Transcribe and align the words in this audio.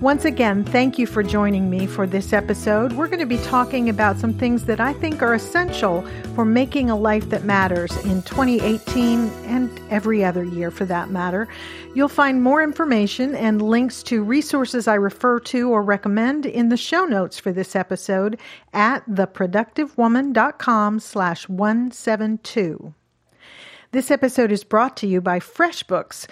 Once 0.00 0.26
again, 0.26 0.62
thank 0.62 0.98
you 0.98 1.06
for 1.06 1.22
joining 1.22 1.70
me 1.70 1.86
for 1.86 2.06
this 2.06 2.34
episode. 2.34 2.92
We're 2.92 3.06
going 3.06 3.18
to 3.18 3.24
be 3.24 3.38
talking 3.38 3.88
about 3.88 4.18
some 4.18 4.34
things 4.34 4.66
that 4.66 4.78
I 4.78 4.92
think 4.92 5.22
are 5.22 5.32
essential 5.32 6.06
for 6.34 6.44
making 6.44 6.90
a 6.90 6.96
life 6.96 7.30
that 7.30 7.44
matters 7.44 7.96
in 8.04 8.20
2018 8.24 9.30
and 9.46 9.80
every 9.88 10.22
other 10.22 10.44
year 10.44 10.70
for 10.70 10.84
that 10.84 11.08
matter. 11.08 11.48
You'll 11.94 12.08
find 12.08 12.42
more 12.42 12.62
information 12.62 13.34
and 13.34 13.62
links 13.62 14.02
to 14.02 14.22
resources 14.22 14.86
I 14.86 14.96
refer 14.96 15.40
to 15.40 15.70
or 15.70 15.82
recommend 15.82 16.44
in 16.44 16.68
the 16.68 16.76
show 16.76 17.06
notes 17.06 17.38
for 17.38 17.50
this 17.50 17.74
episode 17.74 18.38
at 18.74 19.08
theproductivewoman.com 19.08 21.00
slash 21.00 21.48
172. 21.48 22.92
This 23.92 24.10
episode 24.10 24.52
is 24.52 24.62
brought 24.62 24.94
to 24.98 25.06
you 25.06 25.22
by 25.22 25.38
FreshBooks. 25.38 26.26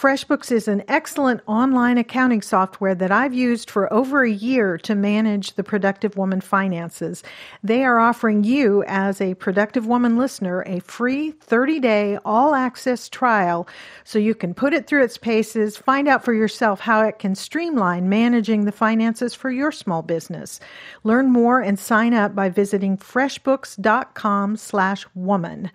FreshBooks 0.00 0.50
is 0.50 0.66
an 0.66 0.82
excellent 0.88 1.42
online 1.46 1.98
accounting 1.98 2.40
software 2.40 2.94
that 2.94 3.12
I've 3.12 3.34
used 3.34 3.68
for 3.68 3.92
over 3.92 4.22
a 4.22 4.30
year 4.30 4.78
to 4.78 4.94
manage 4.94 5.56
the 5.56 5.62
Productive 5.62 6.16
Woman 6.16 6.40
finances. 6.40 7.22
They 7.62 7.84
are 7.84 7.98
offering 7.98 8.42
you, 8.42 8.82
as 8.86 9.20
a 9.20 9.34
Productive 9.34 9.86
Woman 9.86 10.16
listener, 10.16 10.62
a 10.62 10.80
free 10.80 11.32
30 11.32 11.80
day 11.80 12.18
all 12.24 12.54
access 12.54 13.10
trial 13.10 13.68
so 14.02 14.18
you 14.18 14.34
can 14.34 14.54
put 14.54 14.72
it 14.72 14.86
through 14.86 15.04
its 15.04 15.18
paces, 15.18 15.76
find 15.76 16.08
out 16.08 16.24
for 16.24 16.32
yourself 16.32 16.80
how 16.80 17.02
it 17.02 17.18
can 17.18 17.34
streamline 17.34 18.08
managing 18.08 18.64
the 18.64 18.72
finances 18.72 19.34
for 19.34 19.50
your 19.50 19.70
small 19.70 20.00
business. 20.00 20.60
Learn 21.04 21.30
more 21.30 21.60
and 21.60 21.78
sign 21.78 22.14
up 22.14 22.34
by 22.34 22.48
visiting 22.48 22.96
freshbooks.com 22.96 24.56
slash 24.56 25.04
woman. 25.14 25.70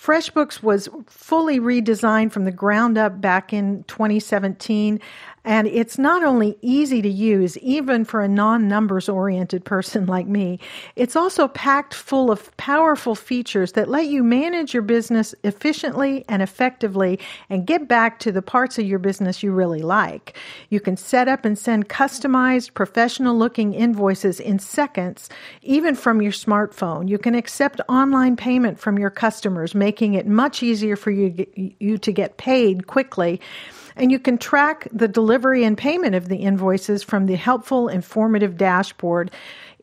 FreshBooks 0.00 0.62
was 0.62 0.88
fully 1.06 1.58
redesigned 1.58 2.32
from 2.32 2.44
the 2.44 2.52
ground 2.52 2.98
up 2.98 3.20
back 3.20 3.52
in 3.52 3.84
2017 3.84 5.00
and 5.46 5.68
it's 5.68 5.96
not 5.96 6.24
only 6.24 6.58
easy 6.60 7.00
to 7.00 7.08
use, 7.08 7.56
even 7.58 8.04
for 8.04 8.20
a 8.20 8.26
non 8.28 8.66
numbers 8.66 9.08
oriented 9.08 9.64
person 9.64 10.04
like 10.16 10.26
me, 10.26 10.58
it's 10.96 11.14
also 11.14 11.46
packed 11.48 11.94
full 11.94 12.30
of 12.32 12.54
powerful 12.56 13.14
features 13.14 13.72
that 13.72 13.88
let 13.88 14.06
you 14.06 14.24
manage 14.24 14.74
your 14.74 14.82
business 14.82 15.34
efficiently 15.44 16.24
and 16.28 16.42
effectively 16.42 17.18
and 17.48 17.66
get 17.66 17.86
back 17.86 18.18
to 18.18 18.32
the 18.32 18.42
parts 18.42 18.76
of 18.76 18.86
your 18.86 18.98
business 18.98 19.42
you 19.42 19.52
really 19.52 19.82
like. 19.82 20.36
You 20.68 20.80
can 20.80 20.96
set 20.96 21.28
up 21.28 21.44
and 21.44 21.56
send 21.56 21.88
customized, 21.88 22.74
professional 22.74 23.38
looking 23.38 23.72
invoices 23.72 24.40
in 24.40 24.58
seconds, 24.58 25.28
even 25.62 25.94
from 25.94 26.20
your 26.20 26.32
smartphone. 26.32 27.08
You 27.08 27.18
can 27.18 27.36
accept 27.36 27.80
online 27.88 28.34
payment 28.36 28.80
from 28.80 28.98
your 28.98 29.10
customers, 29.10 29.76
making 29.76 30.14
it 30.14 30.26
much 30.26 30.64
easier 30.64 30.96
for 30.96 31.12
you, 31.12 31.46
you 31.78 31.98
to 31.98 32.12
get 32.12 32.36
paid 32.36 32.88
quickly. 32.88 33.40
And 33.96 34.12
you 34.12 34.18
can 34.18 34.38
track 34.38 34.88
the 34.92 35.08
delivery 35.08 35.64
and 35.64 35.76
payment 35.76 36.14
of 36.14 36.28
the 36.28 36.36
invoices 36.36 37.02
from 37.02 37.26
the 37.26 37.36
helpful, 37.36 37.88
informative 37.88 38.56
dashboard. 38.56 39.30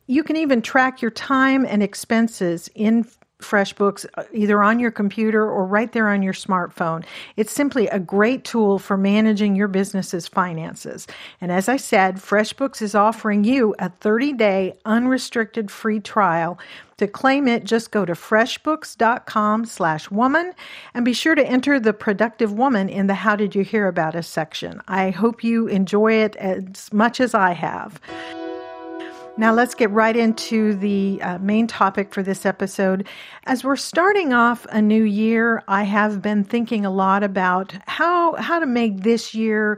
You 0.08 0.24
can 0.24 0.36
even 0.36 0.62
track 0.62 1.02
your 1.02 1.12
time 1.12 1.66
and 1.66 1.82
expenses 1.82 2.70
in 2.76 3.06
FreshBooks 3.44 4.06
uh, 4.16 4.24
either 4.34 4.64
on 4.64 4.80
your 4.80 4.92
computer 4.92 5.44
or 5.44 5.66
right 5.66 5.92
there 5.92 6.10
on 6.10 6.24
your 6.24 6.34
smartphone. 6.34 7.06
It's 7.36 7.52
simply 7.52 7.88
a 7.88 8.00
great 8.00 8.44
tool 8.44 8.80
for 8.80 8.98
managing 8.98 9.56
your 9.56 9.68
business's 9.68 10.28
finances. 10.28 11.06
And 11.42 11.52
as 11.52 11.70
I 11.70 11.78
said, 11.78 12.16
FreshBooks 12.16 12.82
is 12.82 12.96
offering 12.96 13.44
you 13.44 13.76
a 13.80 13.90
30-day 13.90 14.78
unrestricted 14.86 15.70
free 15.70 16.00
trial. 16.00 16.58
To 17.04 17.08
claim 17.10 17.50
it, 17.50 17.66
just 17.66 17.92
go 17.92 18.06
to 18.06 18.14
freshbooks.com 18.14 19.66
slash 19.66 20.10
woman 20.10 20.54
and 20.94 21.04
be 21.04 21.12
sure 21.12 21.36
to 21.36 21.46
enter 21.46 21.78
the 21.78 21.92
productive 21.92 22.54
woman 22.54 22.88
in 22.88 23.08
the 23.08 23.14
how 23.14 23.36
did 23.36 23.54
you 23.54 23.62
hear 23.62 23.90
about 23.90 24.16
us 24.16 24.26
section. 24.26 24.82
I 24.88 25.10
hope 25.10 25.44
you 25.44 25.68
enjoy 25.68 26.14
it 26.14 26.38
as 26.38 26.94
much 26.94 27.20
as 27.20 27.34
I 27.34 27.52
have. 27.52 28.00
Now, 29.36 29.52
let's 29.52 29.76
get 29.76 29.90
right 29.90 30.16
into 30.16 30.76
the 30.76 31.20
uh, 31.22 31.40
main 31.40 31.68
topic 31.68 32.14
for 32.14 32.24
this 32.24 32.46
episode. 32.46 33.06
As 33.48 33.66
we're 33.66 33.76
starting 33.76 34.32
off 34.32 34.66
a 34.70 34.82
new 34.82 35.04
year, 35.04 35.62
I 35.68 35.84
have 35.84 36.22
been 36.22 36.46
thinking 36.46 36.86
a 36.86 36.90
lot 36.90 37.22
about 37.22 37.74
how 37.86 38.36
how 38.36 38.60
to 38.60 38.66
make 38.66 39.02
this 39.02 39.34
year 39.34 39.78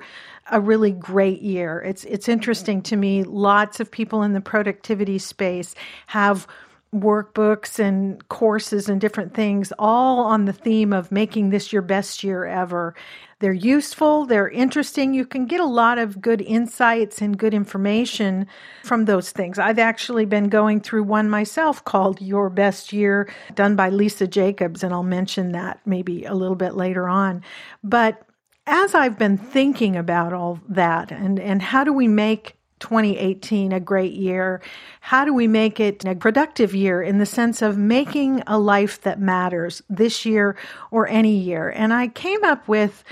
a 0.52 0.62
really 0.62 0.92
great 0.92 1.42
year. 1.42 1.82
It's 1.82 2.04
it's 2.04 2.30
interesting 2.30 2.84
to 2.84 2.96
me. 2.96 3.24
Lots 3.24 3.80
of 3.80 3.90
people 3.90 4.22
in 4.22 4.34
the 4.34 4.42
productivity 4.42 5.18
space 5.18 5.74
have 6.06 6.46
workbooks 6.94 7.80
and 7.80 8.28
courses 8.30 8.88
and 8.90 9.02
different 9.02 9.34
things, 9.34 9.74
all 9.78 10.20
on 10.20 10.46
the 10.46 10.54
theme 10.54 10.94
of 10.94 11.12
making 11.12 11.50
this 11.50 11.74
your 11.74 11.82
best 11.82 12.24
year 12.24 12.46
ever. 12.46 12.96
They're 13.40 13.54
useful, 13.54 14.26
they're 14.26 14.50
interesting. 14.50 15.14
You 15.14 15.26
can 15.26 15.46
get 15.46 15.60
a 15.60 15.66
lot 15.66 15.98
of 15.98 16.22
good 16.22 16.42
insights 16.42 17.22
and 17.22 17.38
good 17.38 17.54
information 17.54 18.48
from 18.84 19.06
those 19.06 19.32
things. 19.32 19.60
I've 19.60 19.80
actually 19.80 20.26
been 20.26 20.48
going 20.48 20.80
through 20.80 21.04
one 21.04 21.30
myself 21.30 21.84
called 21.84 22.22
Your 22.22 22.50
Best 22.50 22.94
Year, 22.94 23.30
done 23.54 23.76
by 23.76 23.90
Lisa 23.90 24.26
Jacobs, 24.26 24.84
and 24.84 24.94
I'll 24.94 25.04
mention 25.04 25.52
that 25.52 25.82
maybe 25.86 26.24
a 26.24 26.34
little 26.34 26.56
bit 26.56 26.76
later 26.76 27.10
on. 27.10 27.44
But 27.84 28.26
as 28.68 28.96
I've 28.96 29.20
been 29.20 29.38
thinking 29.38 29.96
about 29.96 30.34
all 30.34 30.60
that 30.70 31.12
and, 31.12 31.40
and 31.40 31.62
how 31.62 31.84
do 31.84 31.94
we 31.94 32.08
make 32.08 32.56
2018 32.80 33.72
a 33.72 33.80
great 33.80 34.14
year? 34.14 34.62
How 35.02 35.26
do 35.26 35.34
we 35.34 35.48
make 35.48 35.80
it 35.80 36.06
a 36.06 36.16
productive 36.16 36.76
year 36.76 37.02
in 37.02 37.18
the 37.18 37.26
sense 37.26 37.62
of 37.62 37.78
making 37.78 38.44
a 38.48 38.60
life 38.60 39.02
that 39.02 39.20
matters 39.20 39.82
this 39.90 40.26
year 40.26 40.56
or 40.92 41.08
any 41.08 41.36
year? 41.36 41.70
And 41.70 41.94
I 41.94 42.10
came 42.10 42.44
up 42.44 42.68
with 42.68 43.04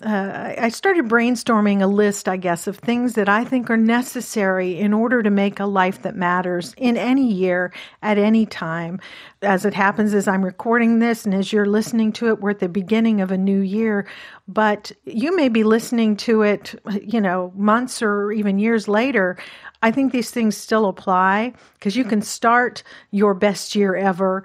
uh, 0.00 0.54
I 0.56 0.68
started 0.68 1.06
brainstorming 1.06 1.82
a 1.82 1.88
list, 1.88 2.28
I 2.28 2.36
guess, 2.36 2.68
of 2.68 2.78
things 2.78 3.14
that 3.14 3.28
I 3.28 3.44
think 3.44 3.68
are 3.68 3.76
necessary 3.76 4.78
in 4.78 4.92
order 4.92 5.24
to 5.24 5.30
make 5.30 5.58
a 5.58 5.66
life 5.66 6.02
that 6.02 6.14
matters 6.14 6.72
in 6.76 6.96
any 6.96 7.32
year, 7.32 7.72
at 8.00 8.16
any 8.16 8.46
time. 8.46 9.00
As 9.42 9.64
it 9.64 9.74
happens, 9.74 10.14
as 10.14 10.28
I'm 10.28 10.44
recording 10.44 11.00
this 11.00 11.24
and 11.24 11.34
as 11.34 11.52
you're 11.52 11.66
listening 11.66 12.12
to 12.12 12.28
it, 12.28 12.40
we're 12.40 12.50
at 12.50 12.60
the 12.60 12.68
beginning 12.68 13.20
of 13.20 13.32
a 13.32 13.36
new 13.38 13.58
year, 13.58 14.06
but 14.46 14.92
you 15.04 15.34
may 15.34 15.48
be 15.48 15.64
listening 15.64 16.16
to 16.18 16.42
it, 16.42 16.80
you 17.02 17.20
know, 17.20 17.52
months 17.56 18.00
or 18.00 18.30
even 18.30 18.60
years 18.60 18.86
later. 18.86 19.36
I 19.82 19.90
think 19.90 20.12
these 20.12 20.30
things 20.30 20.56
still 20.56 20.86
apply 20.86 21.54
because 21.74 21.96
you 21.96 22.04
can 22.04 22.22
start 22.22 22.84
your 23.10 23.34
best 23.34 23.74
year 23.74 23.96
ever 23.96 24.44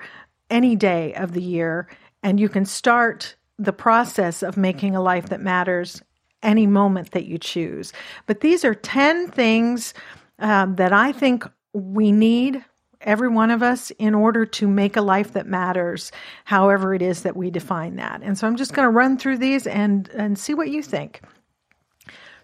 any 0.49 0.75
day 0.75 1.13
of 1.13 1.33
the 1.33 1.43
year, 1.43 1.87
and 2.23 2.39
you 2.39 2.49
can 2.49 2.65
start 2.65 3.35
the 3.57 3.73
process 3.73 4.43
of 4.43 4.57
making 4.57 4.95
a 4.95 5.01
life 5.01 5.29
that 5.29 5.41
matters 5.41 6.01
any 6.41 6.67
moment 6.67 7.11
that 7.11 7.25
you 7.25 7.37
choose. 7.37 7.93
But 8.25 8.41
these 8.41 8.65
are 8.65 8.75
10 8.75 9.29
things 9.31 9.93
um, 10.39 10.75
that 10.75 10.91
I 10.91 11.11
think 11.11 11.45
we 11.71 12.11
need, 12.11 12.63
every 13.01 13.29
one 13.29 13.49
of 13.49 13.63
us, 13.63 13.91
in 13.91 14.13
order 14.13 14.45
to 14.45 14.67
make 14.67 14.97
a 14.97 15.01
life 15.01 15.33
that 15.33 15.47
matters, 15.47 16.11
however 16.45 16.93
it 16.93 17.01
is 17.01 17.21
that 17.23 17.37
we 17.37 17.49
define 17.49 17.95
that. 17.95 18.21
And 18.21 18.37
so 18.37 18.47
I'm 18.47 18.57
just 18.57 18.73
going 18.73 18.85
to 18.85 18.91
run 18.91 19.17
through 19.17 19.37
these 19.37 19.65
and, 19.65 20.09
and 20.09 20.37
see 20.37 20.53
what 20.53 20.69
you 20.69 20.83
think. 20.83 21.21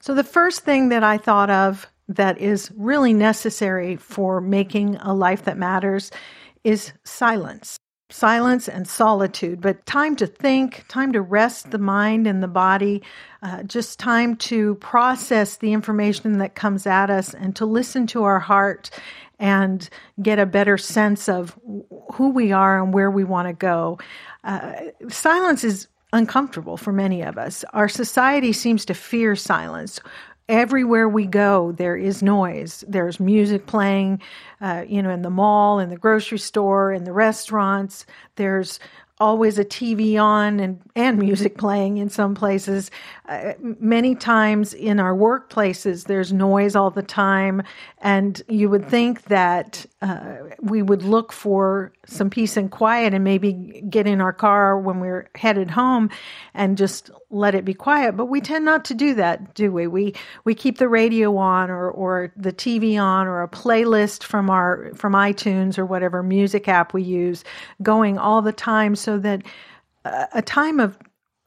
So, 0.01 0.13
the 0.13 0.23
first 0.23 0.61
thing 0.61 0.89
that 0.89 1.03
I 1.03 1.17
thought 1.17 1.49
of 1.49 1.85
that 2.07 2.37
is 2.39 2.71
really 2.77 3.13
necessary 3.13 3.97
for 3.97 4.39
making 4.39 4.95
a 4.95 5.13
life 5.13 5.43
that 5.43 5.57
matters 5.57 6.09
is 6.63 6.93
silence 7.03 7.79
silence 8.09 8.67
and 8.67 8.87
solitude, 8.87 9.61
but 9.61 9.85
time 9.85 10.15
to 10.15 10.25
think, 10.25 10.83
time 10.87 11.11
to 11.13 11.21
rest 11.21 11.71
the 11.71 11.77
mind 11.77 12.25
and 12.25 12.41
the 12.41 12.47
body, 12.47 13.01
uh, 13.43 13.63
just 13.63 13.99
time 13.99 14.35
to 14.35 14.75
process 14.75 15.57
the 15.57 15.73
information 15.73 16.39
that 16.39 16.55
comes 16.55 16.87
at 16.87 17.09
us 17.09 17.33
and 17.33 17.55
to 17.55 17.65
listen 17.65 18.07
to 18.07 18.23
our 18.23 18.39
heart 18.39 18.89
and 19.39 19.89
get 20.21 20.39
a 20.39 20.45
better 20.45 20.77
sense 20.77 21.29
of 21.29 21.57
who 22.13 22.29
we 22.29 22.51
are 22.51 22.81
and 22.81 22.93
where 22.93 23.11
we 23.11 23.23
want 23.23 23.47
to 23.47 23.53
go. 23.53 23.97
Uh, 24.43 24.73
silence 25.07 25.63
is 25.63 25.87
uncomfortable 26.11 26.75
for 26.75 26.91
many 26.91 27.21
of 27.21 27.37
us. 27.37 27.63
Our 27.73 27.87
society 27.87 28.51
seems 28.51 28.83
to 28.85 28.93
fear 28.93 29.35
silence 29.35 29.99
everywhere 30.49 31.07
we 31.07 31.25
go 31.25 31.71
there 31.71 31.95
is 31.95 32.21
noise. 32.21 32.83
There's 32.87 33.19
music 33.19 33.67
playing 33.67 34.21
uh, 34.59 34.83
you 34.87 35.01
know 35.01 35.11
in 35.11 35.21
the 35.21 35.29
mall 35.29 35.79
in 35.79 35.89
the 35.89 35.97
grocery 35.97 36.39
store 36.39 36.91
in 36.91 37.05
the 37.05 37.13
restaurants. 37.13 38.05
There's 38.35 38.79
always 39.19 39.59
a 39.59 39.65
TV 39.65 40.21
on 40.21 40.59
and, 40.59 40.79
and 40.95 41.19
music 41.19 41.57
playing 41.57 41.97
in 41.97 42.09
some 42.09 42.33
places. 42.33 42.89
Uh, 43.27 43.53
many 43.59 44.15
times 44.15 44.73
in 44.73 44.99
our 44.99 45.13
workplaces, 45.13 46.05
there's 46.05 46.31
noise 46.31 46.75
all 46.75 46.89
the 46.89 47.03
time. 47.03 47.61
And 47.99 48.41
you 48.47 48.69
would 48.69 48.87
think 48.87 49.23
that 49.23 49.85
uh, 50.01 50.37
we 50.61 50.81
would 50.81 51.03
look 51.03 51.33
for 51.33 51.91
some 52.05 52.29
peace 52.29 52.55
and 52.55 52.71
quiet 52.71 53.13
and 53.13 53.23
maybe 53.23 53.83
get 53.89 54.07
in 54.07 54.21
our 54.21 54.31
car 54.31 54.79
when 54.79 55.01
we're 55.01 55.29
headed 55.35 55.69
home 55.69 56.09
and 56.53 56.77
just 56.77 57.11
let 57.29 57.55
it 57.55 57.65
be 57.65 57.73
quiet. 57.73 58.15
But 58.15 58.27
we 58.27 58.39
tend 58.39 58.63
not 58.63 58.85
to 58.85 58.93
do 58.93 59.13
that, 59.15 59.53
do 59.53 59.71
we? 59.71 59.85
We, 59.87 60.13
we 60.45 60.55
keep 60.55 60.77
the 60.77 60.87
radio 60.87 61.35
on 61.35 61.69
or, 61.69 61.91
or 61.91 62.31
the 62.37 62.53
TV 62.53 62.99
on 62.99 63.27
or 63.27 63.43
a 63.43 63.49
playlist 63.49 64.23
from 64.23 64.49
our, 64.49 64.91
from 64.95 65.13
iTunes 65.13 65.77
or 65.77 65.85
whatever 65.85 66.23
music 66.23 66.69
app 66.69 66.93
we 66.93 67.03
use 67.03 67.43
going 67.83 68.17
all 68.17 68.41
the 68.41 68.53
time. 68.53 68.95
So 68.95 69.08
so 69.09 69.17
that 69.17 69.41
a 70.03 70.43
time 70.43 70.79
of 70.79 70.95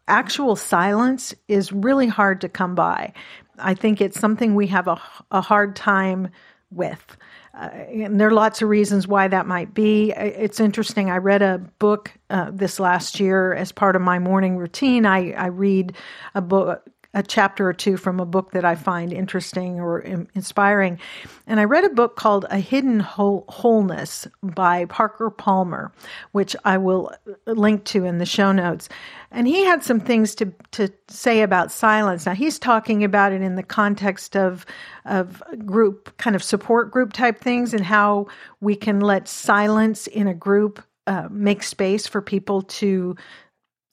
actual 0.08 0.56
silence 0.56 1.32
is 1.46 1.72
really 1.72 2.08
hard 2.08 2.40
to 2.40 2.48
come 2.48 2.74
by. 2.74 3.12
I 3.56 3.74
think 3.74 4.00
it's 4.00 4.18
something 4.18 4.56
we 4.56 4.66
have 4.66 4.88
a, 4.88 5.00
a 5.30 5.40
hard 5.40 5.76
time 5.76 6.30
with. 6.72 7.16
Uh, 7.54 7.66
and 7.66 8.20
there 8.20 8.26
are 8.26 8.32
lots 8.32 8.62
of 8.62 8.68
reasons 8.68 9.06
why 9.06 9.28
that 9.28 9.46
might 9.46 9.74
be. 9.74 10.10
It's 10.10 10.58
interesting. 10.58 11.08
I 11.08 11.18
read 11.18 11.40
a 11.40 11.58
book 11.78 12.10
uh, 12.30 12.50
this 12.52 12.80
last 12.80 13.20
year 13.20 13.54
as 13.54 13.70
part 13.70 13.94
of 13.94 14.02
my 14.02 14.18
morning 14.18 14.56
routine. 14.56 15.06
I, 15.06 15.30
I 15.30 15.46
read 15.46 15.94
a 16.34 16.40
book 16.40 16.82
a 17.14 17.22
chapter 17.22 17.68
or 17.68 17.72
two 17.72 17.96
from 17.96 18.20
a 18.20 18.26
book 18.26 18.52
that 18.52 18.64
I 18.64 18.74
find 18.74 19.12
interesting 19.12 19.80
or 19.80 20.00
inspiring. 20.34 20.98
And 21.46 21.60
I 21.60 21.64
read 21.64 21.84
a 21.84 21.90
book 21.90 22.16
called 22.16 22.46
A 22.50 22.58
Hidden 22.58 23.00
Whole- 23.00 23.44
Wholeness 23.48 24.26
by 24.42 24.86
Parker 24.86 25.28
Palmer, 25.28 25.92
which 26.32 26.56
I 26.64 26.78
will 26.78 27.12
link 27.46 27.84
to 27.84 28.04
in 28.04 28.18
the 28.18 28.26
show 28.26 28.52
notes. 28.52 28.88
And 29.30 29.46
he 29.46 29.64
had 29.64 29.82
some 29.82 30.00
things 30.00 30.34
to, 30.36 30.52
to 30.72 30.88
say 31.08 31.42
about 31.42 31.70
silence. 31.70 32.24
Now, 32.24 32.34
he's 32.34 32.58
talking 32.58 33.04
about 33.04 33.32
it 33.32 33.42
in 33.42 33.56
the 33.56 33.62
context 33.62 34.36
of, 34.36 34.64
of 35.04 35.42
group, 35.66 36.16
kind 36.16 36.34
of 36.34 36.42
support 36.42 36.90
group 36.90 37.12
type 37.12 37.40
things, 37.40 37.74
and 37.74 37.84
how 37.84 38.26
we 38.60 38.74
can 38.74 39.00
let 39.00 39.28
silence 39.28 40.06
in 40.06 40.26
a 40.26 40.34
group 40.34 40.82
uh, 41.06 41.28
make 41.30 41.62
space 41.62 42.06
for 42.06 42.22
people 42.22 42.62
to 42.62 43.16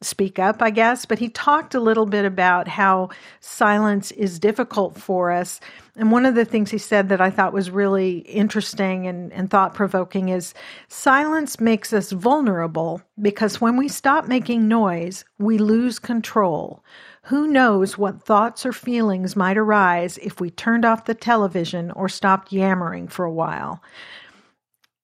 speak 0.02 0.40
up, 0.40 0.62
I 0.62 0.70
guess, 0.70 1.06
but 1.06 1.20
he 1.20 1.30
talked 1.30 1.76
a 1.76 1.80
little 1.80 2.06
bit 2.06 2.24
about 2.24 2.68
how 2.68 3.10
silence 3.42 4.12
is 4.12 4.40
difficult 4.40 4.98
for 4.98 5.32
us. 5.32 5.60
And 5.96 6.12
one 6.12 6.26
of 6.26 6.36
the 6.36 6.46
things 6.46 6.72
he 6.72 6.78
said 6.78 7.10
that 7.10 7.20
I 7.20 7.30
thought 7.30 7.52
was 7.52 7.70
really 7.70 8.20
interesting 8.20 9.08
and, 9.08 9.34
and 9.34 9.50
thought 9.50 9.74
provoking 9.74 10.30
is 10.30 10.54
silence 10.88 11.60
makes 11.60 11.92
us 11.92 12.12
vulnerable 12.12 13.02
because 13.22 13.60
when 13.60 13.76
we 13.76 13.90
stop 13.90 14.28
making 14.28 14.70
noise, 14.70 15.26
we 15.38 15.58
lose 15.58 16.00
control. 16.00 16.82
Who 17.24 17.48
knows 17.48 17.98
what 17.98 18.24
thoughts 18.24 18.66
or 18.66 18.72
feelings 18.72 19.36
might 19.36 19.58
arise 19.58 20.18
if 20.20 20.40
we 20.40 20.50
turned 20.50 20.86
off 20.86 21.06
the 21.06 21.14
television 21.14 21.92
or 21.92 22.08
stopped 22.08 22.54
yammering 22.54 23.10
for 23.10 23.26
a 23.26 23.32
while? 23.32 23.84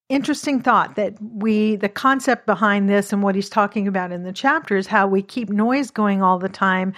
Interesting 0.10 0.62
thought 0.62 0.96
that 0.96 1.16
we 1.22 1.76
the 1.78 1.90
concept 1.90 2.46
behind 2.46 2.88
this 2.88 3.12
and 3.12 3.24
what 3.24 3.34
he's 3.34 3.50
talking 3.50 3.88
about 3.88 4.12
in 4.12 4.24
the 4.24 4.32
chapter 4.32 4.78
is 4.78 4.86
how 4.86 5.08
we 5.08 5.22
keep 5.22 5.50
noise 5.50 5.90
going 5.90 6.22
all 6.22 6.38
the 6.38 6.50
time 6.50 6.94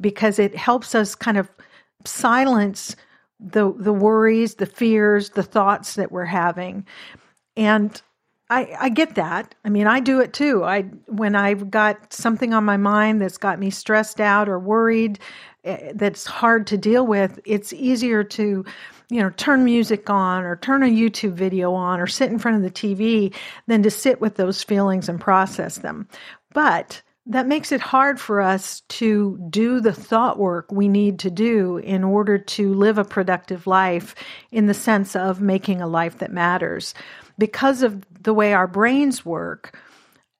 because 0.00 0.38
it 0.38 0.54
helps 0.54 0.94
us 0.94 1.14
kind 1.14 1.38
of 1.38 1.48
silence 2.04 2.96
the 3.38 3.72
the 3.78 3.92
worries 3.92 4.56
the 4.56 4.66
fears 4.66 5.30
the 5.30 5.42
thoughts 5.42 5.94
that 5.94 6.12
we're 6.12 6.26
having 6.26 6.86
and 7.56 8.02
I, 8.50 8.76
I 8.80 8.88
get 8.88 9.14
that. 9.14 9.54
I 9.64 9.68
mean, 9.68 9.86
I 9.86 10.00
do 10.00 10.20
it 10.20 10.32
too. 10.32 10.64
I 10.64 10.82
when 11.06 11.36
I've 11.36 11.70
got 11.70 12.12
something 12.12 12.52
on 12.52 12.64
my 12.64 12.76
mind 12.76 13.22
that's 13.22 13.38
got 13.38 13.60
me 13.60 13.70
stressed 13.70 14.20
out 14.20 14.48
or 14.48 14.58
worried, 14.58 15.20
eh, 15.64 15.92
that's 15.94 16.26
hard 16.26 16.66
to 16.66 16.76
deal 16.76 17.06
with. 17.06 17.38
It's 17.44 17.72
easier 17.72 18.24
to 18.24 18.64
you 19.10 19.20
know, 19.20 19.30
turn 19.30 19.64
music 19.64 20.08
on 20.08 20.44
or 20.44 20.56
turn 20.56 20.82
a 20.82 20.86
YouTube 20.86 21.32
video 21.32 21.74
on 21.74 22.00
or 22.00 22.06
sit 22.06 22.30
in 22.30 22.38
front 22.38 22.56
of 22.56 22.62
the 22.62 22.70
TV 22.70 23.34
than 23.66 23.82
to 23.82 23.90
sit 23.90 24.20
with 24.20 24.36
those 24.36 24.62
feelings 24.62 25.08
and 25.08 25.20
process 25.20 25.78
them. 25.78 26.08
But 26.52 27.02
that 27.26 27.46
makes 27.46 27.70
it 27.70 27.80
hard 27.80 28.20
for 28.20 28.40
us 28.40 28.80
to 28.88 29.38
do 29.50 29.80
the 29.80 29.92
thought 29.92 30.38
work 30.38 30.70
we 30.72 30.88
need 30.88 31.18
to 31.20 31.30
do 31.30 31.76
in 31.78 32.02
order 32.02 32.38
to 32.38 32.72
live 32.74 32.98
a 32.98 33.04
productive 33.04 33.66
life 33.66 34.14
in 34.50 34.66
the 34.66 34.74
sense 34.74 35.14
of 35.14 35.40
making 35.40 35.80
a 35.80 35.86
life 35.86 36.18
that 36.18 36.32
matters. 36.32 36.94
Because 37.38 37.82
of 37.82 38.04
the 38.22 38.34
way 38.34 38.52
our 38.52 38.66
brains 38.66 39.24
work, 39.24 39.78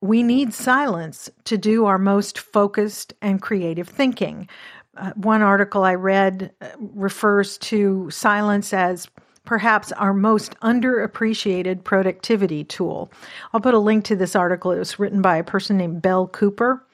we 0.00 0.23
need 0.23 0.55
silence 0.55 1.28
to 1.44 1.58
do 1.58 1.84
our 1.84 1.99
most 1.99 2.38
focused 2.38 3.12
and 3.20 3.43
creative 3.43 3.88
thinking 3.88 4.49
uh, 4.96 5.12
one 5.14 5.42
article 5.42 5.84
I 5.84 5.94
read 5.94 6.52
uh, 6.60 6.69
refers 6.78 7.58
to 7.58 8.10
silence 8.10 8.72
as 8.72 9.08
perhaps 9.44 9.92
our 9.92 10.12
most 10.12 10.58
underappreciated 10.60 11.82
productivity 11.84 12.64
tool. 12.64 13.10
I'll 13.52 13.60
put 13.60 13.75
a 13.75 13.78
link 13.78 14.04
to 14.06 14.16
this 14.16 14.37
article. 14.37 14.72
It 14.72 14.78
was 14.78 14.98
written 14.98 15.22
by 15.22 15.37
a 15.37 15.44
person 15.44 15.76
named 15.76 16.02
Belle 16.02 16.28
Cooper. 16.28 16.84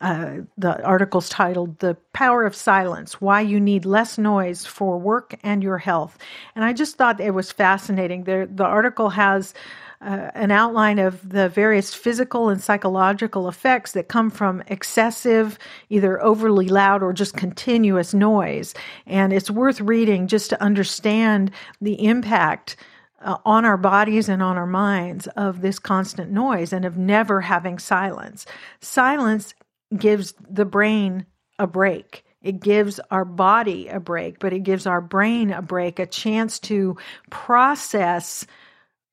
Uh, 0.00 0.42
the 0.56 0.80
article's 0.84 1.28
titled 1.28 1.78
The 1.80 1.96
Power 2.12 2.44
of 2.44 2.54
Silence 2.54 3.20
Why 3.20 3.40
You 3.40 3.58
Need 3.58 3.84
Less 3.84 4.18
Noise 4.18 4.64
for 4.64 4.98
Work 4.98 5.36
and 5.42 5.62
Your 5.62 5.78
Health. 5.78 6.18
And 6.54 6.64
I 6.64 6.72
just 6.72 6.96
thought 6.96 7.20
it 7.20 7.32
was 7.32 7.50
fascinating. 7.50 8.24
The, 8.24 8.48
the 8.52 8.64
article 8.64 9.10
has 9.10 9.54
uh, 10.00 10.30
an 10.34 10.50
outline 10.50 10.98
of 10.98 11.28
the 11.28 11.48
various 11.48 11.94
physical 11.94 12.48
and 12.48 12.62
psychological 12.62 13.48
effects 13.48 13.92
that 13.92 14.08
come 14.08 14.30
from 14.30 14.62
excessive, 14.66 15.58
either 15.88 16.22
overly 16.22 16.68
loud 16.68 17.02
or 17.02 17.12
just 17.12 17.36
continuous 17.36 18.12
noise. 18.12 18.74
And 19.06 19.32
it's 19.32 19.50
worth 19.50 19.80
reading 19.80 20.26
just 20.26 20.50
to 20.50 20.62
understand 20.62 21.50
the 21.80 22.04
impact. 22.04 22.76
Uh, 23.22 23.38
on 23.46 23.64
our 23.64 23.78
bodies 23.78 24.28
and 24.28 24.42
on 24.42 24.58
our 24.58 24.66
minds 24.66 25.26
of 25.28 25.62
this 25.62 25.78
constant 25.78 26.30
noise 26.30 26.70
and 26.70 26.84
of 26.84 26.98
never 26.98 27.40
having 27.40 27.78
silence. 27.78 28.44
Silence 28.82 29.54
gives 29.96 30.34
the 30.50 30.66
brain 30.66 31.24
a 31.58 31.66
break. 31.66 32.24
It 32.42 32.60
gives 32.60 33.00
our 33.10 33.24
body 33.24 33.88
a 33.88 33.98
break, 33.98 34.38
but 34.38 34.52
it 34.52 34.60
gives 34.60 34.86
our 34.86 35.00
brain 35.00 35.50
a 35.50 35.62
break, 35.62 35.98
a 35.98 36.06
chance 36.06 36.60
to 36.60 36.96
process 37.30 38.46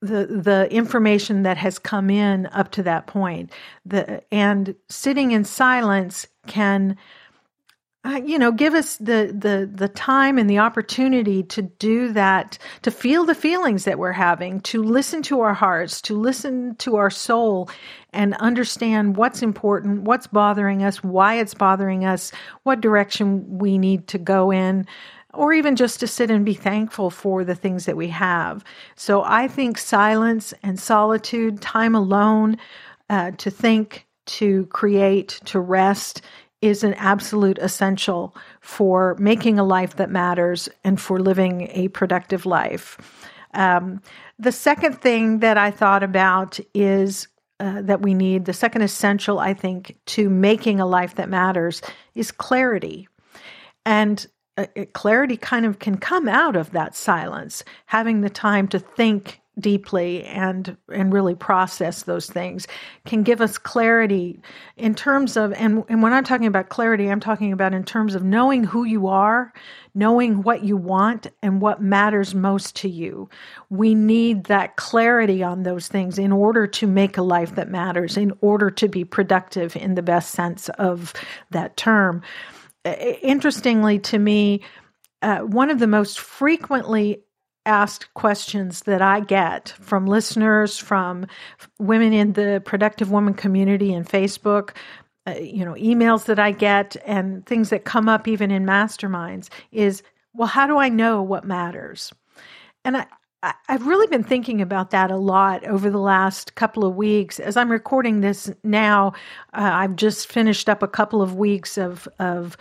the 0.03 0.25
the 0.27 0.67
information 0.71 1.43
that 1.43 1.57
has 1.57 1.79
come 1.79 2.09
in 2.09 2.47
up 2.47 2.71
to 2.71 2.83
that 2.83 3.07
point. 3.07 3.51
The 3.85 4.21
and 4.33 4.75
sitting 4.89 5.31
in 5.31 5.45
silence 5.45 6.27
can 6.47 6.97
uh, 8.05 8.21
you 8.25 8.37
know 8.37 8.51
give 8.51 8.73
us 8.73 8.97
the 8.97 9.33
the 9.37 9.69
the 9.73 9.87
time 9.87 10.37
and 10.37 10.49
the 10.49 10.59
opportunity 10.59 11.41
to 11.41 11.61
do 11.61 12.11
that 12.11 12.57
to 12.81 12.91
feel 12.91 13.23
the 13.23 13.35
feelings 13.35 13.85
that 13.85 13.97
we're 13.97 14.11
having 14.11 14.59
to 14.59 14.83
listen 14.83 15.21
to 15.21 15.39
our 15.39 15.53
hearts 15.53 16.01
to 16.01 16.17
listen 16.17 16.75
to 16.75 16.97
our 16.97 17.09
soul 17.09 17.69
and 18.11 18.33
understand 18.35 19.15
what's 19.15 19.41
important 19.41 20.01
what's 20.01 20.27
bothering 20.27 20.83
us 20.83 21.01
why 21.01 21.35
it's 21.35 21.53
bothering 21.53 22.03
us 22.03 22.33
what 22.63 22.81
direction 22.81 23.57
we 23.57 23.77
need 23.77 24.05
to 24.05 24.17
go 24.17 24.51
in 24.51 24.85
or 25.33 25.53
even 25.53 25.75
just 25.75 25.99
to 25.99 26.07
sit 26.07 26.29
and 26.29 26.45
be 26.45 26.53
thankful 26.53 27.09
for 27.09 27.43
the 27.43 27.55
things 27.55 27.85
that 27.85 27.97
we 27.97 28.07
have. 28.09 28.63
So 28.95 29.23
I 29.23 29.47
think 29.47 29.77
silence 29.77 30.53
and 30.63 30.79
solitude, 30.79 31.61
time 31.61 31.95
alone, 31.95 32.57
uh, 33.09 33.31
to 33.31 33.49
think, 33.49 34.05
to 34.25 34.65
create, 34.67 35.39
to 35.45 35.59
rest 35.59 36.21
is 36.61 36.83
an 36.83 36.93
absolute 36.93 37.57
essential 37.57 38.35
for 38.61 39.15
making 39.19 39.59
a 39.59 39.63
life 39.63 39.97
that 39.97 40.09
matters 40.09 40.69
and 40.83 40.99
for 40.99 41.19
living 41.19 41.67
a 41.71 41.89
productive 41.89 42.45
life. 42.45 42.97
Um, 43.53 44.01
the 44.39 44.51
second 44.51 45.01
thing 45.01 45.39
that 45.39 45.57
I 45.57 45.71
thought 45.71 46.03
about 46.03 46.59
is 46.73 47.27
uh, 47.59 47.81
that 47.81 48.01
we 48.01 48.13
need, 48.13 48.45
the 48.45 48.53
second 48.53 48.81
essential, 48.81 49.39
I 49.39 49.53
think, 49.53 49.97
to 50.07 50.29
making 50.29 50.79
a 50.79 50.85
life 50.85 51.15
that 51.15 51.29
matters 51.29 51.81
is 52.15 52.31
clarity. 52.31 53.07
And 53.85 54.25
uh, 54.57 54.65
clarity 54.93 55.37
kind 55.37 55.65
of 55.65 55.79
can 55.79 55.97
come 55.97 56.27
out 56.27 56.55
of 56.55 56.71
that 56.71 56.95
silence, 56.95 57.63
having 57.85 58.21
the 58.21 58.29
time 58.29 58.67
to 58.69 58.79
think 58.79 59.41
deeply 59.59 60.23
and 60.23 60.75
and 60.91 61.13
really 61.13 61.35
process 61.35 62.03
those 62.03 62.27
things 62.27 62.67
can 63.05 63.21
give 63.21 63.39
us 63.39 63.59
clarity 63.59 64.39
in 64.77 64.95
terms 64.95 65.37
of 65.37 65.53
and 65.53 65.83
and 65.89 66.01
when 66.01 66.11
I'm 66.11 66.23
talking 66.23 66.47
about 66.47 66.69
clarity 66.69 67.07
I'm 67.07 67.19
talking 67.19 67.53
about 67.53 67.71
in 67.71 67.83
terms 67.83 68.15
of 68.15 68.23
knowing 68.23 68.63
who 68.63 68.83
you 68.83 69.05
are 69.05 69.53
knowing 69.95 70.41
what 70.41 70.63
you 70.63 70.75
want 70.75 71.27
and 71.41 71.61
what 71.61 71.81
matters 71.81 72.33
most 72.33 72.75
to 72.77 72.89
you. 72.89 73.29
We 73.69 73.93
need 73.93 74.45
that 74.45 74.75
clarity 74.75 75.43
on 75.43 75.63
those 75.63 75.87
things 75.87 76.17
in 76.17 76.31
order 76.31 76.65
to 76.65 76.87
make 76.87 77.17
a 77.17 77.21
life 77.21 77.55
that 77.55 77.69
matters 77.69 78.17
in 78.17 78.33
order 78.41 78.71
to 78.71 78.87
be 78.87 79.05
productive 79.05 79.75
in 79.75 79.95
the 79.95 80.01
best 80.01 80.31
sense 80.31 80.69
of 80.69 81.13
that 81.51 81.77
term 81.77 82.23
interestingly 82.85 83.99
to 83.99 84.19
me, 84.19 84.61
uh, 85.21 85.39
one 85.39 85.69
of 85.69 85.79
the 85.79 85.87
most 85.87 86.19
frequently 86.19 87.23
asked 87.65 88.13
questions 88.13 88.81
that 88.81 89.01
I 89.01 89.21
get 89.21 89.69
from 89.79 90.05
listeners, 90.05 90.77
from 90.77 91.25
women 91.79 92.11
in 92.11 92.33
the 92.33 92.61
Productive 92.65 93.09
Woman 93.09 93.33
community 93.33 93.93
in 93.93 94.03
Facebook, 94.03 94.71
uh, 95.25 95.35
you 95.35 95.63
know, 95.63 95.73
emails 95.73 96.25
that 96.25 96.39
I 96.39 96.51
get, 96.51 96.97
and 97.05 97.45
things 97.45 97.69
that 97.69 97.85
come 97.85 98.09
up 98.09 98.27
even 98.27 98.51
in 98.51 98.65
masterminds 98.65 99.47
is, 99.71 100.03
well, 100.33 100.47
how 100.47 100.67
do 100.67 100.77
I 100.77 100.89
know 100.89 101.21
what 101.21 101.45
matters? 101.45 102.11
And 102.83 102.97
I, 102.97 103.05
I've 103.67 103.85
really 103.85 104.07
been 104.07 104.23
thinking 104.23 104.61
about 104.61 104.91
that 104.91 105.11
a 105.11 105.17
lot 105.17 105.65
over 105.65 105.89
the 105.89 105.99
last 105.99 106.55
couple 106.55 106.85
of 106.85 106.95
weeks. 106.95 107.39
As 107.39 107.57
I'm 107.57 107.69
recording 107.69 108.21
this 108.21 108.49
now, 108.63 109.09
uh, 109.53 109.69
I've 109.73 109.97
just 109.97 110.31
finished 110.31 110.69
up 110.69 110.81
a 110.81 110.87
couple 110.87 111.21
of 111.21 111.35
weeks 111.35 111.77
of 111.77 112.07
of 112.19 112.55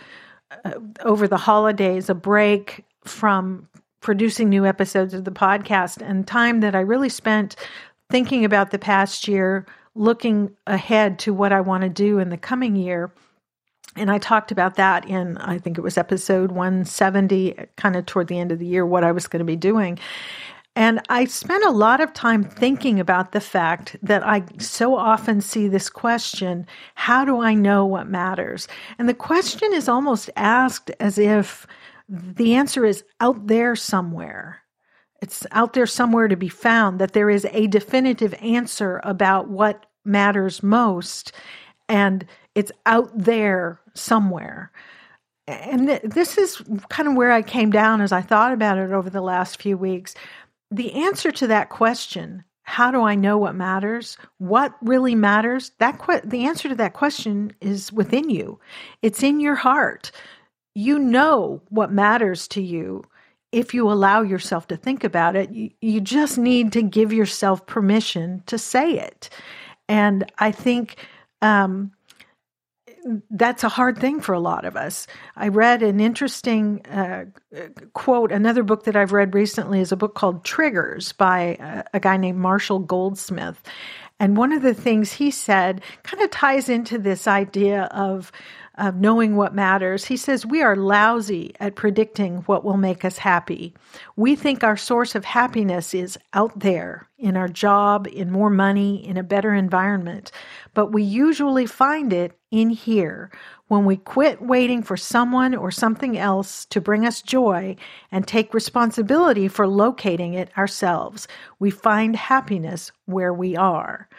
uh, 0.65 0.73
over 1.05 1.27
the 1.27 1.37
holidays, 1.37 2.09
a 2.09 2.13
break 2.13 2.83
from 3.05 3.67
producing 4.01 4.49
new 4.49 4.65
episodes 4.65 5.13
of 5.13 5.23
the 5.23 5.31
podcast, 5.31 6.01
and 6.01 6.27
time 6.27 6.59
that 6.59 6.75
I 6.75 6.81
really 6.81 7.09
spent 7.09 7.55
thinking 8.09 8.43
about 8.43 8.71
the 8.71 8.79
past 8.79 9.27
year, 9.27 9.65
looking 9.95 10.51
ahead 10.67 11.17
to 11.19 11.33
what 11.33 11.53
I 11.53 11.61
want 11.61 11.83
to 11.83 11.89
do 11.89 12.19
in 12.19 12.29
the 12.29 12.37
coming 12.37 12.75
year. 12.75 13.11
And 13.95 14.11
I 14.11 14.17
talked 14.17 14.51
about 14.51 14.75
that 14.75 15.07
in, 15.07 15.37
I 15.37 15.59
think 15.59 15.77
it 15.77 15.81
was 15.81 15.97
episode 15.97 16.51
170, 16.51 17.55
kind 17.75 17.95
of 17.95 18.05
toward 18.05 18.27
the 18.27 18.39
end 18.39 18.51
of 18.51 18.59
the 18.59 18.65
year, 18.65 18.85
what 18.85 19.03
I 19.03 19.11
was 19.11 19.27
going 19.27 19.39
to 19.39 19.45
be 19.45 19.55
doing. 19.55 19.99
And 20.75 21.01
I 21.09 21.25
spent 21.25 21.63
a 21.65 21.71
lot 21.71 22.01
of 22.01 22.13
time 22.13 22.43
thinking 22.43 22.99
about 22.99 23.31
the 23.31 23.41
fact 23.41 23.95
that 24.01 24.25
I 24.25 24.43
so 24.57 24.95
often 24.95 25.39
see 25.39 25.67
this 25.67 25.89
question 25.89 26.65
how 26.95 27.23
do 27.25 27.41
I 27.41 27.53
know 27.53 27.85
what 27.85 28.07
matters? 28.07 28.67
And 28.97 29.07
the 29.07 29.13
question 29.13 29.71
is 29.73 29.87
almost 29.87 30.31
asked 30.35 30.89
as 30.99 31.17
if 31.19 31.67
the 32.09 32.55
answer 32.55 32.85
is 32.85 33.03
out 33.19 33.47
there 33.47 33.75
somewhere. 33.75 34.61
It's 35.21 35.45
out 35.51 35.73
there 35.73 35.85
somewhere 35.85 36.27
to 36.27 36.35
be 36.35 36.49
found, 36.49 36.99
that 36.99 37.13
there 37.13 37.29
is 37.29 37.47
a 37.51 37.67
definitive 37.67 38.33
answer 38.41 38.99
about 39.03 39.49
what 39.49 39.85
matters 40.03 40.61
most, 40.61 41.31
and 41.87 42.25
it's 42.55 42.71
out 42.85 43.09
there 43.15 43.79
somewhere 43.93 44.71
and 45.47 45.89
this 46.03 46.37
is 46.37 46.61
kind 46.89 47.09
of 47.09 47.15
where 47.15 47.31
I 47.31 47.41
came 47.41 47.69
down 47.69 47.99
as 47.99 48.11
I 48.11 48.21
thought 48.21 48.53
about 48.53 48.77
it 48.77 48.91
over 48.91 49.09
the 49.09 49.21
last 49.21 49.61
few 49.61 49.77
weeks 49.77 50.15
the 50.73 50.93
answer 50.93 51.31
to 51.31 51.47
that 51.47 51.69
question, 51.69 52.43
how 52.63 52.91
do 52.91 53.01
I 53.01 53.15
know 53.15 53.37
what 53.37 53.55
matters? 53.55 54.17
What 54.39 54.73
really 54.81 55.15
matters? 55.15 55.71
That 55.79 55.99
que- 55.99 56.21
the 56.23 56.45
answer 56.45 56.69
to 56.69 56.75
that 56.75 56.93
question 56.93 57.53
is 57.61 57.93
within 57.93 58.29
you. 58.29 58.59
It's 59.01 59.21
in 59.21 59.39
your 59.39 59.55
heart. 59.55 60.11
You 60.73 60.97
know 60.97 61.61
what 61.69 61.91
matters 61.91 62.47
to 62.49 62.61
you 62.61 63.03
if 63.51 63.73
you 63.73 63.91
allow 63.91 64.23
yourself 64.23 64.67
to 64.69 64.77
think 64.77 65.03
about 65.03 65.35
it. 65.35 65.51
You, 65.51 65.69
you 65.81 66.01
just 66.01 66.37
need 66.37 66.71
to 66.71 66.81
give 66.81 67.13
yourself 67.13 67.65
permission 67.67 68.41
to 68.47 68.57
say 68.57 68.97
it. 68.97 69.29
And 69.87 70.31
I 70.39 70.51
think 70.51 71.05
um, 71.43 71.91
that's 73.29 73.63
a 73.63 73.69
hard 73.69 73.97
thing 73.97 74.21
for 74.21 74.33
a 74.33 74.39
lot 74.39 74.65
of 74.65 74.75
us. 74.75 75.07
I 75.35 75.49
read 75.49 75.83
an 75.83 75.99
interesting 75.99 76.85
uh, 76.87 77.25
quote. 77.93 78.31
Another 78.31 78.63
book 78.63 78.85
that 78.85 78.95
I've 78.95 79.11
read 79.11 79.33
recently 79.33 79.79
is 79.79 79.91
a 79.91 79.97
book 79.97 80.15
called 80.15 80.43
Triggers 80.43 81.11
by 81.13 81.57
a, 81.59 81.83
a 81.95 81.99
guy 81.99 82.17
named 82.17 82.39
Marshall 82.39 82.79
Goldsmith. 82.79 83.61
And 84.19 84.37
one 84.37 84.53
of 84.53 84.61
the 84.61 84.73
things 84.73 85.11
he 85.11 85.31
said 85.31 85.81
kind 86.03 86.23
of 86.23 86.31
ties 86.31 86.69
into 86.69 86.97
this 86.97 87.27
idea 87.27 87.83
of 87.91 88.31
of 88.75 88.95
knowing 88.95 89.35
what 89.35 89.53
matters. 89.53 90.05
He 90.05 90.17
says, 90.17 90.45
We 90.45 90.61
are 90.61 90.75
lousy 90.75 91.53
at 91.59 91.75
predicting 91.75 92.37
what 92.47 92.63
will 92.63 92.77
make 92.77 93.05
us 93.05 93.17
happy. 93.17 93.73
We 94.15 94.35
think 94.35 94.63
our 94.63 94.77
source 94.77 95.15
of 95.15 95.25
happiness 95.25 95.93
is 95.93 96.17
out 96.33 96.57
there 96.59 97.07
in 97.17 97.37
our 97.37 97.47
job, 97.47 98.07
in 98.11 98.31
more 98.31 98.49
money, 98.49 99.07
in 99.07 99.17
a 99.17 99.23
better 99.23 99.53
environment. 99.53 100.31
But 100.73 100.91
we 100.91 101.03
usually 101.03 101.65
find 101.65 102.11
it 102.11 102.37
in 102.51 102.69
here 102.69 103.31
when 103.67 103.85
we 103.85 103.97
quit 103.97 104.41
waiting 104.41 104.83
for 104.83 104.97
someone 104.97 105.55
or 105.55 105.71
something 105.71 106.17
else 106.17 106.65
to 106.65 106.81
bring 106.81 107.05
us 107.05 107.21
joy 107.21 107.75
and 108.11 108.27
take 108.27 108.53
responsibility 108.53 109.47
for 109.47 109.67
locating 109.67 110.33
it 110.33 110.49
ourselves. 110.57 111.27
We 111.59 111.71
find 111.71 112.15
happiness 112.15 112.91
where 113.05 113.33
we 113.33 113.55
are. 113.55 114.09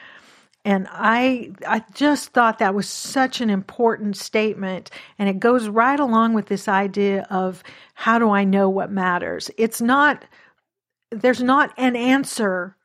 And 0.65 0.89
I 0.91 1.53
I 1.67 1.85
just 1.93 2.31
thought 2.31 2.59
that 2.59 2.75
was 2.75 2.89
such 2.89 3.41
an 3.41 3.51
important 3.51 4.17
statement 4.17 4.91
and 5.19 5.29
it 5.29 5.39
goes 5.39 5.69
right 5.69 6.01
along 6.01 6.33
with 6.33 6.47
this 6.47 6.69
idea 6.69 7.27
of 7.31 7.63
how 7.95 8.19
do 8.19 8.31
I 8.31 8.45
know 8.45 8.69
what 8.71 8.91
matters? 8.91 9.51
It's 9.59 9.81
not 9.81 10.25
there's 11.11 11.43
not 11.43 11.73
an 11.77 11.97
answer 11.97 12.77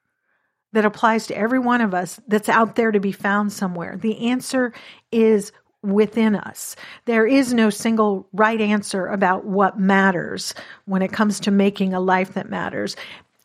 that 0.74 0.86
applies 0.86 1.26
to 1.28 1.38
every 1.38 1.60
one 1.60 1.82
of 1.82 1.94
us 1.94 2.20
that's 2.28 2.50
out 2.50 2.76
there 2.76 2.92
to 2.92 3.00
be 3.00 3.12
found 3.12 3.52
somewhere. 3.52 3.98
The 3.98 4.30
answer 4.30 4.74
is 5.12 5.52
within 5.82 6.36
us. 6.36 6.76
There 7.06 7.26
is 7.26 7.54
no 7.54 7.70
single 7.70 8.28
right 8.34 8.60
answer 8.60 9.08
about 9.08 9.46
what 9.46 9.80
matters 9.80 10.54
when 10.86 11.02
it 11.02 11.12
comes 11.14 11.40
to 11.42 11.52
making 11.52 11.94
a 11.94 12.00
life 12.02 12.34
that 12.34 12.50
matters 12.50 12.96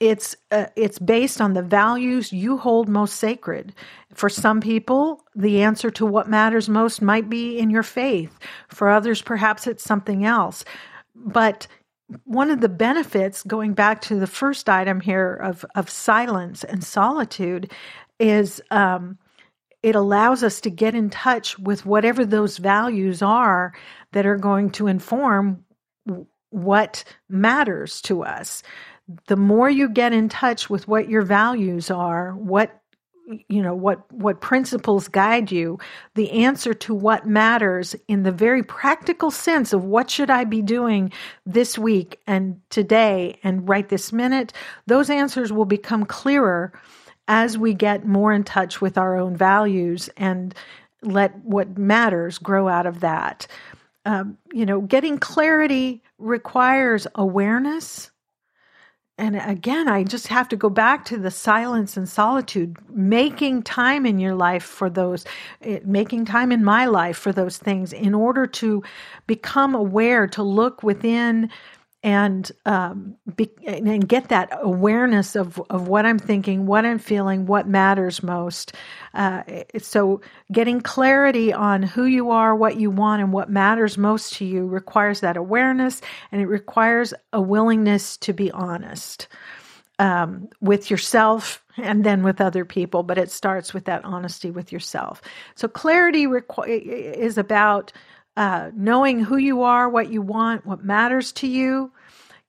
it's 0.01 0.37
uh, 0.51 0.67
it's 0.77 0.99
based 0.99 1.41
on 1.41 1.55
the 1.55 1.63
values 1.63 2.33
you 2.33 2.57
hold 2.57 2.89
most 2.89 3.17
sacred. 3.17 3.75
For 4.13 4.29
some 4.29 4.61
people, 4.61 5.25
the 5.35 5.63
answer 5.63 5.91
to 5.93 6.07
what 6.07 6.29
matters 6.29 6.69
most 6.69 7.03
might 7.03 7.29
be 7.29 7.59
in 7.59 7.71
your 7.71 7.83
faith. 7.83 8.39
For 8.69 8.89
others, 8.89 9.23
perhaps 9.23 9.67
it's 9.67 9.85
something 9.85 10.25
else. 10.25 10.65
But 11.15 11.67
one 12.25 12.51
of 12.51 12.61
the 12.61 12.69
benefits, 12.69 13.43
going 13.43 13.75
back 13.75 14.01
to 14.03 14.17
the 14.17 14.27
first 14.27 14.69
item 14.69 15.01
here 15.01 15.35
of 15.35 15.65
of 15.75 15.89
silence 15.89 16.65
and 16.65 16.83
solitude, 16.83 17.73
is 18.19 18.61
um, 18.71 19.19
it 19.83 19.95
allows 19.95 20.43
us 20.43 20.61
to 20.63 20.71
get 20.71 20.95
in 20.95 21.11
touch 21.11 21.59
with 21.59 21.87
whatever 21.87 22.25
those 22.25 22.59
values 22.59 23.23
are 23.23 23.75
that 24.13 24.27
are 24.27 24.39
going 24.39 24.71
to 24.71 24.87
inform 24.87 25.65
what 26.51 27.05
matters 27.29 28.01
to 28.03 28.23
us 28.23 28.63
the 29.27 29.37
more 29.37 29.69
you 29.69 29.89
get 29.89 30.13
in 30.13 30.29
touch 30.29 30.71
with 30.71 30.89
what 30.89 31.09
your 31.09 31.23
values 31.23 31.91
are, 31.91 32.33
what 32.33 32.81
you 33.49 33.63
know 33.63 33.75
what 33.75 34.13
what 34.13 34.43
principles 34.43 35.09
guide 35.09 35.51
you 35.51 35.79
the 36.15 36.31
answer 36.31 36.75
to 36.75 36.93
what 36.93 37.27
matters 37.27 37.97
in 38.07 38.23
the 38.23 38.31
very 38.31 38.63
practical 38.63 39.31
sense 39.31 39.73
of 39.73 39.83
what 39.83 40.11
should 40.11 40.29
i 40.29 40.45
be 40.45 40.61
doing 40.61 41.11
this 41.47 41.79
week 41.79 42.21
and 42.27 42.61
today 42.69 43.35
and 43.43 43.67
right 43.67 43.89
this 43.89 44.13
minute 44.13 44.53
those 44.87 45.09
answers 45.09 45.51
will 45.51 45.65
become 45.65 46.05
clearer 46.05 46.71
as 47.29 47.57
we 47.57 47.73
get 47.73 48.07
more 48.07 48.33
in 48.33 48.45
touch 48.45 48.81
with 48.81 48.99
our 48.99 49.17
own 49.17 49.37
values 49.37 50.11
and 50.17 50.55
let 51.03 51.37
what 51.45 51.79
matters 51.79 52.39
grow 52.39 52.69
out 52.69 52.87
of 52.87 53.01
that. 53.01 53.47
Um, 54.07 54.37
you 54.53 54.67
know 54.67 54.83
getting 54.83 55.17
clarity 55.19 56.03
requires 56.19 57.07
awareness 57.15 58.11
and 59.17 59.37
again, 59.37 59.87
I 59.87 60.03
just 60.03 60.27
have 60.27 60.49
to 60.49 60.57
go 60.57 60.69
back 60.69 61.05
to 61.07 61.19
the 61.19 61.31
silence 61.31 61.97
and 61.97 62.09
solitude, 62.09 62.77
making 62.91 63.63
time 63.63 64.07
in 64.07 64.19
your 64.19 64.35
life 64.35 64.65
for 64.65 64.91
those, 64.91 65.25
eh, 65.63 65.79
making 65.85 66.25
time 66.25 66.51
in 66.51 66.65
my 66.65 66.87
life 66.87 67.17
for 67.17 67.31
those 67.31 67.57
things 67.57 67.93
in 67.93 68.13
order 68.13 68.45
to 68.49 68.83
become 69.29 69.73
aware, 69.73 70.27
to 70.27 70.43
look 70.43 70.83
within 70.83 71.49
and 72.05 72.53
um, 72.67 73.17
be, 73.35 73.51
and 73.67 74.07
get 74.07 74.29
that 74.29 74.51
awareness 74.63 75.35
of 75.35 75.61
of 75.71 75.89
what 75.89 76.07
I'm 76.07 76.19
thinking, 76.21 76.67
what 76.67 76.85
I'm 76.87 77.01
feeling, 77.01 77.47
what 77.47 77.67
matters 77.67 78.23
most. 78.23 78.75
Uh, 79.15 79.43
so, 79.79 80.21
getting 80.53 80.83
clarity 80.83 81.53
on 81.53 81.83
who 81.83 82.05
you 82.05 82.31
are, 82.31 82.55
what 82.55 82.77
you 82.77 82.91
want, 82.91 83.23
and 83.23 83.33
what 83.33 83.51
matters 83.51 83.99
most 83.99 84.35
to 84.35 84.45
you 84.45 84.67
requires 84.67 85.21
that 85.21 85.39
awareness, 85.39 86.03
and 86.31 86.43
it 86.43 86.47
requires 86.47 87.15
a 87.33 87.41
willingness 87.41 88.19
to 88.19 88.35
be 88.35 88.53
honest 88.53 89.27
um, 89.99 90.49
with 90.61 90.91
yourself 90.91 91.65
and 91.79 92.05
then 92.05 92.23
with 92.23 92.41
other 92.41 92.67
people. 92.67 93.03
But 93.03 93.19
it 93.19 93.31
starts 93.31 93.75
with 93.75 93.87
that 93.87 94.05
honesty 94.05 94.51
with 94.51 94.73
yourself. 94.73 95.23
So, 95.57 95.69
clarity 95.69 96.27
requ- 96.27 96.69
is 96.69 97.39
about 97.39 97.95
uh, 98.37 98.71
knowing 98.75 99.21
who 99.21 99.37
you 99.37 99.63
are, 99.63 99.89
what 99.89 100.11
you 100.11 100.23
want, 100.23 100.67
what 100.67 100.85
matters 100.85 101.33
to 101.33 101.47
you. 101.47 101.93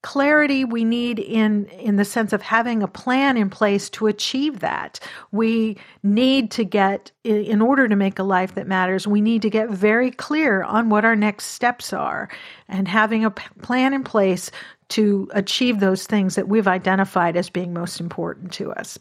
Clarity 0.02 0.66
we 0.66 0.84
need 0.84 1.18
in 1.18 1.66
in 1.66 1.96
the 1.96 2.06
sense 2.06 2.32
of 2.32 2.40
having 2.44 2.84
a 2.84 2.88
plan 2.88 3.38
in 3.38 3.50
place 3.50 3.90
to 3.90 4.06
achieve 4.06 4.60
that. 4.60 5.00
We 5.32 5.78
need 6.04 6.52
to 6.52 6.64
get 6.64 7.12
in 7.24 7.60
order 7.60 7.88
to 7.88 7.96
make 7.96 8.20
a 8.20 8.24
life 8.24 8.54
that 8.54 8.68
matters. 8.68 9.08
We 9.08 9.20
need 9.20 9.42
to 9.42 9.50
get 9.50 9.72
very 9.72 10.12
clear 10.12 10.62
on 10.62 10.90
what 10.90 11.06
our 11.06 11.16
next 11.16 11.46
steps 11.46 11.92
are, 11.92 12.30
and 12.68 12.88
having 12.88 13.26
a 13.26 13.32
plan 13.32 13.96
in 13.96 14.04
place 14.04 14.52
to 14.90 15.28
achieve 15.34 15.80
those 15.80 16.06
things 16.06 16.36
that 16.36 16.48
we've 16.48 16.68
identified 16.68 17.36
as 17.36 17.50
being 17.50 17.74
most 17.74 18.00
important 18.00 18.52
to 18.54 18.72
us. 18.74 19.00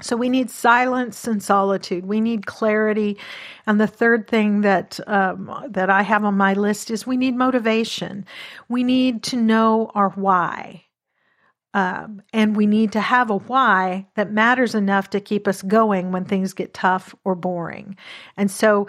So 0.00 0.16
we 0.16 0.28
need 0.28 0.50
silence 0.50 1.26
and 1.26 1.42
solitude. 1.42 2.06
We 2.06 2.20
need 2.20 2.46
clarity, 2.46 3.18
and 3.66 3.80
the 3.80 3.86
third 3.88 4.28
thing 4.28 4.60
that 4.62 5.00
um, 5.08 5.52
that 5.68 5.90
I 5.90 6.02
have 6.02 6.24
on 6.24 6.36
my 6.36 6.54
list 6.54 6.90
is 6.90 7.06
we 7.06 7.16
need 7.16 7.34
motivation. 7.36 8.24
We 8.68 8.84
need 8.84 9.22
to 9.24 9.36
know 9.36 9.90
our 9.94 10.10
why. 10.10 10.84
Um, 11.74 12.22
and 12.32 12.56
we 12.56 12.66
need 12.66 12.92
to 12.92 13.00
have 13.00 13.30
a 13.30 13.36
why 13.36 14.06
that 14.16 14.32
matters 14.32 14.74
enough 14.74 15.10
to 15.10 15.20
keep 15.20 15.46
us 15.46 15.62
going 15.62 16.12
when 16.12 16.24
things 16.24 16.54
get 16.54 16.74
tough 16.74 17.14
or 17.24 17.34
boring. 17.34 17.96
And 18.36 18.50
so 18.50 18.88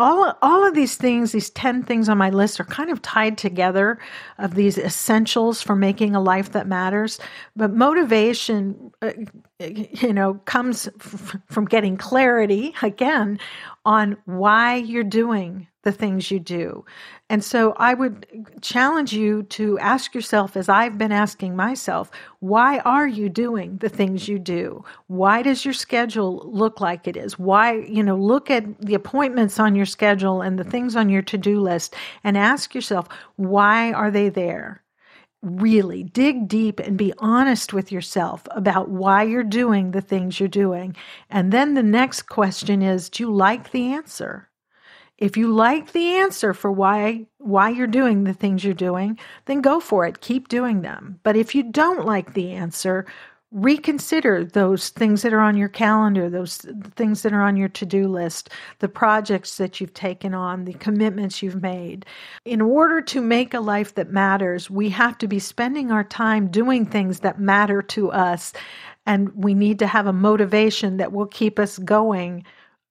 all 0.00 0.34
all 0.42 0.66
of 0.66 0.74
these 0.74 0.96
things 0.96 1.32
these 1.32 1.50
10 1.50 1.84
things 1.84 2.08
on 2.08 2.18
my 2.18 2.30
list 2.30 2.60
are 2.60 2.64
kind 2.64 2.90
of 2.90 3.02
tied 3.02 3.38
together 3.38 3.98
of 4.38 4.54
these 4.54 4.78
essentials 4.78 5.62
for 5.62 5.76
making 5.76 6.14
a 6.14 6.20
life 6.20 6.52
that 6.52 6.66
matters 6.66 7.20
but 7.56 7.74
motivation 7.74 8.90
uh, 9.02 9.12
you 9.60 10.12
know 10.12 10.34
comes 10.46 10.88
f- 11.00 11.36
from 11.50 11.66
getting 11.66 11.96
clarity 11.96 12.74
again 12.82 13.38
on 13.84 14.16
why 14.26 14.76
you're 14.76 15.04
doing 15.04 15.66
the 15.82 15.92
things 15.92 16.30
you 16.30 16.40
do. 16.40 16.84
And 17.30 17.44
so 17.44 17.74
I 17.76 17.94
would 17.94 18.26
challenge 18.60 19.12
you 19.12 19.44
to 19.44 19.78
ask 19.78 20.16
yourself, 20.16 20.56
as 20.56 20.68
I've 20.68 20.98
been 20.98 21.12
asking 21.12 21.54
myself, 21.54 22.10
why 22.40 22.80
are 22.80 23.06
you 23.06 23.28
doing 23.28 23.76
the 23.76 23.88
things 23.88 24.26
you 24.26 24.40
do? 24.40 24.84
Why 25.06 25.40
does 25.40 25.64
your 25.64 25.72
schedule 25.72 26.42
look 26.52 26.80
like 26.80 27.06
it 27.06 27.16
is? 27.16 27.38
Why, 27.38 27.74
you 27.74 28.02
know, 28.02 28.16
look 28.16 28.50
at 28.50 28.80
the 28.80 28.94
appointments 28.94 29.60
on 29.60 29.76
your 29.76 29.86
schedule 29.86 30.42
and 30.42 30.58
the 30.58 30.64
things 30.64 30.96
on 30.96 31.08
your 31.08 31.22
to 31.22 31.38
do 31.38 31.60
list 31.60 31.94
and 32.24 32.36
ask 32.36 32.74
yourself, 32.74 33.06
why 33.36 33.92
are 33.92 34.10
they 34.10 34.28
there? 34.28 34.82
Really 35.40 36.02
dig 36.02 36.48
deep 36.48 36.80
and 36.80 36.98
be 36.98 37.14
honest 37.18 37.72
with 37.72 37.92
yourself 37.92 38.42
about 38.50 38.88
why 38.88 39.22
you're 39.22 39.44
doing 39.44 39.92
the 39.92 40.00
things 40.00 40.40
you're 40.40 40.48
doing. 40.48 40.96
And 41.30 41.52
then 41.52 41.74
the 41.74 41.84
next 41.84 42.22
question 42.22 42.82
is, 42.82 43.08
do 43.08 43.22
you 43.22 43.32
like 43.32 43.70
the 43.70 43.92
answer? 43.92 44.49
If 45.20 45.36
you 45.36 45.52
like 45.52 45.92
the 45.92 46.16
answer 46.16 46.54
for 46.54 46.72
why 46.72 47.26
why 47.38 47.70
you're 47.70 47.86
doing 47.86 48.24
the 48.24 48.34
things 48.34 48.64
you're 48.64 48.74
doing, 48.74 49.18
then 49.44 49.60
go 49.60 49.78
for 49.80 50.06
it. 50.06 50.20
Keep 50.20 50.48
doing 50.48 50.82
them. 50.82 51.20
But 51.22 51.36
if 51.36 51.54
you 51.54 51.62
don't 51.62 52.04
like 52.06 52.34
the 52.34 52.52
answer, 52.52 53.06
reconsider 53.52 54.44
those 54.44 54.90
things 54.90 55.22
that 55.22 55.32
are 55.32 55.40
on 55.40 55.56
your 55.56 55.68
calendar, 55.68 56.30
those 56.30 56.58
things 56.94 57.22
that 57.22 57.32
are 57.32 57.42
on 57.42 57.56
your 57.56 57.68
to-do 57.68 58.06
list, 58.06 58.50
the 58.78 58.88
projects 58.88 59.56
that 59.56 59.80
you've 59.80 59.94
taken 59.94 60.34
on, 60.34 60.64
the 60.64 60.74
commitments 60.74 61.42
you've 61.42 61.60
made. 61.60 62.06
In 62.44 62.60
order 62.60 63.00
to 63.00 63.20
make 63.20 63.52
a 63.52 63.60
life 63.60 63.94
that 63.96 64.10
matters, 64.10 64.70
we 64.70 64.88
have 64.90 65.18
to 65.18 65.26
be 65.26 65.40
spending 65.40 65.90
our 65.90 66.04
time 66.04 66.46
doing 66.48 66.86
things 66.86 67.20
that 67.20 67.40
matter 67.40 67.82
to 67.82 68.12
us 68.12 68.52
and 69.06 69.34
we 69.34 69.54
need 69.54 69.78
to 69.80 69.86
have 69.86 70.06
a 70.06 70.12
motivation 70.12 70.98
that 70.98 71.12
will 71.12 71.26
keep 71.26 71.58
us 71.58 71.78
going 71.78 72.44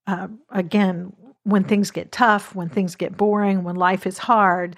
uh, 0.07 0.27
again 0.49 1.13
when 1.43 1.63
things 1.63 1.91
get 1.91 2.11
tough, 2.11 2.55
when 2.55 2.69
things 2.69 2.95
get 2.95 3.17
boring, 3.17 3.63
when 3.63 3.75
life 3.75 4.05
is 4.05 4.17
hard, 4.17 4.75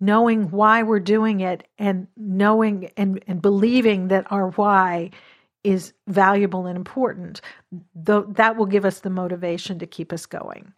knowing 0.00 0.50
why 0.50 0.82
we're 0.82 1.00
doing 1.00 1.40
it 1.40 1.66
and 1.78 2.06
knowing 2.16 2.90
and, 2.96 3.22
and 3.26 3.42
believing 3.42 4.08
that 4.08 4.30
our 4.30 4.50
why 4.50 5.10
is 5.64 5.92
valuable 6.06 6.66
and 6.66 6.76
important, 6.76 7.40
though 7.94 8.22
that 8.22 8.56
will 8.56 8.66
give 8.66 8.84
us 8.84 9.00
the 9.00 9.10
motivation 9.10 9.78
to 9.78 9.86
keep 9.86 10.12
us 10.12 10.24
going. 10.24 10.72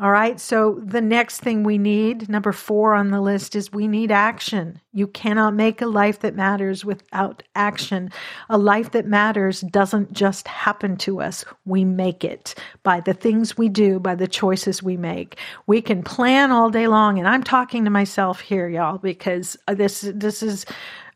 All 0.00 0.12
right. 0.12 0.38
So 0.38 0.80
the 0.84 1.00
next 1.00 1.40
thing 1.40 1.64
we 1.64 1.76
need, 1.76 2.28
number 2.28 2.52
four 2.52 2.94
on 2.94 3.10
the 3.10 3.20
list, 3.20 3.56
is 3.56 3.72
we 3.72 3.88
need 3.88 4.12
action. 4.12 4.80
You 4.92 5.08
cannot 5.08 5.54
make 5.54 5.82
a 5.82 5.86
life 5.86 6.20
that 6.20 6.36
matters 6.36 6.84
without 6.84 7.42
action. 7.56 8.12
A 8.48 8.56
life 8.58 8.92
that 8.92 9.06
matters 9.06 9.62
doesn't 9.62 10.12
just 10.12 10.46
happen 10.46 10.96
to 10.98 11.20
us. 11.20 11.44
We 11.64 11.84
make 11.84 12.22
it 12.22 12.54
by 12.84 13.00
the 13.00 13.12
things 13.12 13.58
we 13.58 13.68
do, 13.68 13.98
by 13.98 14.14
the 14.14 14.28
choices 14.28 14.84
we 14.84 14.96
make. 14.96 15.36
We 15.66 15.82
can 15.82 16.04
plan 16.04 16.52
all 16.52 16.70
day 16.70 16.86
long. 16.86 17.18
And 17.18 17.26
I'm 17.26 17.42
talking 17.42 17.82
to 17.84 17.90
myself 17.90 18.40
here, 18.40 18.68
y'all, 18.68 18.98
because 18.98 19.56
this, 19.66 20.02
this 20.14 20.44
is, 20.44 20.64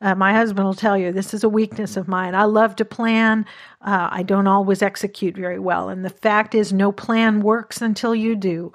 uh, 0.03 0.15
my 0.15 0.33
husband 0.33 0.67
will 0.67 0.75
tell 0.75 0.99
you 0.99 1.13
this 1.13 1.33
is 1.33 1.45
a 1.45 1.49
weakness 1.49 1.97
of 1.97 2.09
mine. 2.09 2.35
I 2.35 2.45
love 2.45 2.77
to 2.77 2.85
plan. 2.85 3.47
Uh, 3.81 4.09
I 4.11 4.23
don't 4.23 4.49
always 4.49 4.83
execute 4.83 5.37
very 5.37 5.59
well. 5.59 5.89
And 5.89 6.05
the 6.05 6.11
fact 6.11 6.55
is, 6.55 6.73
no 6.73 6.93
plan 6.93 7.41
works 7.41 7.81
until 7.81 8.15
you 8.15 8.35
do 8.37 8.73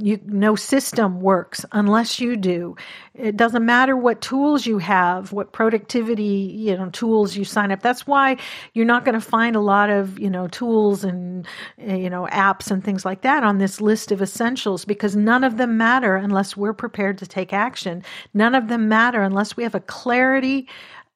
you 0.00 0.20
no 0.24 0.54
system 0.54 1.20
works 1.20 1.64
unless 1.72 2.20
you 2.20 2.36
do. 2.36 2.76
It 3.14 3.36
doesn't 3.36 3.64
matter 3.64 3.96
what 3.96 4.20
tools 4.20 4.64
you 4.66 4.78
have 4.78 5.32
what 5.32 5.52
productivity 5.52 6.54
you 6.56 6.76
know 6.76 6.90
tools 6.90 7.36
you 7.36 7.44
sign 7.44 7.72
up. 7.72 7.82
That's 7.82 8.06
why 8.06 8.36
you're 8.74 8.86
not 8.86 9.04
going 9.04 9.14
to 9.14 9.20
find 9.20 9.56
a 9.56 9.60
lot 9.60 9.90
of 9.90 10.18
you 10.18 10.30
know 10.30 10.48
tools 10.48 11.04
and 11.04 11.46
eh, 11.78 11.96
you 11.96 12.10
know 12.10 12.28
apps 12.30 12.70
and 12.70 12.82
things 12.82 13.04
like 13.04 13.22
that 13.22 13.42
on 13.42 13.58
this 13.58 13.80
list 13.80 14.12
of 14.12 14.22
essentials 14.22 14.84
because 14.84 15.16
none 15.16 15.44
of 15.44 15.56
them 15.56 15.76
matter 15.76 16.16
unless 16.16 16.56
we're 16.56 16.72
prepared 16.74 17.18
to 17.18 17.26
take 17.26 17.52
action. 17.52 18.02
None 18.34 18.54
of 18.54 18.68
them 18.68 18.88
matter 18.88 19.22
unless 19.22 19.56
we 19.56 19.62
have 19.62 19.74
a 19.74 19.80
clarity 19.80 20.68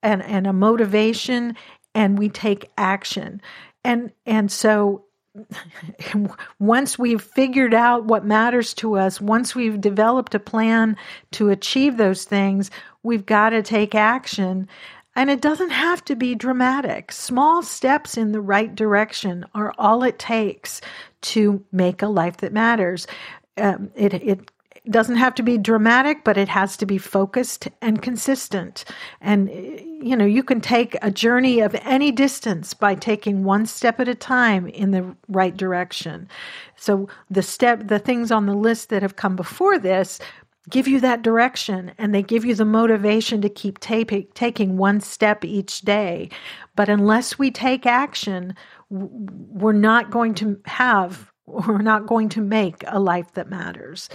and 0.03 0.23
and 0.23 0.47
a 0.47 0.53
motivation 0.53 1.57
and 1.95 2.19
we 2.19 2.29
take 2.29 2.71
action. 2.77 3.41
And 3.85 4.13
and 4.27 4.51
so 4.51 5.05
once 6.59 6.99
we've 6.99 7.23
figured 7.23 7.75
out 7.75 8.05
what 8.05 8.25
matters 8.25 8.75
to 8.75 8.97
us, 8.97 9.21
once 9.21 9.55
we've 9.55 9.81
developed 9.81 10.35
a 10.35 10.41
plan 10.41 10.97
to 11.33 11.51
achieve 11.51 11.97
those 11.97 12.25
things, 12.25 12.71
we've 13.03 13.27
got 13.27 13.51
to 13.51 13.63
take 13.63 13.95
action. 13.95 14.69
And 15.15 15.31
it 15.31 15.43
doesn't 15.43 15.71
have 15.71 16.05
to 16.07 16.17
be 16.17 16.35
dramatic. 16.35 17.13
Small 17.13 17.63
steps 17.63 18.17
in 18.17 18.33
the 18.33 18.41
right 18.41 18.75
direction 18.75 19.45
are 19.55 19.75
all 19.79 20.03
it 20.03 20.19
takes 20.19 20.81
to 21.23 21.63
make 21.71 22.03
a 22.03 22.09
life 22.09 22.39
that 22.39 22.53
matters. 22.53 23.07
Um, 23.59 23.91
it, 23.95 24.15
it 24.15 24.51
doesn't 24.91 25.17
have 25.17 25.35
to 25.37 25.43
be 25.43 25.59
dramatic, 25.59 26.25
but 26.25 26.37
it 26.37 26.49
has 26.49 26.77
to 26.79 26.87
be 26.87 26.99
focused 26.99 27.69
and 27.81 28.03
consistent. 28.03 28.85
And, 29.21 29.49
you 29.49 30.17
know, 30.17 30.25
you 30.25 30.43
can 30.43 30.61
take 30.61 30.97
a 31.03 31.11
journey 31.11 31.61
of 31.61 31.77
any 31.83 32.11
distance 32.11 32.75
by 32.75 32.97
taking 32.97 33.45
one 33.45 33.67
step 33.67 34.01
at 34.01 34.09
a 34.09 34.15
time 34.15 34.67
in 34.67 34.91
the 34.91 35.17
right 35.29 35.57
direction. 35.57 36.29
So 36.77 37.09
the 37.31 37.43
step, 37.43 37.87
the 37.87 38.01
things 38.01 38.33
on 38.33 38.47
the 38.47 38.57
list 38.57 38.89
that 38.89 39.03
have 39.03 39.17
come 39.17 39.37
before 39.37 39.79
this 39.79 40.19
give 40.71 40.87
you 40.87 41.01
that 41.01 41.23
direction 41.23 41.93
and 41.99 42.15
they 42.15 42.23
give 42.23 42.45
you 42.45 42.55
the 42.55 42.65
motivation 42.65 43.41
to 43.43 43.49
keep 43.49 43.81
taping, 43.81 44.27
taking 44.35 44.77
one 44.77 45.01
step 45.01 45.45
each 45.45 45.81
day. 45.83 46.29
But 46.77 46.89
unless 46.89 47.39
we 47.39 47.51
take 47.51 47.85
action, 47.87 48.55
we're 48.91 49.73
not 49.73 50.11
going 50.11 50.35
to 50.35 50.61
have, 50.67 51.33
we're 51.47 51.83
not 51.83 52.07
going 52.07 52.29
to 52.31 52.41
make 52.41 52.85
a 52.87 53.01
life 53.01 53.33
that 53.35 53.51
matters. 53.51 54.09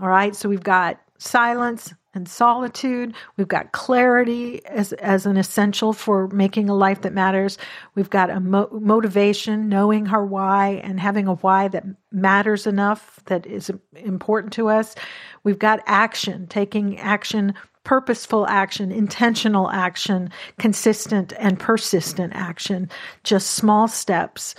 All 0.00 0.08
right, 0.08 0.34
so 0.34 0.48
we've 0.48 0.62
got 0.62 1.00
silence 1.18 1.92
and 2.14 2.28
solitude. 2.28 3.14
We've 3.36 3.48
got 3.48 3.72
clarity 3.72 4.64
as, 4.66 4.92
as 4.94 5.26
an 5.26 5.36
essential 5.36 5.92
for 5.92 6.28
making 6.28 6.68
a 6.68 6.74
life 6.74 7.02
that 7.02 7.12
matters. 7.12 7.58
We've 7.94 8.10
got 8.10 8.30
a 8.30 8.40
mo- 8.40 8.68
motivation, 8.72 9.68
knowing 9.68 10.08
our 10.08 10.24
why 10.24 10.80
and 10.84 11.00
having 11.00 11.26
a 11.26 11.34
why 11.34 11.68
that 11.68 11.84
matters 12.12 12.66
enough, 12.66 13.20
that 13.26 13.44
is 13.46 13.70
important 13.96 14.52
to 14.54 14.68
us. 14.68 14.94
We've 15.42 15.58
got 15.58 15.80
action, 15.86 16.46
taking 16.46 16.98
action, 16.98 17.54
purposeful 17.84 18.46
action, 18.48 18.92
intentional 18.92 19.70
action, 19.70 20.30
consistent 20.58 21.32
and 21.38 21.58
persistent 21.58 22.34
action, 22.36 22.88
just 23.24 23.52
small 23.52 23.88
steps 23.88 24.54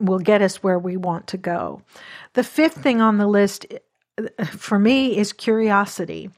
will 0.00 0.18
get 0.18 0.42
us 0.42 0.62
where 0.62 0.78
we 0.78 0.96
want 0.96 1.26
to 1.28 1.36
go. 1.36 1.80
The 2.32 2.42
fifth 2.42 2.74
thing 2.74 3.00
on 3.00 3.18
the 3.18 3.28
list 3.28 3.66
for 4.46 4.78
me 4.78 5.16
is 5.16 5.32
curiosity. 5.32 6.30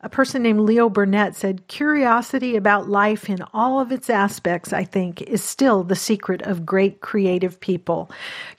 A 0.00 0.08
person 0.10 0.42
named 0.42 0.60
Leo 0.60 0.90
Burnett 0.90 1.34
said, 1.34 1.66
Curiosity 1.68 2.56
about 2.56 2.90
life 2.90 3.30
in 3.30 3.42
all 3.54 3.80
of 3.80 3.90
its 3.90 4.10
aspects, 4.10 4.70
I 4.70 4.84
think, 4.84 5.22
is 5.22 5.42
still 5.42 5.82
the 5.82 5.96
secret 5.96 6.42
of 6.42 6.66
great 6.66 7.00
creative 7.00 7.58
people. 7.58 8.10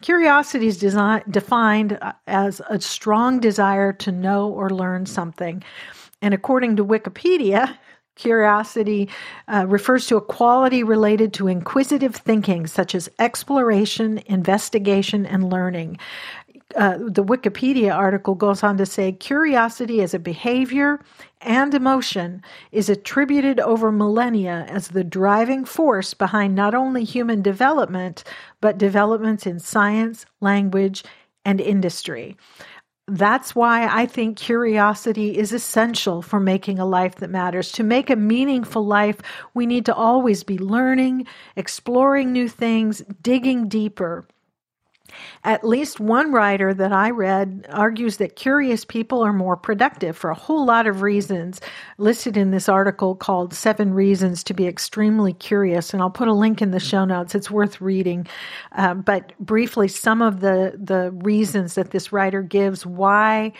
Curiosity 0.01 0.65
is 0.65 0.79
design- 0.79 1.21
defined 1.29 1.99
uh, 2.01 2.13
as 2.25 2.63
a 2.67 2.81
strong 2.81 3.39
desire 3.39 3.93
to 3.93 4.11
know 4.11 4.49
or 4.49 4.71
learn 4.71 5.05
something. 5.05 5.63
And 6.19 6.33
according 6.33 6.77
to 6.77 6.85
Wikipedia, 6.85 7.77
Curiosity 8.15 9.09
uh, 9.49 9.65
refers 9.67 10.07
to 10.07 10.15
a 10.15 10.21
quality 10.21 10.83
related 10.83 11.33
to 11.33 11.49
inquisitive 11.49 12.15
thinking, 12.15 12.65
such 12.65 12.95
as 12.95 13.09
exploration, 13.19 14.21
investigation, 14.25 15.25
and 15.25 15.51
learning 15.51 15.99
uh, 16.75 16.97
the 16.97 17.23
Wikipedia 17.23 17.95
article 17.95 18.35
goes 18.35 18.63
on 18.63 18.77
to 18.77 18.85
say 18.85 19.11
curiosity 19.11 20.01
as 20.01 20.13
a 20.13 20.19
behavior 20.19 20.99
and 21.41 21.73
emotion 21.73 22.41
is 22.71 22.89
attributed 22.89 23.59
over 23.59 23.91
millennia 23.91 24.65
as 24.69 24.89
the 24.89 25.03
driving 25.03 25.65
force 25.65 26.13
behind 26.13 26.55
not 26.55 26.73
only 26.73 27.03
human 27.03 27.41
development, 27.41 28.23
but 28.61 28.77
developments 28.77 29.45
in 29.45 29.59
science, 29.59 30.25
language, 30.41 31.03
and 31.45 31.61
industry. 31.61 32.35
That's 33.07 33.53
why 33.53 33.87
I 33.87 34.07
think 34.07 34.35
curiosity 34.35 35.37
is 35.37 35.53
essential 35.53 36.23
for 36.23 36.39
making 36.39 36.79
a 36.79 36.85
life 36.87 37.15
that 37.15 37.29
matters. 37.29 37.71
To 37.73 37.83
make 37.83 38.09
a 38.09 38.15
meaningful 38.15 38.83
life, 38.83 39.19
we 39.53 39.67
need 39.67 39.85
to 39.85 39.93
always 39.93 40.43
be 40.43 40.57
learning, 40.57 41.27
exploring 41.55 42.33
new 42.33 42.49
things, 42.49 43.03
digging 43.21 43.67
deeper. 43.67 44.25
At 45.43 45.63
least 45.63 45.99
one 45.99 46.31
writer 46.31 46.73
that 46.73 46.91
I 46.91 47.11
read 47.11 47.67
argues 47.69 48.17
that 48.17 48.35
curious 48.35 48.85
people 48.85 49.21
are 49.21 49.33
more 49.33 49.55
productive 49.55 50.17
for 50.17 50.29
a 50.29 50.35
whole 50.35 50.65
lot 50.65 50.87
of 50.87 51.01
reasons 51.01 51.61
listed 51.97 52.37
in 52.37 52.51
this 52.51 52.67
article 52.67 53.15
called 53.15 53.53
Seven 53.53 53.93
Reasons 53.93 54.43
to 54.45 54.53
Be 54.53 54.67
Extremely 54.67 55.33
Curious. 55.33 55.93
And 55.93 56.01
I'll 56.01 56.09
put 56.09 56.27
a 56.27 56.33
link 56.33 56.61
in 56.61 56.71
the 56.71 56.79
show 56.79 57.05
notes. 57.05 57.35
It's 57.35 57.51
worth 57.51 57.81
reading. 57.81 58.27
Uh, 58.71 58.95
but 58.95 59.33
briefly, 59.39 59.87
some 59.87 60.21
of 60.21 60.39
the, 60.39 60.73
the 60.81 61.11
reasons 61.11 61.75
that 61.75 61.91
this 61.91 62.11
writer 62.11 62.41
gives 62.41 62.85
why 62.85 63.53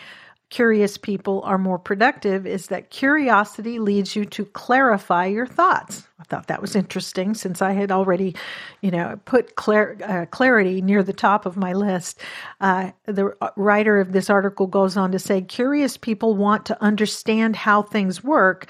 curious 0.50 0.96
people 0.96 1.42
are 1.44 1.58
more 1.58 1.78
productive 1.78 2.46
is 2.46 2.68
that 2.68 2.90
curiosity 2.90 3.78
leads 3.78 4.14
you 4.14 4.24
to 4.24 4.44
clarify 4.44 5.26
your 5.26 5.46
thoughts. 5.46 6.06
I 6.20 6.24
thought 6.24 6.46
that 6.46 6.62
was 6.62 6.76
interesting 6.76 7.34
since 7.34 7.60
I 7.60 7.72
had 7.72 7.90
already, 7.90 8.34
you 8.80 8.90
know, 8.90 9.18
put 9.24 9.52
uh, 9.68 10.26
clarity 10.26 10.80
near 10.80 11.02
the 11.02 11.12
top 11.12 11.46
of 11.46 11.56
my 11.56 11.72
list. 11.72 12.20
Uh, 12.60 12.92
the 13.06 13.36
writer 13.56 14.00
of 14.00 14.12
this 14.12 14.30
article 14.30 14.66
goes 14.66 14.96
on 14.96 15.12
to 15.12 15.18
say 15.18 15.42
curious 15.42 15.96
people 15.96 16.34
want 16.34 16.64
to 16.66 16.82
understand 16.82 17.56
how 17.56 17.82
things 17.82 18.22
work, 18.22 18.66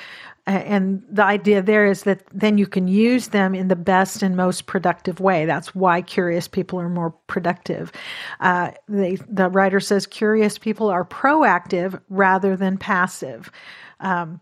and 0.46 1.02
the 1.10 1.24
idea 1.24 1.60
there 1.60 1.86
is 1.86 2.04
that 2.04 2.22
then 2.32 2.56
you 2.56 2.66
can 2.66 2.86
use 2.86 3.28
them 3.28 3.54
in 3.54 3.68
the 3.68 3.76
best 3.76 4.22
and 4.22 4.36
most 4.36 4.66
productive 4.66 5.18
way. 5.18 5.44
That's 5.44 5.74
why 5.74 6.02
curious 6.02 6.46
people 6.46 6.80
are 6.80 6.88
more 6.88 7.10
productive. 7.26 7.90
Uh, 8.38 8.70
they, 8.88 9.16
the 9.28 9.48
writer 9.48 9.80
says 9.80 10.06
curious 10.06 10.56
people 10.56 10.88
are 10.88 11.04
proactive 11.04 12.00
rather 12.08 12.56
than 12.56 12.78
passive. 12.78 13.50
Um, 13.98 14.40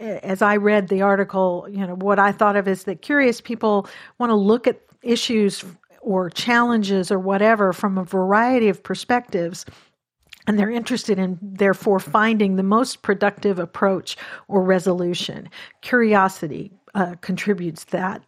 as 0.00 0.42
I 0.42 0.56
read 0.56 0.88
the 0.88 1.02
article, 1.02 1.68
you 1.70 1.86
know, 1.86 1.94
what 1.94 2.18
I 2.18 2.32
thought 2.32 2.56
of 2.56 2.66
is 2.66 2.84
that 2.84 3.00
curious 3.00 3.40
people 3.40 3.88
want 4.18 4.30
to 4.30 4.34
look 4.34 4.66
at 4.66 4.80
issues 5.02 5.64
or 6.00 6.30
challenges 6.30 7.10
or 7.10 7.18
whatever 7.18 7.72
from 7.72 7.96
a 7.96 8.04
variety 8.04 8.68
of 8.68 8.82
perspectives 8.82 9.64
and 10.46 10.58
they're 10.58 10.70
interested 10.70 11.18
in 11.18 11.38
therefore 11.42 11.98
finding 12.00 12.56
the 12.56 12.62
most 12.62 13.02
productive 13.02 13.58
approach 13.58 14.16
or 14.48 14.62
resolution. 14.62 15.48
Curiosity 15.82 16.72
uh, 16.94 17.14
contributes 17.20 17.84
that 17.84 18.22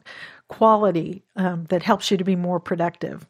quality 0.48 1.22
um, 1.36 1.64
that 1.66 1.82
helps 1.82 2.10
you 2.10 2.16
to 2.16 2.24
be 2.24 2.36
more 2.36 2.58
productive. 2.58 3.26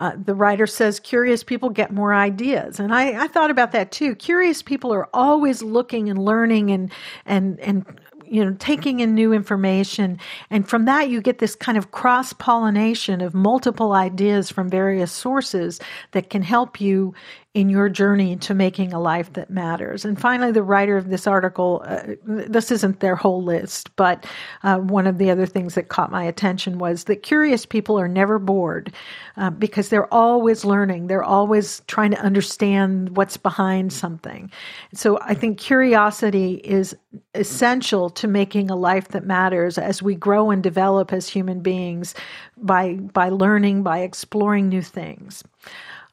Uh, 0.00 0.12
the 0.24 0.34
writer 0.34 0.66
says 0.66 1.00
curious 1.00 1.42
people 1.42 1.70
get 1.70 1.92
more 1.92 2.14
ideas, 2.14 2.78
and 2.78 2.94
I, 2.94 3.24
I 3.24 3.26
thought 3.26 3.50
about 3.50 3.72
that 3.72 3.90
too. 3.90 4.14
Curious 4.14 4.62
people 4.62 4.92
are 4.94 5.08
always 5.12 5.60
looking 5.60 6.08
and 6.08 6.24
learning 6.24 6.70
and 6.70 6.92
and 7.26 7.58
and 7.58 7.84
you 8.24 8.44
know 8.44 8.54
taking 8.60 9.00
in 9.00 9.14
new 9.14 9.32
information 9.32 10.18
and 10.50 10.68
from 10.68 10.84
that 10.84 11.08
you 11.08 11.20
get 11.20 11.38
this 11.38 11.54
kind 11.54 11.78
of 11.78 11.90
cross 11.92 12.32
pollination 12.34 13.20
of 13.20 13.34
multiple 13.34 13.92
ideas 13.92 14.50
from 14.50 14.68
various 14.68 15.10
sources 15.10 15.80
that 16.12 16.30
can 16.30 16.42
help 16.42 16.80
you 16.80 17.14
in 17.58 17.68
your 17.68 17.88
journey 17.88 18.36
to 18.36 18.54
making 18.54 18.92
a 18.92 19.00
life 19.00 19.32
that 19.32 19.50
matters. 19.50 20.04
And 20.04 20.16
finally, 20.16 20.52
the 20.52 20.62
writer 20.62 20.96
of 20.96 21.10
this 21.10 21.26
article, 21.26 21.82
uh, 21.84 22.14
this 22.24 22.70
isn't 22.70 23.00
their 23.00 23.16
whole 23.16 23.42
list, 23.42 23.90
but 23.96 24.24
uh, 24.62 24.76
one 24.78 25.08
of 25.08 25.18
the 25.18 25.28
other 25.28 25.44
things 25.44 25.74
that 25.74 25.88
caught 25.88 26.12
my 26.12 26.22
attention 26.22 26.78
was 26.78 27.04
that 27.04 27.24
curious 27.24 27.66
people 27.66 27.98
are 27.98 28.06
never 28.06 28.38
bored 28.38 28.92
uh, 29.38 29.50
because 29.50 29.88
they're 29.88 30.14
always 30.14 30.64
learning. 30.64 31.08
They're 31.08 31.24
always 31.24 31.82
trying 31.88 32.12
to 32.12 32.20
understand 32.20 33.16
what's 33.16 33.36
behind 33.36 33.92
something. 33.92 34.52
So 34.94 35.18
I 35.20 35.34
think 35.34 35.58
curiosity 35.58 36.60
is 36.62 36.94
essential 37.34 38.08
to 38.10 38.28
making 38.28 38.70
a 38.70 38.76
life 38.76 39.08
that 39.08 39.26
matters 39.26 39.78
as 39.78 40.00
we 40.00 40.14
grow 40.14 40.52
and 40.52 40.62
develop 40.62 41.12
as 41.12 41.28
human 41.28 41.58
beings 41.58 42.14
by, 42.56 42.94
by 42.94 43.30
learning, 43.30 43.82
by 43.82 43.98
exploring 43.98 44.68
new 44.68 44.82
things. 44.82 45.42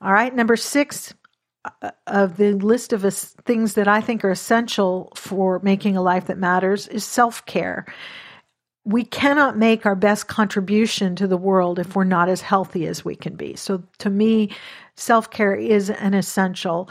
All 0.02 0.12
right, 0.12 0.34
number 0.36 0.56
six, 0.56 1.14
of 2.08 2.38
the 2.38 2.54
list 2.54 2.94
of 2.94 3.02
things 3.46 3.74
that 3.74 3.88
I 3.88 4.02
think 4.02 4.24
are 4.24 4.32
essential 4.32 5.12
for 5.16 5.60
making 5.60 5.98
a 5.98 6.02
life 6.02 6.28
that 6.28 6.38
matters 6.38 6.88
is 6.88 7.04
self 7.04 7.46
care. 7.46 7.86
We 8.84 9.04
cannot 9.04 9.58
make 9.58 9.86
our 9.86 9.96
best 9.96 10.28
contribution 10.28 11.16
to 11.16 11.28
the 11.28 11.38
world 11.38 11.80
if 11.80 11.96
we're 11.96 12.04
not 12.04 12.30
as 12.30 12.42
healthy 12.42 12.86
as 12.86 13.04
we 13.04 13.16
can 13.16 13.36
be. 13.36 13.56
So, 13.56 13.84
to 14.00 14.10
me, 14.10 14.52
self 14.96 15.32
care 15.32 15.56
is 15.56 15.90
an 15.90 16.14
essential. 16.14 16.90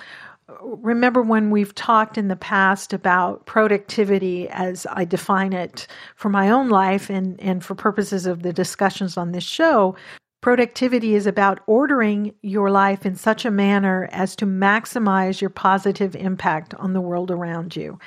Remember 0.61 1.23
when 1.23 1.51
we've 1.51 1.75
talked 1.75 2.19
in 2.19 2.29
the 2.29 2.37
past 2.37 2.93
about 2.93 3.47
productivity 3.47 4.49
as 4.51 4.87
I 4.91 5.05
define 5.05 5.55
it 5.55 5.87
for 6.17 6.29
my 6.29 6.51
own 6.51 6.69
life 6.69 7.09
and, 7.09 7.41
and 7.41 7.65
for 7.65 7.75
purposes 7.75 8.27
of 8.27 8.43
the 8.43 8.53
discussions 8.53 9.17
on 9.17 9.33
this 9.33 9.45
show, 9.45 9.97
Productivity 10.45 11.15
is 11.15 11.27
about 11.27 11.61
ordering 11.67 12.35
your 12.43 12.71
life 12.71 13.07
in 13.07 13.17
such 13.17 13.47
a 13.47 13.51
manner 13.51 14.11
as 14.13 14.37
to 14.37 14.45
maximize 14.45 15.41
your 15.41 15.49
positive 15.49 16.15
impact 16.15 16.75
on 16.75 16.93
the 16.93 17.01
world 17.01 17.31
around 17.31 17.75
you. 17.75 17.99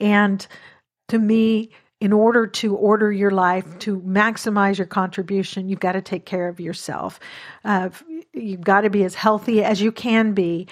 And 0.00 0.46
to 1.08 1.18
me, 1.18 1.68
in 2.00 2.10
order 2.10 2.46
to 2.46 2.74
order 2.74 3.12
your 3.12 3.32
life 3.32 3.78
to 3.80 4.00
maximize 4.00 4.78
your 4.78 4.86
contribution, 4.86 5.68
you've 5.68 5.78
got 5.78 5.92
to 5.92 6.00
take 6.00 6.24
care 6.24 6.48
of 6.48 6.58
yourself. 6.58 7.20
Uh, 7.66 7.90
you've 8.32 8.64
got 8.64 8.80
to 8.80 8.88
be 8.88 9.04
as 9.04 9.14
healthy 9.14 9.62
as 9.62 9.82
you 9.82 9.92
can 9.92 10.32
be 10.32 10.66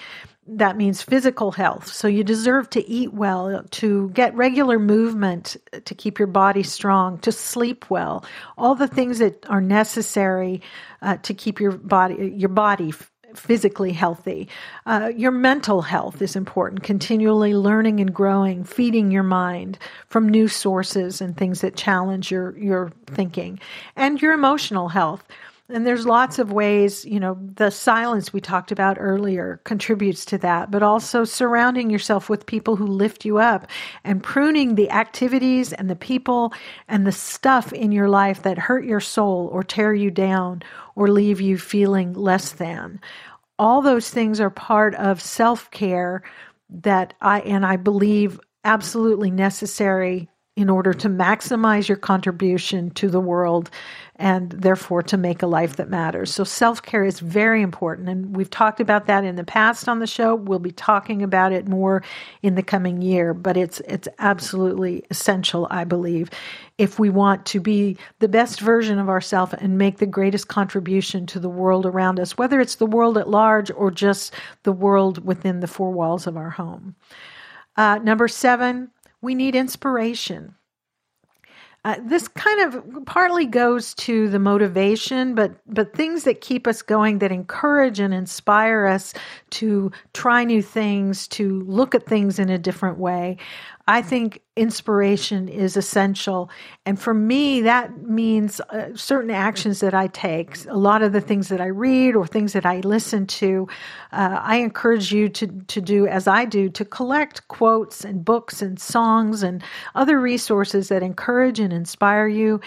that 0.47 0.75
means 0.75 1.01
physical 1.01 1.51
health. 1.51 1.87
So 1.87 2.07
you 2.07 2.23
deserve 2.23 2.69
to 2.71 2.87
eat 2.89 3.13
well, 3.13 3.63
to 3.71 4.09
get 4.09 4.35
regular 4.35 4.77
movement 4.79 5.55
to 5.85 5.95
keep 5.95 6.19
your 6.19 6.27
body 6.27 6.63
strong, 6.63 7.17
to 7.19 7.31
sleep 7.31 7.89
well, 7.89 8.25
all 8.57 8.75
the 8.75 8.87
things 8.87 9.19
that 9.19 9.45
are 9.49 9.61
necessary 9.61 10.61
uh, 11.01 11.17
to 11.17 11.33
keep 11.33 11.59
your 11.59 11.71
body 11.71 12.33
your 12.35 12.49
body 12.49 12.93
physically 13.35 13.91
healthy. 13.91 14.47
Uh, 14.85 15.11
your 15.15 15.31
mental 15.31 15.81
health 15.81 16.21
is 16.21 16.35
important, 16.35 16.83
continually 16.83 17.55
learning 17.55 17.99
and 17.99 18.13
growing, 18.13 18.63
feeding 18.63 19.11
your 19.11 19.23
mind 19.23 19.77
from 20.07 20.29
new 20.29 20.47
sources 20.47 21.21
and 21.21 21.35
things 21.35 21.61
that 21.61 21.75
challenge 21.75 22.31
your, 22.31 22.57
your 22.57 22.91
thinking. 23.07 23.59
And 23.95 24.21
your 24.21 24.33
emotional 24.33 24.89
health. 24.89 25.23
And 25.69 25.87
there's 25.87 26.05
lots 26.05 26.39
of 26.39 26.51
ways, 26.51 27.05
you 27.05 27.21
know, 27.21 27.37
the 27.55 27.71
silence 27.71 28.33
we 28.33 28.41
talked 28.41 28.71
about 28.71 28.97
earlier 28.99 29.61
contributes 29.63 30.25
to 30.25 30.37
that, 30.39 30.71
but 30.71 30.83
also 30.83 31.23
surrounding 31.23 31.89
yourself 31.89 32.29
with 32.29 32.45
people 32.45 32.75
who 32.75 32.85
lift 32.85 33.23
you 33.23 33.37
up 33.37 33.67
and 34.03 34.21
pruning 34.21 34.75
the 34.75 34.91
activities 34.91 35.71
and 35.71 35.89
the 35.89 35.95
people 35.95 36.53
and 36.89 37.07
the 37.07 37.13
stuff 37.13 37.71
in 37.71 37.93
your 37.93 38.09
life 38.09 38.43
that 38.43 38.57
hurt 38.57 38.83
your 38.83 38.99
soul 38.99 39.49
or 39.53 39.63
tear 39.63 39.93
you 39.93 40.11
down 40.11 40.61
or 40.95 41.07
leave 41.07 41.39
you 41.39 41.57
feeling 41.57 42.11
less 42.11 42.51
than. 42.51 42.99
All 43.57 43.81
those 43.81 44.09
things 44.09 44.41
are 44.41 44.49
part 44.49 44.95
of 44.95 45.21
self 45.21 45.71
care 45.71 46.23
that 46.69 47.13
I, 47.21 47.39
and 47.41 47.65
I 47.65 47.77
believe 47.77 48.37
absolutely 48.65 49.31
necessary 49.31 50.29
in 50.55 50.69
order 50.69 50.93
to 50.93 51.09
maximize 51.09 51.87
your 51.87 51.97
contribution 51.97 52.91
to 52.91 53.09
the 53.09 53.19
world 53.19 53.71
and 54.23 54.51
therefore 54.51 55.03
to 55.03 55.17
make 55.17 55.43
a 55.43 55.47
life 55.47 55.75
that 55.75 55.89
matters. 55.89 56.33
So 56.33 56.45
self 56.45 56.81
care 56.81 57.03
is 57.03 57.19
very 57.19 57.61
important. 57.61 58.07
And 58.07 58.33
we've 58.33 58.49
talked 58.49 58.79
about 58.79 59.05
that 59.07 59.25
in 59.25 59.35
the 59.35 59.43
past 59.43 59.89
on 59.89 59.99
the 59.99 60.07
show. 60.07 60.33
We'll 60.33 60.59
be 60.59 60.71
talking 60.71 61.21
about 61.21 61.51
it 61.51 61.67
more 61.67 62.01
in 62.41 62.55
the 62.55 62.63
coming 62.63 63.01
year, 63.01 63.33
but 63.33 63.57
it's, 63.57 63.81
it's 63.81 64.07
absolutely 64.19 65.03
essential, 65.11 65.67
I 65.69 65.83
believe, 65.83 66.29
if 66.77 66.99
we 66.99 67.09
want 67.09 67.45
to 67.47 67.59
be 67.59 67.97
the 68.19 68.29
best 68.29 68.61
version 68.61 68.97
of 68.97 69.09
ourselves 69.09 69.55
and 69.57 69.77
make 69.77 69.97
the 69.97 70.05
greatest 70.05 70.47
contribution 70.47 71.25
to 71.25 71.39
the 71.41 71.49
world 71.49 71.85
around 71.85 72.17
us, 72.17 72.37
whether 72.37 72.61
it's 72.61 72.75
the 72.75 72.85
world 72.85 73.17
at 73.17 73.29
large 73.29 73.71
or 73.71 73.91
just 73.91 74.33
the 74.63 74.71
world 74.71 75.25
within 75.25 75.59
the 75.59 75.67
four 75.67 75.91
walls 75.91 76.27
of 76.27 76.37
our 76.37 76.51
home. 76.51 76.95
Uh, 77.75 77.99
number 78.01 78.29
seven, 78.29 78.89
we 79.21 79.35
need 79.35 79.53
inspiration. 79.53 80.55
Uh, 81.85 81.97
this 82.05 82.29
kind 82.29 82.61
of 82.61 83.05
partly 83.05 83.45
goes 83.45 83.93
to 83.95 84.29
the 84.29 84.39
motivation, 84.39 85.35
but 85.35 85.51
but 85.67 85.93
things 85.93 86.23
that 86.23 86.39
keep 86.39 86.65
us 86.65 86.81
going, 86.81 87.19
that 87.19 87.31
encourage 87.31 87.99
and 87.99 88.13
inspire 88.13 88.85
us 88.87 89.13
to 89.49 89.91
try 90.13 90.45
new 90.45 90.61
things, 90.61 91.27
to 91.27 91.61
look 91.63 91.93
at 91.93 92.05
things 92.05 92.39
in 92.39 92.49
a 92.49 92.57
different 92.57 92.99
way. 92.99 93.37
I 93.85 94.01
think 94.01 94.41
inspiration 94.55 95.49
is 95.49 95.75
essential. 95.75 96.49
And 96.85 96.97
for 96.97 97.13
me, 97.13 97.59
that 97.61 98.03
means 98.03 98.61
uh, 98.69 98.95
certain 98.95 99.31
actions 99.31 99.81
that 99.81 99.93
I 99.93 100.07
take. 100.07 100.65
A 100.67 100.77
lot 100.77 101.01
of 101.01 101.11
the 101.11 101.19
things 101.19 101.49
that 101.49 101.59
I 101.59 101.65
read 101.65 102.15
or 102.15 102.25
things 102.25 102.53
that 102.53 102.65
I 102.65 102.79
listen 102.79 103.27
to, 103.27 103.67
uh, 104.13 104.39
I 104.41 104.57
encourage 104.57 105.11
you 105.11 105.27
to, 105.29 105.47
to 105.47 105.81
do 105.81 106.07
as 106.07 106.27
I 106.27 106.45
do 106.45 106.69
to 106.69 106.85
collect 106.85 107.45
quotes 107.49 108.05
and 108.05 108.23
books 108.23 108.61
and 108.61 108.79
songs 108.79 109.43
and 109.43 109.61
other 109.95 110.17
resources 110.19 110.87
that 110.87 111.03
encourage 111.03 111.59
and 111.59 111.73
inspire 111.73 112.27
you, 112.27 112.61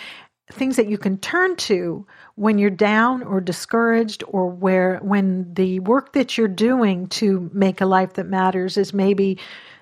things 0.53 0.77
that 0.77 0.89
you 0.89 0.99
can 0.99 1.17
turn 1.19 1.57
to 1.57 2.07
when 2.35 2.59
you're 2.59 2.69
down 2.69 3.23
or 3.23 3.41
discouraged 3.41 4.23
or 4.29 4.49
where 4.49 4.99
when 4.99 5.53
the 5.55 5.81
work 5.81 6.13
that 6.13 6.37
you're 6.37 6.47
doing 6.47 7.07
to 7.09 7.51
make 7.55 7.81
a 7.81 7.87
life 7.87 8.13
that 8.15 8.27
matters 8.27 8.77
is 8.77 8.93
maybe 8.93 9.39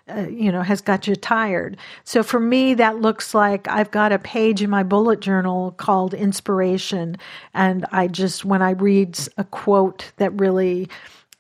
uh, 0.09 0.27
you 0.29 0.53
know, 0.53 0.63
has 0.63 0.81
got 0.81 1.07
you 1.07 1.17
tired. 1.17 1.77
So 2.05 2.23
for 2.23 2.41
me, 2.41 2.75
that 2.75 3.01
looks 3.01 3.35
like 3.35 3.67
I've 3.69 3.91
got 3.91 4.13
a 4.13 4.19
page 4.19 4.63
in 4.63 4.71
my 4.71 4.83
bullet 4.83 5.21
journal 5.21 5.73
called 5.73 6.13
inspiration. 6.13 7.17
And 7.55 7.87
I 7.91 8.09
just, 8.09 8.45
when 8.45 8.63
I 8.63 8.73
read 8.73 9.19
a 9.39 9.45
quote 9.45 10.13
that 10.17 10.39
really, 10.39 10.89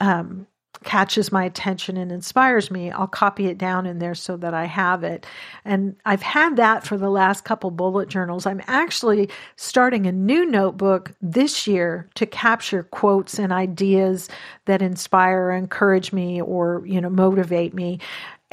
um, 0.00 0.46
catches 0.84 1.32
my 1.32 1.44
attention 1.44 1.96
and 1.96 2.12
inspires 2.12 2.70
me, 2.70 2.90
I'll 2.90 3.06
copy 3.06 3.46
it 3.46 3.58
down 3.58 3.86
in 3.86 3.98
there 3.98 4.14
so 4.14 4.36
that 4.36 4.54
I 4.54 4.66
have 4.66 5.02
it. 5.02 5.26
And 5.64 5.96
I've 6.04 6.22
had 6.22 6.56
that 6.56 6.86
for 6.86 6.96
the 6.96 7.10
last 7.10 7.44
couple 7.44 7.70
bullet 7.70 8.08
journals. 8.08 8.46
I'm 8.46 8.62
actually 8.66 9.28
starting 9.56 10.06
a 10.06 10.12
new 10.12 10.44
notebook 10.44 11.12
this 11.20 11.66
year 11.66 12.08
to 12.14 12.26
capture 12.26 12.82
quotes 12.82 13.38
and 13.38 13.52
ideas 13.52 14.28
that 14.66 14.82
inspire, 14.82 15.50
encourage 15.50 16.12
me, 16.12 16.40
or, 16.40 16.82
you 16.86 17.00
know, 17.00 17.10
motivate 17.10 17.74
me. 17.74 17.98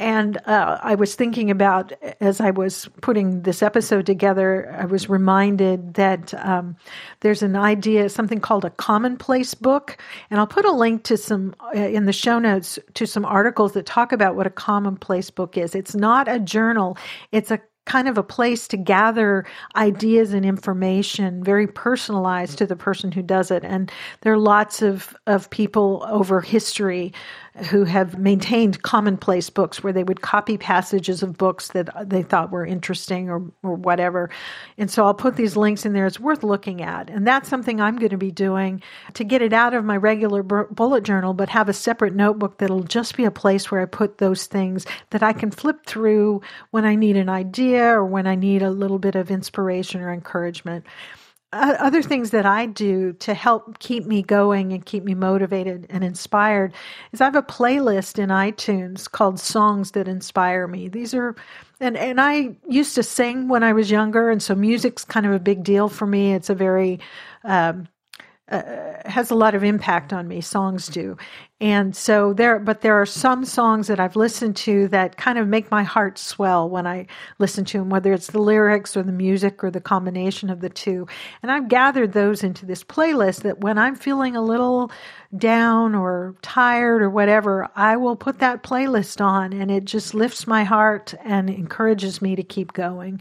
And 0.02 0.36
uh, 0.48 0.78
I 0.82 0.96
was 0.96 1.14
thinking 1.14 1.48
about, 1.48 1.92
as 2.20 2.40
I 2.40 2.50
was 2.50 2.88
putting 3.02 3.42
this 3.42 3.62
episode 3.62 4.04
together, 4.04 4.76
I 4.76 4.84
was 4.84 5.08
reminded 5.08 5.94
that 5.94 6.34
um, 6.44 6.74
there's 7.20 7.40
an 7.40 7.54
idea, 7.54 8.08
something 8.08 8.40
called 8.40 8.64
a 8.64 8.70
commonplace 8.70 9.54
book. 9.54 9.96
And 10.28 10.40
I'll 10.40 10.46
put 10.48 10.64
a 10.64 10.72
link 10.72 11.04
to 11.04 11.16
some 11.16 11.54
uh, 11.72 11.78
in 11.78 12.06
the 12.06 12.12
show 12.12 12.40
notes 12.40 12.80
to 12.94 13.06
some 13.06 13.24
articles 13.24 13.74
that 13.74 13.86
talk 13.86 14.10
about 14.10 14.34
what 14.34 14.44
a 14.44 14.50
commonplace 14.50 15.30
book 15.30 15.56
is. 15.56 15.72
It's 15.72 15.94
not 15.94 16.26
a 16.26 16.40
journal, 16.40 16.98
it's 17.30 17.52
a 17.52 17.60
kind 17.84 18.08
of 18.08 18.16
a 18.16 18.22
place 18.22 18.68
to 18.68 18.76
gather 18.76 19.44
ideas 19.76 20.32
and 20.32 20.46
information 20.46 21.42
very 21.42 21.66
personalized 21.66 22.58
to 22.58 22.66
the 22.66 22.76
person 22.76 23.10
who 23.10 23.22
does 23.22 23.50
it 23.50 23.64
and 23.64 23.90
there 24.20 24.32
are 24.32 24.38
lots 24.38 24.82
of, 24.82 25.16
of 25.26 25.50
people 25.50 26.06
over 26.08 26.40
history 26.40 27.12
who 27.70 27.84
have 27.84 28.18
maintained 28.18 28.82
commonplace 28.82 29.50
books 29.50 29.82
where 29.82 29.92
they 29.92 30.04
would 30.04 30.22
copy 30.22 30.56
passages 30.56 31.22
of 31.22 31.36
books 31.36 31.68
that 31.68 32.08
they 32.08 32.22
thought 32.22 32.50
were 32.50 32.64
interesting 32.64 33.28
or, 33.28 33.42
or 33.62 33.74
whatever. 33.74 34.30
And 34.78 34.90
so 34.90 35.04
I'll 35.04 35.12
put 35.12 35.36
these 35.36 35.54
links 35.54 35.84
in 35.84 35.92
there. 35.92 36.06
It's 36.06 36.18
worth 36.18 36.42
looking 36.42 36.80
at. 36.80 37.10
And 37.10 37.26
that's 37.26 37.50
something 37.50 37.78
I'm 37.78 37.96
going 37.96 38.10
to 38.10 38.16
be 38.16 38.30
doing 38.30 38.82
to 39.14 39.24
get 39.24 39.42
it 39.42 39.52
out 39.52 39.74
of 39.74 39.84
my 39.84 39.96
regular 39.98 40.42
bullet 40.42 41.04
journal, 41.04 41.34
but 41.34 41.50
have 41.50 41.68
a 41.68 41.74
separate 41.74 42.14
notebook 42.14 42.56
that'll 42.56 42.84
just 42.84 43.16
be 43.16 43.24
a 43.24 43.30
place 43.30 43.70
where 43.70 43.82
I 43.82 43.86
put 43.86 44.16
those 44.16 44.46
things 44.46 44.86
that 45.10 45.22
I 45.22 45.34
can 45.34 45.50
flip 45.50 45.84
through 45.84 46.40
when 46.70 46.86
I 46.86 46.94
need 46.94 47.18
an 47.18 47.28
idea 47.28 47.84
or 47.84 48.04
when 48.04 48.26
I 48.26 48.34
need 48.34 48.62
a 48.62 48.70
little 48.70 48.98
bit 48.98 49.14
of 49.14 49.30
inspiration 49.30 50.00
or 50.00 50.10
encouragement 50.10 50.86
other 51.52 52.02
things 52.02 52.30
that 52.30 52.46
I 52.46 52.66
do 52.66 53.12
to 53.14 53.34
help 53.34 53.78
keep 53.78 54.06
me 54.06 54.22
going 54.22 54.72
and 54.72 54.84
keep 54.84 55.04
me 55.04 55.14
motivated 55.14 55.86
and 55.90 56.02
inspired 56.02 56.72
is 57.12 57.20
I 57.20 57.24
have 57.24 57.36
a 57.36 57.42
playlist 57.42 58.18
in 58.18 58.30
iTunes 58.30 59.10
called 59.10 59.38
Songs 59.38 59.90
That 59.90 60.08
Inspire 60.08 60.66
Me. 60.66 60.88
These 60.88 61.14
are 61.14 61.36
and 61.80 61.96
and 61.96 62.20
I 62.20 62.56
used 62.68 62.94
to 62.94 63.02
sing 63.02 63.48
when 63.48 63.62
I 63.62 63.72
was 63.72 63.90
younger 63.90 64.30
and 64.30 64.42
so 64.42 64.54
music's 64.54 65.04
kind 65.04 65.26
of 65.26 65.32
a 65.32 65.38
big 65.38 65.62
deal 65.62 65.88
for 65.88 66.06
me. 66.06 66.32
It's 66.32 66.50
a 66.50 66.54
very 66.54 67.00
um, 67.44 67.88
uh, 68.50 68.94
has 69.06 69.30
a 69.30 69.36
lot 69.36 69.54
of 69.54 69.62
impact 69.62 70.12
on 70.12 70.26
me. 70.26 70.40
Songs 70.40 70.88
do, 70.88 71.16
and 71.60 71.94
so 71.94 72.32
there. 72.32 72.58
But 72.58 72.80
there 72.80 73.00
are 73.00 73.06
some 73.06 73.44
songs 73.44 73.86
that 73.86 74.00
I've 74.00 74.16
listened 74.16 74.56
to 74.56 74.88
that 74.88 75.16
kind 75.16 75.38
of 75.38 75.46
make 75.46 75.70
my 75.70 75.84
heart 75.84 76.18
swell 76.18 76.68
when 76.68 76.86
I 76.86 77.06
listen 77.38 77.64
to 77.66 77.78
them, 77.78 77.88
whether 77.88 78.12
it's 78.12 78.26
the 78.26 78.40
lyrics 78.40 78.96
or 78.96 79.04
the 79.04 79.12
music 79.12 79.62
or 79.62 79.70
the 79.70 79.80
combination 79.80 80.50
of 80.50 80.60
the 80.60 80.68
two. 80.68 81.06
And 81.42 81.52
I've 81.52 81.68
gathered 81.68 82.12
those 82.12 82.42
into 82.42 82.66
this 82.66 82.82
playlist 82.82 83.42
that 83.42 83.60
when 83.60 83.78
I'm 83.78 83.94
feeling 83.94 84.34
a 84.34 84.42
little 84.42 84.90
down 85.36 85.94
or 85.94 86.34
tired 86.42 87.00
or 87.00 87.10
whatever, 87.10 87.68
I 87.76 87.96
will 87.96 88.16
put 88.16 88.40
that 88.40 88.64
playlist 88.64 89.24
on, 89.24 89.52
and 89.52 89.70
it 89.70 89.84
just 89.84 90.14
lifts 90.14 90.46
my 90.48 90.64
heart 90.64 91.14
and 91.24 91.48
encourages 91.48 92.20
me 92.20 92.34
to 92.36 92.42
keep 92.42 92.72
going 92.72 93.20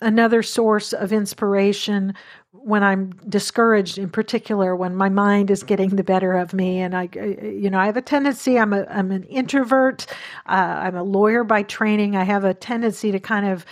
another 0.00 0.42
source 0.42 0.92
of 0.92 1.12
inspiration 1.12 2.14
when 2.62 2.82
I'm 2.82 3.10
discouraged, 3.28 3.98
in 3.98 4.08
particular, 4.08 4.76
when 4.76 4.94
my 4.94 5.08
mind 5.08 5.50
is 5.50 5.62
getting 5.62 5.90
the 5.90 6.04
better 6.04 6.32
of 6.34 6.54
me, 6.54 6.80
and 6.80 6.96
I, 6.96 7.08
you 7.42 7.68
know, 7.68 7.78
I 7.78 7.86
have 7.86 7.96
a 7.96 8.02
tendency. 8.02 8.58
I'm 8.58 8.72
a 8.72 8.84
I'm 8.88 9.10
an 9.10 9.24
introvert. 9.24 10.06
Uh, 10.46 10.80
I'm 10.82 10.96
a 10.96 11.02
lawyer 11.02 11.44
by 11.44 11.62
training. 11.64 12.16
I 12.16 12.24
have 12.24 12.44
a 12.44 12.54
tendency 12.54 13.12
to 13.12 13.18
kind 13.18 13.46
of 13.46 13.66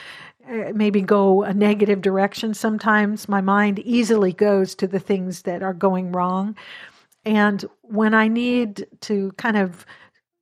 uh, 0.49 0.73
maybe 0.75 1.01
go 1.01 1.42
a 1.42 1.55
negative 1.55 2.03
direction 2.03 2.55
sometimes. 2.55 3.29
My 3.29 3.40
mind 3.40 3.79
easily 3.81 4.33
goes 4.33 4.75
to 4.77 4.87
the 4.87 5.01
things 5.01 5.42
that 5.42 5.62
are 5.62 5.75
going 5.75 6.12
wrong, 6.12 6.57
and 7.25 7.64
when 7.83 8.14
I 8.14 8.29
need 8.29 8.87
to 9.03 9.33
kind 9.38 9.57
of 9.57 9.87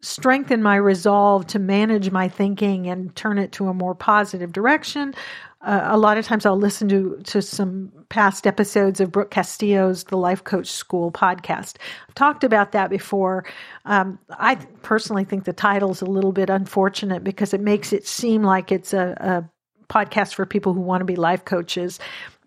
strengthen 0.02 0.62
my 0.62 0.76
resolve 0.76 1.46
to 1.48 1.58
manage 1.58 2.10
my 2.10 2.26
thinking 2.26 2.88
and 2.88 3.14
turn 3.16 3.38
it 3.38 3.52
to 3.52 3.68
a 3.68 3.74
more 3.74 3.94
positive 3.94 4.50
direction, 4.50 5.14
uh, 5.62 5.80
a 5.84 5.98
lot 5.98 6.16
of 6.16 6.24
times 6.24 6.46
I'll 6.46 6.56
listen 6.56 6.88
to 6.88 7.20
to 7.24 7.42
some 7.42 7.92
past 8.08 8.46
episodes 8.46 9.00
of 9.00 9.12
Brooke 9.12 9.30
Castillo's 9.30 10.04
The 10.04 10.16
Life 10.16 10.44
Coach 10.44 10.68
School 10.68 11.12
podcast. 11.12 11.76
I've 12.08 12.14
talked 12.14 12.44
about 12.44 12.72
that 12.72 12.88
before. 12.88 13.44
Um, 13.84 14.18
I 14.30 14.54
personally 14.82 15.24
think 15.24 15.44
the 15.44 15.52
title 15.52 15.90
is 15.90 16.00
a 16.00 16.06
little 16.06 16.32
bit 16.32 16.48
unfortunate 16.48 17.22
because 17.22 17.52
it 17.52 17.60
makes 17.60 17.92
it 17.92 18.06
seem 18.06 18.42
like 18.42 18.72
it's 18.72 18.94
a, 18.94 19.16
a 19.20 19.50
podcast 19.92 20.34
for 20.34 20.46
people 20.46 20.72
who 20.72 20.80
want 20.80 21.02
to 21.02 21.04
be 21.04 21.16
life 21.16 21.44
coaches 21.44 21.98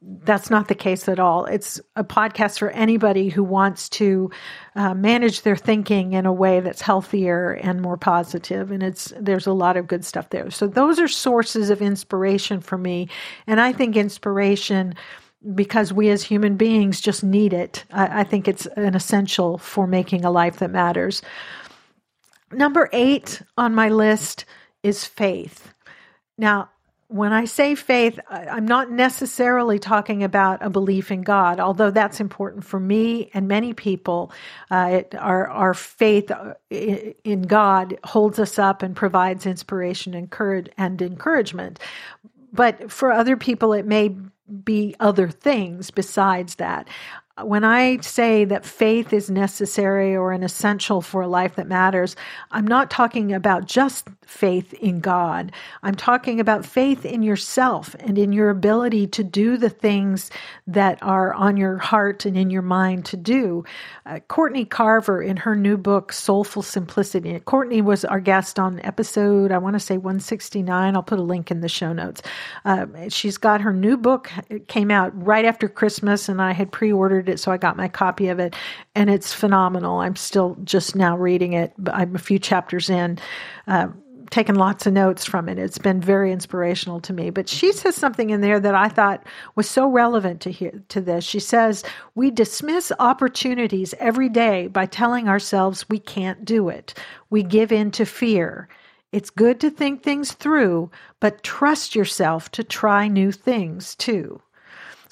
that's 0.06 0.50
not 0.50 0.68
the 0.68 0.76
case 0.76 1.08
at 1.08 1.20
all. 1.20 1.46
It's 1.46 1.80
a 1.96 2.04
podcast 2.04 2.60
for 2.60 2.70
anybody 2.72 3.30
who 3.30 3.44
wants 3.44 3.88
to 3.90 4.30
uh, 4.76 4.94
manage 4.94 5.44
their 5.44 5.56
thinking 5.56 6.14
in 6.14 6.26
a 6.26 6.34
way 6.34 6.60
that's 6.60 6.82
healthier 6.82 7.52
and 7.52 7.82
more 7.82 7.98
positive. 7.98 8.72
And 8.72 8.84
it's 8.84 9.14
there's 9.20 9.48
a 9.48 9.54
lot 9.54 9.78
of 9.78 9.88
good 9.88 10.04
stuff 10.04 10.30
there. 10.30 10.52
So 10.52 10.68
those 10.68 11.00
are 11.00 11.08
sources 11.08 11.70
of 11.70 11.82
inspiration 11.82 12.60
for 12.60 12.78
me, 12.78 13.08
and 13.48 13.62
I 13.62 13.72
think 13.72 13.96
inspiration 13.96 14.96
because 15.56 15.92
we 15.92 16.10
as 16.10 16.24
human 16.24 16.56
beings 16.56 17.02
just 17.02 17.24
need 17.24 17.54
it. 17.54 17.84
I, 17.92 18.22
I 18.22 18.24
think 18.24 18.48
it's 18.48 18.66
an 18.78 18.96
essential 18.96 19.58
for 19.58 19.88
making 19.88 20.24
a 20.24 20.32
life 20.32 20.60
that 20.60 20.72
matters. 20.72 21.22
Number 22.52 22.90
eight 22.94 23.42
on 23.58 23.76
my 23.76 23.90
list 23.90 24.46
is 24.84 25.06
faith. 25.06 25.74
Now, 26.38 26.70
when 27.14 27.32
I 27.32 27.46
say 27.46 27.76
faith, 27.76 28.20
I'm 28.28 28.66
not 28.66 28.90
necessarily 28.90 29.78
talking 29.78 30.24
about 30.24 30.66
a 30.66 30.70
belief 30.72 31.12
in 31.12 31.22
God, 31.22 31.60
although 31.60 31.92
that's 31.92 32.20
important 32.20 32.66
for 32.66 32.80
me 32.80 33.30
and 33.36 33.48
many 33.48 33.72
people. 33.72 34.32
Uh, 34.72 34.90
it, 34.94 35.16
our, 35.20 35.48
our 35.48 35.76
faith 35.76 36.32
uh, 36.32 36.56
in 36.72 37.44
God 37.44 38.00
holds 38.04 38.40
us 38.40 38.58
up 38.58 38.82
and 38.82 38.96
provides 38.96 39.46
inspiration 39.46 40.16
and 40.16 41.02
encouragement. 41.04 41.80
But 42.52 42.92
for 42.92 43.12
other 43.12 43.38
people, 43.38 43.74
it 43.74 43.86
may 43.86 44.16
be 44.64 44.96
other 45.00 45.30
things 45.30 45.92
besides 45.92 46.56
that 46.56 46.88
when 47.42 47.64
I 47.64 47.98
say 47.98 48.46
that 48.46 48.64
faith 48.64 49.12
is 49.12 49.30
necessary 49.30 50.16
or 50.16 50.32
an 50.32 50.44
essential 50.44 51.02
for 51.02 51.24
a 51.24 51.28
life 51.28 51.56
that 51.56 51.68
matters, 51.68 52.16
I'm 52.52 52.68
not 52.68 52.92
talking 52.92 53.34
about 53.34 53.66
just 53.66 54.08
faith 54.26 54.74
in 54.74 55.00
God. 55.00 55.52
I'm 55.82 55.96
talking 55.96 56.40
about 56.40 56.66
faith 56.66 57.06
in 57.06 57.24
yourself 57.24 57.96
and 58.00 58.18
in 58.18 58.34
your 58.34 58.50
ability 58.50 59.08
to 59.08 59.24
do 59.24 59.58
the 59.58 59.70
things 59.70 60.32
that 60.68 60.98
are 61.02 61.34
on 61.34 61.58
your 61.58 61.78
heart 61.78 62.26
and 62.26 62.38
in 62.38 62.50
your 62.50 62.62
mind 62.62 63.06
to 63.06 63.18
do. 63.18 63.64
Uh, 64.06 64.20
Courtney 64.28 64.66
Carver, 64.66 65.22
in 65.22 65.38
her 65.38 65.56
new 65.56 65.78
book, 65.78 66.12
Soulful 66.12 66.62
Simplicity, 66.62 67.40
Courtney 67.40 67.82
was 67.82 68.06
our 68.06 68.20
guest 68.20 68.60
on 68.60 68.80
episode, 68.84 69.52
I 69.52 69.58
want 69.58 69.76
to 69.76 69.80
say 69.80 69.98
169. 69.98 70.96
I'll 70.96 71.04
put 71.04 71.20
a 71.20 71.24
link 71.24 71.52
in 71.52 71.62
the 71.62 71.70
show 71.70 71.94
notes. 71.94 72.22
Uh, 72.66 72.86
she's 73.10 73.38
got 73.38 73.62
her 73.62 73.74
new 73.74 73.98
book, 73.98 74.32
it 74.50 74.68
came 74.68 74.92
out 74.92 75.12
right 75.16 75.46
after 75.46 75.68
Christmas, 75.68 76.30
and 76.30 76.42
I 76.42 76.52
had 76.52 76.72
pre 76.72 76.92
ordered 76.92 77.30
it, 77.30 77.40
so 77.40 77.52
I 77.52 77.58
got 77.58 77.78
my 77.78 77.88
copy 77.88 78.28
of 78.28 78.40
it, 78.40 78.56
and 78.96 79.10
it's 79.10 79.34
phenomenal. 79.34 80.00
I'm 80.00 80.16
still 80.16 80.58
just 80.64 80.96
now 80.96 81.18
reading 81.18 81.54
it. 81.54 81.74
I'm 81.92 82.16
a 82.16 82.20
few 82.20 82.40
chapters 82.40 82.90
in. 82.90 83.20
Uh, 83.68 83.88
lots 84.56 84.88
of 84.88 84.94
notes 84.94 85.26
from 85.26 85.48
it. 85.48 85.60
It's 85.60 85.78
been 85.78 86.02
very 86.02 86.32
inspirational 86.32 87.00
to 87.02 87.14
me. 87.14 87.30
But 87.30 87.48
she 87.48 87.72
says 87.72 87.96
something 87.96 88.32
in 88.32 88.42
there 88.42 88.60
that 88.60 88.74
I 88.74 88.90
thought 88.90 89.24
was 89.56 89.70
so 89.70 89.88
relevant 89.88 90.42
to 90.42 90.82
to 90.90 91.02
this. 91.02 91.24
She 91.24 91.40
says, 91.40 91.84
"We 92.16 92.32
dismiss 92.32 92.92
opportunities 93.00 93.94
every 94.00 94.30
day 94.30 94.68
by 94.68 94.88
telling 94.88 95.28
ourselves 95.28 95.88
we 95.88 96.00
can't 96.00 96.46
do 96.46 96.70
it. 96.70 96.94
We 97.30 97.44
give 97.44 97.72
in 97.72 97.92
to 97.92 98.06
fear." 98.06 98.68
It's 99.12 99.30
good 99.30 99.60
to 99.60 99.70
think 99.70 100.02
things 100.02 100.32
through, 100.32 100.90
but 101.20 101.44
trust 101.44 101.94
yourself 101.94 102.50
to 102.54 102.64
try 102.64 103.08
new 103.08 103.32
things 103.32 103.96
too. 103.96 104.42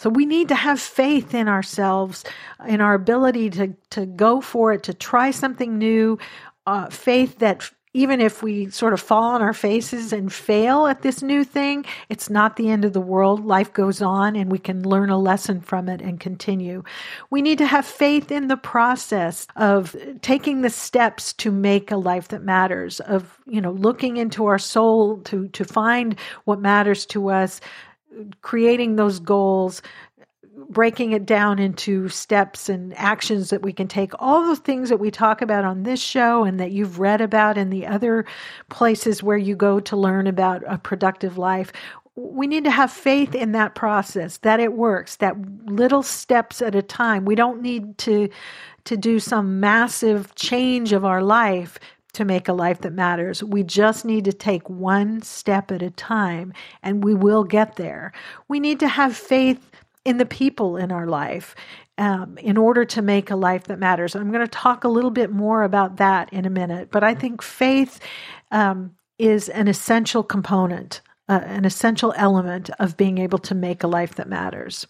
So 0.01 0.09
we 0.09 0.25
need 0.25 0.47
to 0.47 0.55
have 0.55 0.79
faith 0.79 1.35
in 1.35 1.47
ourselves, 1.47 2.23
in 2.67 2.81
our 2.81 2.95
ability 2.95 3.51
to, 3.51 3.75
to 3.91 4.07
go 4.07 4.41
for 4.41 4.73
it, 4.73 4.81
to 4.83 4.95
try 4.95 5.29
something 5.29 5.77
new, 5.77 6.17
uh, 6.65 6.89
faith 6.89 7.37
that 7.37 7.69
even 7.93 8.19
if 8.19 8.41
we 8.41 8.67
sort 8.71 8.93
of 8.93 8.99
fall 8.99 9.35
on 9.35 9.43
our 9.43 9.53
faces 9.53 10.11
and 10.11 10.33
fail 10.33 10.87
at 10.87 11.03
this 11.03 11.21
new 11.21 11.43
thing, 11.43 11.85
it's 12.09 12.31
not 12.31 12.55
the 12.55 12.71
end 12.71 12.83
of 12.83 12.93
the 12.93 12.99
world. 12.99 13.45
Life 13.45 13.73
goes 13.73 14.01
on 14.01 14.35
and 14.35 14.51
we 14.51 14.57
can 14.57 14.81
learn 14.81 15.11
a 15.11 15.19
lesson 15.19 15.61
from 15.61 15.87
it 15.87 16.01
and 16.01 16.19
continue. 16.19 16.83
We 17.29 17.43
need 17.43 17.59
to 17.59 17.67
have 17.67 17.85
faith 17.85 18.31
in 18.31 18.47
the 18.47 18.57
process 18.57 19.45
of 19.55 19.95
taking 20.23 20.63
the 20.63 20.71
steps 20.71 21.31
to 21.33 21.51
make 21.51 21.91
a 21.91 21.97
life 21.97 22.29
that 22.29 22.41
matters, 22.41 23.01
of, 23.01 23.37
you 23.45 23.61
know, 23.61 23.73
looking 23.73 24.17
into 24.17 24.47
our 24.47 24.57
soul 24.57 25.17
to, 25.25 25.47
to 25.49 25.63
find 25.63 26.17
what 26.45 26.59
matters 26.59 27.05
to 27.07 27.29
us, 27.29 27.61
creating 28.41 28.95
those 28.95 29.19
goals, 29.19 29.81
breaking 30.69 31.11
it 31.11 31.25
down 31.25 31.59
into 31.59 32.09
steps 32.09 32.69
and 32.69 32.97
actions 32.97 33.49
that 33.49 33.61
we 33.61 33.73
can 33.73 33.87
take, 33.87 34.11
all 34.19 34.47
the 34.47 34.55
things 34.55 34.89
that 34.89 34.99
we 34.99 35.11
talk 35.11 35.41
about 35.41 35.65
on 35.65 35.83
this 35.83 36.01
show 36.01 36.43
and 36.43 36.59
that 36.59 36.71
you've 36.71 36.99
read 36.99 37.21
about 37.21 37.57
in 37.57 37.69
the 37.69 37.85
other 37.85 38.25
places 38.69 39.23
where 39.23 39.37
you 39.37 39.55
go 39.55 39.79
to 39.79 39.95
learn 39.95 40.27
about 40.27 40.63
a 40.67 40.77
productive 40.77 41.37
life. 41.37 41.71
We 42.15 42.47
need 42.47 42.65
to 42.65 42.71
have 42.71 42.91
faith 42.91 43.33
in 43.33 43.53
that 43.53 43.75
process, 43.75 44.37
that 44.39 44.59
it 44.59 44.73
works, 44.73 45.15
that 45.17 45.35
little 45.65 46.03
steps 46.03 46.61
at 46.61 46.75
a 46.75 46.81
time. 46.81 47.25
We 47.25 47.35
don't 47.35 47.61
need 47.61 47.97
to 47.99 48.29
to 48.83 48.97
do 48.97 49.19
some 49.19 49.59
massive 49.59 50.33
change 50.33 50.91
of 50.91 51.05
our 51.05 51.21
life 51.21 51.79
to 52.13 52.25
make 52.25 52.47
a 52.47 52.53
life 52.53 52.81
that 52.81 52.93
matters. 52.93 53.43
We 53.43 53.63
just 53.63 54.05
need 54.05 54.25
to 54.25 54.33
take 54.33 54.69
one 54.69 55.21
step 55.21 55.71
at 55.71 55.81
a 55.81 55.89
time 55.91 56.53
and 56.83 57.03
we 57.03 57.13
will 57.13 57.43
get 57.43 57.75
there. 57.75 58.11
We 58.47 58.59
need 58.59 58.79
to 58.81 58.87
have 58.87 59.15
faith 59.15 59.71
in 60.03 60.17
the 60.17 60.25
people 60.25 60.77
in 60.77 60.91
our 60.91 61.07
life 61.07 61.55
um, 61.97 62.37
in 62.39 62.57
order 62.57 62.83
to 62.85 63.01
make 63.01 63.29
a 63.29 63.35
life 63.35 63.65
that 63.65 63.79
matters. 63.79 64.15
I'm 64.15 64.31
going 64.31 64.45
to 64.45 64.51
talk 64.51 64.83
a 64.83 64.89
little 64.89 65.11
bit 65.11 65.31
more 65.31 65.63
about 65.63 65.97
that 65.97 66.31
in 66.33 66.45
a 66.45 66.49
minute, 66.49 66.89
but 66.91 67.03
I 67.03 67.13
think 67.13 67.41
faith 67.41 67.99
um, 68.51 68.95
is 69.19 69.49
an 69.49 69.67
essential 69.67 70.23
component, 70.23 71.01
uh, 71.29 71.41
an 71.45 71.63
essential 71.63 72.13
element 72.17 72.69
of 72.79 72.97
being 72.97 73.19
able 73.19 73.37
to 73.39 73.55
make 73.55 73.83
a 73.83 73.87
life 73.87 74.15
that 74.15 74.27
matters. 74.27 74.87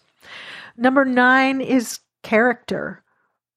Number 0.76 1.04
nine 1.04 1.60
is 1.60 2.00
character. 2.22 3.02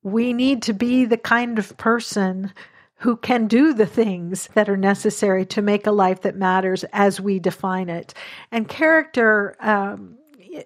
We 0.04 0.34
need 0.34 0.62
to 0.64 0.74
be 0.74 1.06
the 1.06 1.18
kind 1.18 1.58
of 1.58 1.78
person 1.78 2.54
who 2.98 3.18
can 3.18 3.48
do 3.48 3.74
the 3.74 3.86
things 3.86 4.50
that 4.54 4.70
are 4.70 4.78
necessary 4.78 5.46
to 5.46 5.62
make 5.62 5.86
a 5.86 5.92
life 5.92 6.22
that 6.22 6.36
matters 6.36 6.84
as 6.94 7.20
we 7.20 7.40
define 7.40 7.90
it. 7.90 8.14
And 8.52 8.68
character, 8.68 9.56
um, 9.60 10.18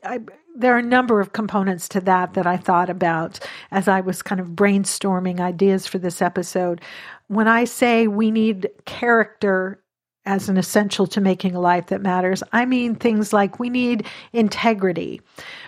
I, 0.03 0.19
there 0.55 0.75
are 0.75 0.79
a 0.79 0.83
number 0.83 1.19
of 1.19 1.33
components 1.33 1.87
to 1.89 2.01
that 2.01 2.33
that 2.33 2.45
I 2.45 2.57
thought 2.57 2.89
about 2.89 3.39
as 3.71 3.87
I 3.87 4.01
was 4.01 4.21
kind 4.21 4.41
of 4.41 4.49
brainstorming 4.49 5.39
ideas 5.39 5.87
for 5.87 5.97
this 5.97 6.21
episode. 6.21 6.81
When 7.27 7.47
I 7.47 7.63
say 7.63 8.07
we 8.07 8.29
need 8.29 8.69
character 8.85 9.81
as 10.25 10.49
an 10.49 10.57
essential 10.57 11.07
to 11.07 11.21
making 11.21 11.55
a 11.55 11.61
life 11.61 11.87
that 11.87 12.01
matters, 12.01 12.43
I 12.51 12.65
mean 12.65 12.95
things 12.95 13.33
like 13.33 13.59
we 13.59 13.69
need 13.69 14.05
integrity, 14.33 15.21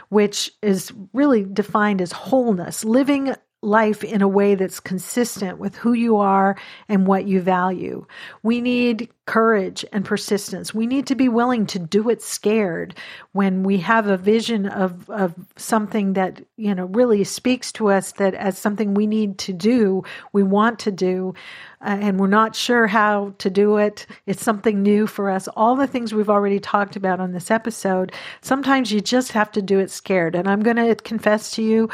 which 0.09 0.51
is 0.61 0.91
really 1.13 1.45
defined 1.45 2.01
as 2.01 2.11
wholeness, 2.11 2.83
living 2.83 3.33
life 3.61 4.03
in 4.03 4.21
a 4.21 4.27
way 4.27 4.55
that's 4.55 4.79
consistent 4.79 5.59
with 5.59 5.75
who 5.75 5.93
you 5.93 6.17
are 6.17 6.57
and 6.89 7.05
what 7.05 7.27
you 7.27 7.39
value. 7.39 8.05
We 8.41 8.59
need 8.59 9.09
courage 9.27 9.85
and 9.93 10.03
persistence. 10.03 10.73
We 10.73 10.87
need 10.87 11.05
to 11.07 11.15
be 11.15 11.29
willing 11.29 11.67
to 11.67 11.79
do 11.79 12.09
it 12.09 12.21
scared 12.21 12.95
when 13.33 13.63
we 13.63 13.77
have 13.77 14.07
a 14.07 14.17
vision 14.17 14.67
of, 14.67 15.09
of 15.09 15.35
something 15.57 16.13
that, 16.13 16.41
you 16.57 16.73
know, 16.73 16.85
really 16.85 17.23
speaks 17.23 17.71
to 17.73 17.89
us 17.89 18.13
that 18.13 18.33
as 18.33 18.57
something 18.57 18.93
we 18.93 19.05
need 19.05 19.37
to 19.37 19.53
do, 19.53 20.03
we 20.33 20.41
want 20.41 20.79
to 20.79 20.91
do, 20.91 21.33
uh, 21.81 21.97
and 22.01 22.19
we're 22.19 22.27
not 22.27 22.55
sure 22.55 22.87
how 22.87 23.33
to 23.37 23.49
do 23.49 23.77
it. 23.77 24.07
It's 24.25 24.43
something 24.43 24.81
new 24.81 25.05
for 25.05 25.29
us. 25.29 25.47
All 25.55 25.75
the 25.75 25.87
things 25.87 26.13
we've 26.13 26.29
already 26.29 26.59
talked 26.59 26.95
about 26.95 27.19
on 27.19 27.31
this 27.31 27.51
episode, 27.51 28.11
sometimes 28.41 28.91
you 28.91 29.01
just 29.01 29.31
have 29.33 29.51
to 29.51 29.61
do 29.61 29.79
it 29.79 29.91
scared. 29.91 30.35
And 30.35 30.47
I'm 30.47 30.61
going 30.61 30.77
to 30.77 30.95
confess 30.95 31.51
to 31.51 31.63
you, 31.63 31.89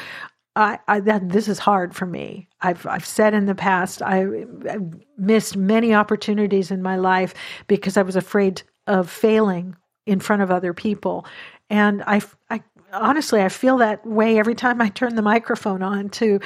I, 0.57 0.79
I, 0.87 0.99
that 1.01 1.29
this 1.29 1.47
is 1.47 1.59
hard 1.59 1.95
for 1.95 2.07
me. 2.07 2.47
I've 2.61 2.85
I've 2.87 3.05
said 3.05 3.35
in 3.35 3.45
the 3.45 3.55
past 3.55 4.01
I, 4.01 4.45
I've 4.69 4.93
missed 5.17 5.55
many 5.55 5.93
opportunities 5.93 6.71
in 6.71 6.81
my 6.81 6.95
life 6.95 7.35
because 7.67 7.95
I 7.95 8.01
was 8.01 8.15
afraid 8.15 8.63
of 8.87 9.09
failing 9.09 9.75
in 10.07 10.19
front 10.19 10.41
of 10.41 10.49
other 10.49 10.73
people, 10.73 11.25
and 11.69 12.03
I 12.07 12.21
I 12.49 12.63
honestly 12.91 13.41
I 13.41 13.49
feel 13.49 13.77
that 13.77 14.05
way 14.05 14.39
every 14.39 14.55
time 14.55 14.81
I 14.81 14.89
turn 14.89 15.15
the 15.15 15.21
microphone 15.21 15.83
on 15.83 16.09
to 16.09 16.39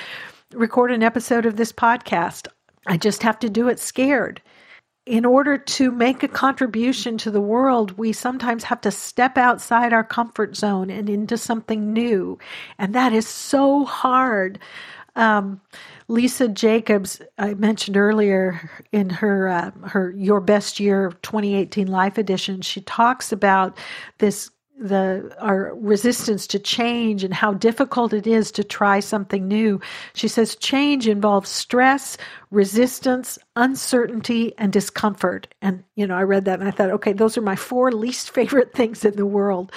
record 0.54 0.92
an 0.92 1.04
episode 1.04 1.46
of 1.46 1.56
this 1.56 1.72
podcast. 1.72 2.48
I 2.88 2.98
just 2.98 3.24
have 3.24 3.40
to 3.40 3.50
do 3.50 3.70
it 3.70 3.80
scared 3.80 4.42
in 5.06 5.26
order 5.26 5.58
to 5.58 5.92
make 5.92 6.22
a 6.22 6.28
contribution 6.28 7.18
to 7.18 7.32
the 7.32 7.42
world, 7.42 7.98
we 7.98 8.14
sometimes 8.14 8.64
have 8.64 8.82
to 8.82 8.92
step 8.92 9.38
outside 9.38 9.94
our 9.94 10.04
comfort 10.04 10.56
zone 10.56 10.90
and 10.90 11.10
into 11.10 11.38
something 11.38 11.92
new. 11.92 12.38
And 12.78 12.94
that 12.94 13.12
is 13.12 13.28
so 13.28 13.84
hard. 13.86 14.60
Um, 15.16 15.60
Lisa 16.08 16.48
Jacobs, 16.48 17.22
I 17.38 17.56
mentioned 17.56 17.98
earlier 17.98 18.70
in 18.92 19.10
her 19.10 19.48
uh, 19.50 19.72
her 19.88 20.12
Your 20.12 20.40
Best 20.40 20.80
Year 20.80 21.12
2018 21.24 21.88
Life 21.88 22.18
Edition, 22.18 22.62
she 22.62 22.82
talks 22.82 23.32
about 23.32 23.78
this 24.20 24.52
the 24.82 25.34
our 25.40 25.76
resistance 25.76 26.48
to 26.48 26.60
change 26.60 27.24
and 27.24 27.34
how 27.34 27.54
difficult 27.54 28.14
it 28.14 28.26
is 28.26 28.52
to 28.52 28.64
try 28.64 29.00
something 29.00 29.48
new. 29.48 29.80
She 30.14 30.28
says 30.28 30.56
change 30.56 31.08
involves 31.08 31.50
stress, 31.50 32.18
resistance, 32.50 33.38
uncertainty, 33.56 34.54
and 34.58 34.74
discomfort. 34.74 35.48
And 35.62 35.84
you 35.96 36.08
know, 36.08 36.16
I 36.16 36.24
read 36.24 36.46
that 36.46 36.60
and 36.60 36.68
I 36.68 36.72
thought, 36.72 36.90
okay, 36.90 37.14
those 37.14 37.38
are 37.38 37.42
my 37.42 37.56
four 37.56 37.92
least 37.92 38.32
favorite 38.34 38.74
things 38.74 39.06
in 39.06 39.16
the 39.16 39.26
world. 39.26 39.72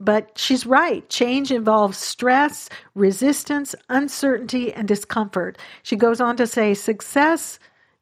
But 0.00 0.36
she's 0.36 0.66
right. 0.66 1.08
Change 1.10 1.52
involves 1.52 1.98
stress, 1.98 2.68
resistance, 2.94 3.74
uncertainty, 3.88 4.72
and 4.72 4.88
discomfort. 4.88 5.58
She 5.82 5.94
goes 5.94 6.20
on 6.20 6.36
to 6.38 6.46
say 6.46 6.74
success 6.74 7.58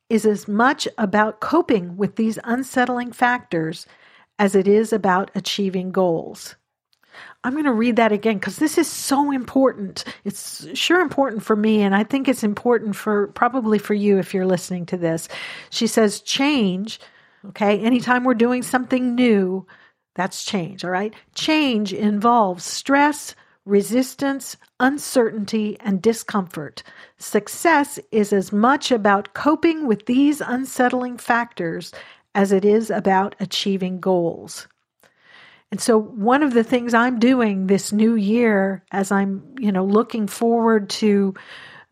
is 0.09 0.25
as 0.25 0.49
much 0.49 0.89
about 0.97 1.41
coping 1.41 1.97
with 1.97 2.17
these 2.17 2.39
unsettling 2.45 3.13
factors 3.13 3.87
as 4.41 4.55
it 4.55 4.67
is 4.67 4.91
about 4.91 5.31
achieving 5.35 5.93
goals. 5.93 6.57
I'm 7.45 7.53
going 7.53 7.67
to 7.67 7.73
read 7.73 7.97
that 7.97 8.11
again 8.11 8.39
because 8.39 8.57
this 8.57 8.79
is 8.79 8.87
so 8.89 9.31
important. 9.31 10.05
It's 10.25 10.67
sure 10.77 11.01
important 11.01 11.43
for 11.43 11.55
me, 11.55 11.83
and 11.83 11.95
I 11.95 12.05
think 12.05 12.27
it's 12.27 12.43
important 12.43 12.97
for 12.97 13.29
probably 13.29 13.79
for 13.79 13.93
you 13.93 14.19
if 14.19 14.33
you're 14.33 14.47
listening 14.47 14.87
to 14.87 14.97
this. 14.97 15.29
She 15.69 15.87
says, 15.87 16.23
change, 16.23 17.01
okay, 17.49 17.79
anytime 17.81 18.25
we're 18.25 18.35
doing 18.35 18.63
something 18.63 19.15
new, 19.15 19.67
that's 20.15 20.43
change, 20.43 20.87
all 20.87 20.91
right? 20.91 21.13
Change 21.35 21.93
involves 21.93 22.65
stress, 22.65 23.35
resistance, 23.67 24.57
uncertainty, 24.81 25.77
and 25.81 26.01
discomfort. 26.01 26.83
Success 27.19 27.99
is 28.11 28.33
as 28.33 28.53
much 28.53 28.91
about 28.91 29.35
coping 29.35 29.87
with 29.87 30.07
these 30.07 30.41
unsettling 30.41 31.19
factors 31.19 31.93
as 32.35 32.53
it 32.53 32.65
is 32.65 32.91
about 32.91 33.35
achieving 33.41 34.01
goals. 34.01 34.69
And 35.71 35.81
so 35.81 35.99
one 35.99 36.43
of 36.43 36.55
the 36.55 36.65
things 36.65 36.95
I'm 36.95 37.19
doing 37.19 37.67
this 37.67 37.93
new 37.93 38.17
year 38.17 38.83
as 38.91 39.13
I'm, 39.13 39.55
you 39.59 39.71
know, 39.71 39.85
looking 39.85 40.27
forward 40.27 40.91
to 40.91 41.35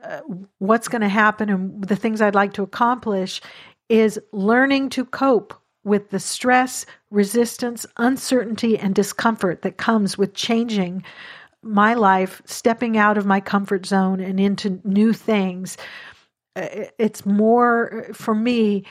uh, 0.02 0.20
what's 0.58 0.88
going 0.88 1.02
to 1.02 1.08
happen 1.08 1.48
and 1.48 1.84
the 1.84 1.96
things 1.96 2.20
I'd 2.20 2.34
like 2.34 2.52
to 2.54 2.62
accomplish 2.62 3.40
is 3.88 4.20
learning 4.32 4.90
to 4.90 5.04
cope 5.04 5.54
with 5.84 6.10
the 6.10 6.20
stress, 6.20 6.84
resistance, 7.10 7.86
uncertainty 7.96 8.78
and 8.78 8.94
discomfort 8.94 9.62
that 9.62 9.78
comes 9.78 10.18
with 10.18 10.34
changing 10.34 11.02
my 11.62 11.94
life, 11.94 12.42
stepping 12.44 12.96
out 12.96 13.18
of 13.18 13.26
my 13.26 13.40
comfort 13.40 13.86
zone 13.86 14.20
and 14.20 14.38
into 14.38 14.80
new 14.84 15.12
things. 15.12 15.76
Uh, 16.54 16.86
it's 16.98 17.24
more 17.24 18.06
for 18.12 18.34
me 18.34 18.84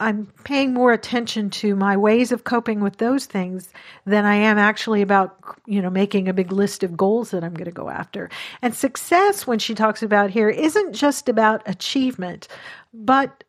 I'm 0.00 0.26
paying 0.42 0.74
more 0.74 0.92
attention 0.92 1.50
to 1.50 1.76
my 1.76 1.96
ways 1.96 2.32
of 2.32 2.42
coping 2.42 2.80
with 2.80 2.96
those 2.96 3.26
things 3.26 3.68
than 4.04 4.24
I 4.24 4.34
am 4.34 4.58
actually 4.58 5.02
about, 5.02 5.36
you 5.66 5.80
know, 5.80 5.90
making 5.90 6.28
a 6.28 6.34
big 6.34 6.50
list 6.50 6.82
of 6.82 6.96
goals 6.96 7.30
that 7.30 7.44
I'm 7.44 7.54
going 7.54 7.66
to 7.66 7.70
go 7.70 7.88
after. 7.88 8.28
And 8.60 8.74
success, 8.74 9.46
when 9.46 9.60
she 9.60 9.74
talks 9.74 10.02
about 10.02 10.30
here, 10.30 10.48
isn't 10.48 10.94
just 10.94 11.28
about 11.28 11.62
achievement, 11.66 12.48
but 12.92 13.44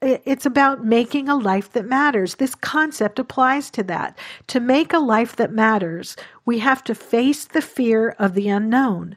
it's 0.00 0.46
about 0.46 0.84
making 0.84 1.28
a 1.28 1.36
life 1.36 1.72
that 1.72 1.84
matters. 1.84 2.36
This 2.36 2.54
concept 2.54 3.18
applies 3.18 3.68
to 3.72 3.82
that. 3.84 4.18
To 4.46 4.60
make 4.60 4.92
a 4.92 4.98
life 4.98 5.36
that 5.36 5.52
matters, 5.52 6.16
we 6.44 6.60
have 6.60 6.82
to 6.84 6.94
face 6.94 7.44
the 7.44 7.60
fear 7.60 8.10
of 8.18 8.34
the 8.34 8.48
unknown 8.48 9.16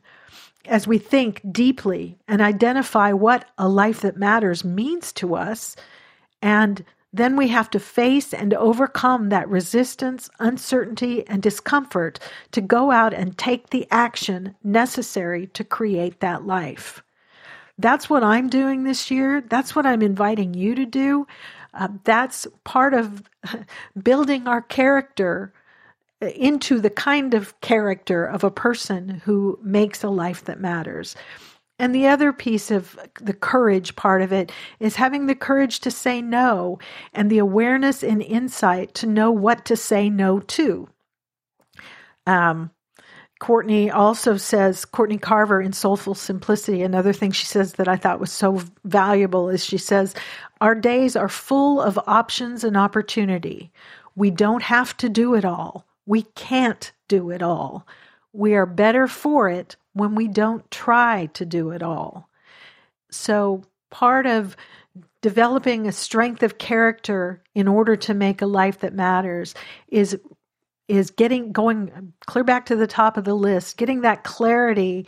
as 0.66 0.88
we 0.88 0.98
think 0.98 1.42
deeply 1.52 2.18
and 2.28 2.42
identify 2.42 3.14
what 3.14 3.46
a 3.58 3.70
life 3.70 4.02
that 4.02 4.18
matters 4.18 4.66
means 4.66 5.14
to 5.14 5.36
us 5.36 5.76
and 6.42 6.84
then 7.12 7.36
we 7.36 7.48
have 7.48 7.70
to 7.72 7.80
face 7.80 8.34
and 8.34 8.54
overcome 8.54 9.30
that 9.30 9.50
resistance, 9.50 10.30
uncertainty, 10.40 11.28
and 11.28 11.42
discomfort 11.42 12.20
to 12.52 12.62
go 12.62 12.92
out 12.92 13.14
and 13.14 13.38
take 13.38 13.70
the 13.70 13.88
action 13.90 14.56
necessary 14.64 15.48
to 15.48 15.64
create 15.64 16.20
that 16.20 16.46
life. 16.46 17.02
That's 17.80 18.10
what 18.10 18.24
I'm 18.24 18.50
doing 18.50 18.84
this 18.84 19.10
year. 19.10 19.42
That's 19.42 19.76
what 19.76 19.86
I'm 19.86 20.02
inviting 20.02 20.54
you 20.54 20.76
to 20.76 20.86
do. 20.86 21.26
Uh, 21.74 21.88
that's 22.04 22.46
part 22.64 22.94
of 22.94 23.24
building 24.04 24.48
our 24.48 24.62
character 24.62 25.54
into 26.22 26.80
the 26.80 26.90
kind 26.90 27.34
of 27.34 27.60
character 27.62 28.26
of 28.26 28.44
a 28.44 28.52
person 28.52 29.22
who 29.24 29.58
makes 29.64 30.04
a 30.04 30.10
life 30.10 30.44
that 30.46 30.60
matters. 30.60 31.16
And 31.80 31.96
the 31.96 32.08
other 32.08 32.34
piece 32.34 32.70
of 32.70 33.00
the 33.22 33.34
courage 33.34 33.96
part 33.96 34.22
of 34.22 34.34
it 34.34 34.52
is 34.82 34.98
having 34.98 35.26
the 35.26 35.36
courage 35.36 35.80
to 35.80 35.92
say 35.92 36.22
no 36.22 36.78
and 37.14 37.30
the 37.30 37.38
awareness 37.38 38.04
and 38.04 38.22
insight 38.22 38.94
to 38.96 39.08
know 39.08 39.32
what 39.32 39.64
to 39.66 39.78
say 39.78 40.10
no 40.10 40.42
to. 40.42 40.90
Um, 42.28 42.70
Courtney 43.40 43.90
also 43.90 44.36
says, 44.36 44.84
Courtney 44.84 45.18
Carver 45.18 45.62
in 45.62 45.72
Soulful 45.72 46.14
Simplicity, 46.14 46.84
another 46.84 47.14
thing 47.14 47.32
she 47.32 47.46
says 47.46 47.74
that 47.74 47.88
I 47.88 47.96
thought 47.96 48.20
was 48.20 48.34
so 48.34 48.62
valuable 48.84 49.48
is 49.48 49.64
she 49.64 49.78
says, 49.78 50.14
Our 50.60 50.76
days 50.76 51.16
are 51.16 51.30
full 51.30 51.82
of 51.82 51.98
options 52.06 52.66
and 52.66 52.76
opportunity. 52.76 53.72
We 54.18 54.30
don't 54.30 54.64
have 54.64 54.96
to 54.98 55.08
do 55.08 55.36
it 55.36 55.46
all. 55.46 55.86
We 56.06 56.24
can't 56.36 56.92
do 57.08 57.30
it 57.30 57.42
all. 57.42 57.88
We 58.34 58.56
are 58.56 58.66
better 58.66 59.08
for 59.08 59.48
it 59.48 59.78
when 60.00 60.16
we 60.16 60.28
don't 60.28 60.70
try 60.72 61.28
to 61.34 61.46
do 61.46 61.72
it 61.72 61.84
all. 61.84 62.30
So, 63.12 63.64
part 63.90 64.26
of 64.26 64.56
developing 65.22 65.88
a 65.88 65.92
strength 65.92 66.44
of 66.44 66.58
character 66.58 67.44
in 67.54 67.68
order 67.68 67.96
to 67.96 68.14
make 68.14 68.42
a 68.42 68.46
life 68.46 68.80
that 68.80 68.94
matters 68.94 69.54
is 69.90 70.18
is 70.88 71.12
getting 71.12 71.52
going 71.52 72.14
clear 72.26 72.44
back 72.44 72.66
to 72.66 72.76
the 72.76 72.88
top 72.88 73.16
of 73.16 73.24
the 73.24 73.36
list, 73.36 73.78
getting 73.78 74.02
that 74.02 74.24
clarity 74.24 75.06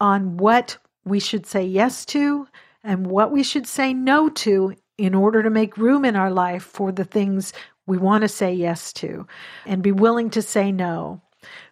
on 0.00 0.36
what 0.36 0.76
we 1.04 1.20
should 1.20 1.46
say 1.46 1.64
yes 1.64 2.04
to 2.04 2.48
and 2.82 3.06
what 3.06 3.30
we 3.30 3.42
should 3.42 3.66
say 3.66 3.94
no 3.94 4.28
to 4.28 4.74
in 4.98 5.14
order 5.14 5.42
to 5.42 5.50
make 5.50 5.76
room 5.76 6.04
in 6.04 6.16
our 6.16 6.30
life 6.30 6.64
for 6.64 6.90
the 6.90 7.04
things 7.04 7.52
we 7.86 7.96
want 7.96 8.22
to 8.22 8.28
say 8.28 8.52
yes 8.52 8.92
to 8.92 9.26
and 9.66 9.82
be 9.82 9.92
willing 9.92 10.30
to 10.30 10.42
say 10.42 10.72
no. 10.72 11.20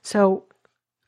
So 0.02 0.44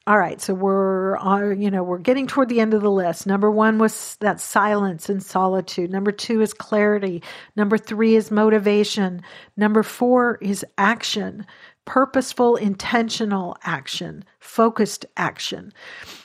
all 0.06 0.18
right, 0.18 0.38
so 0.38 0.52
we're 0.52 1.16
uh, 1.16 1.50
you 1.50 1.70
know 1.70 1.82
we're 1.82 1.96
getting 1.96 2.26
toward 2.26 2.50
the 2.50 2.60
end 2.60 2.74
of 2.74 2.82
the 2.82 2.90
list. 2.90 3.26
Number 3.26 3.50
one 3.50 3.78
was 3.78 4.16
that 4.20 4.38
silence 4.38 5.08
and 5.08 5.22
solitude. 5.22 5.90
Number 5.90 6.12
two 6.12 6.42
is 6.42 6.52
clarity. 6.52 7.22
Number 7.56 7.78
three 7.78 8.14
is 8.14 8.30
motivation. 8.30 9.22
Number 9.56 9.82
four 9.82 10.36
is 10.42 10.64
action, 10.76 11.46
purposeful, 11.86 12.56
intentional 12.56 13.56
action, 13.62 14.24
focused 14.40 15.06
action. 15.16 15.72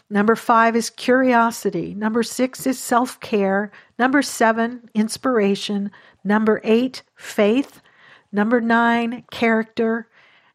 Number 0.09 0.35
five 0.35 0.75
is 0.75 0.89
curiosity. 0.89 1.95
Number 1.95 2.21
six 2.21 2.67
is 2.67 2.77
self 2.77 3.17
care. 3.21 3.71
Number 3.97 4.21
seven, 4.21 4.89
inspiration. 4.93 5.89
Number 6.25 6.59
eight, 6.65 7.01
faith. 7.15 7.81
Number 8.33 8.59
nine, 8.59 9.23
character. 9.31 10.09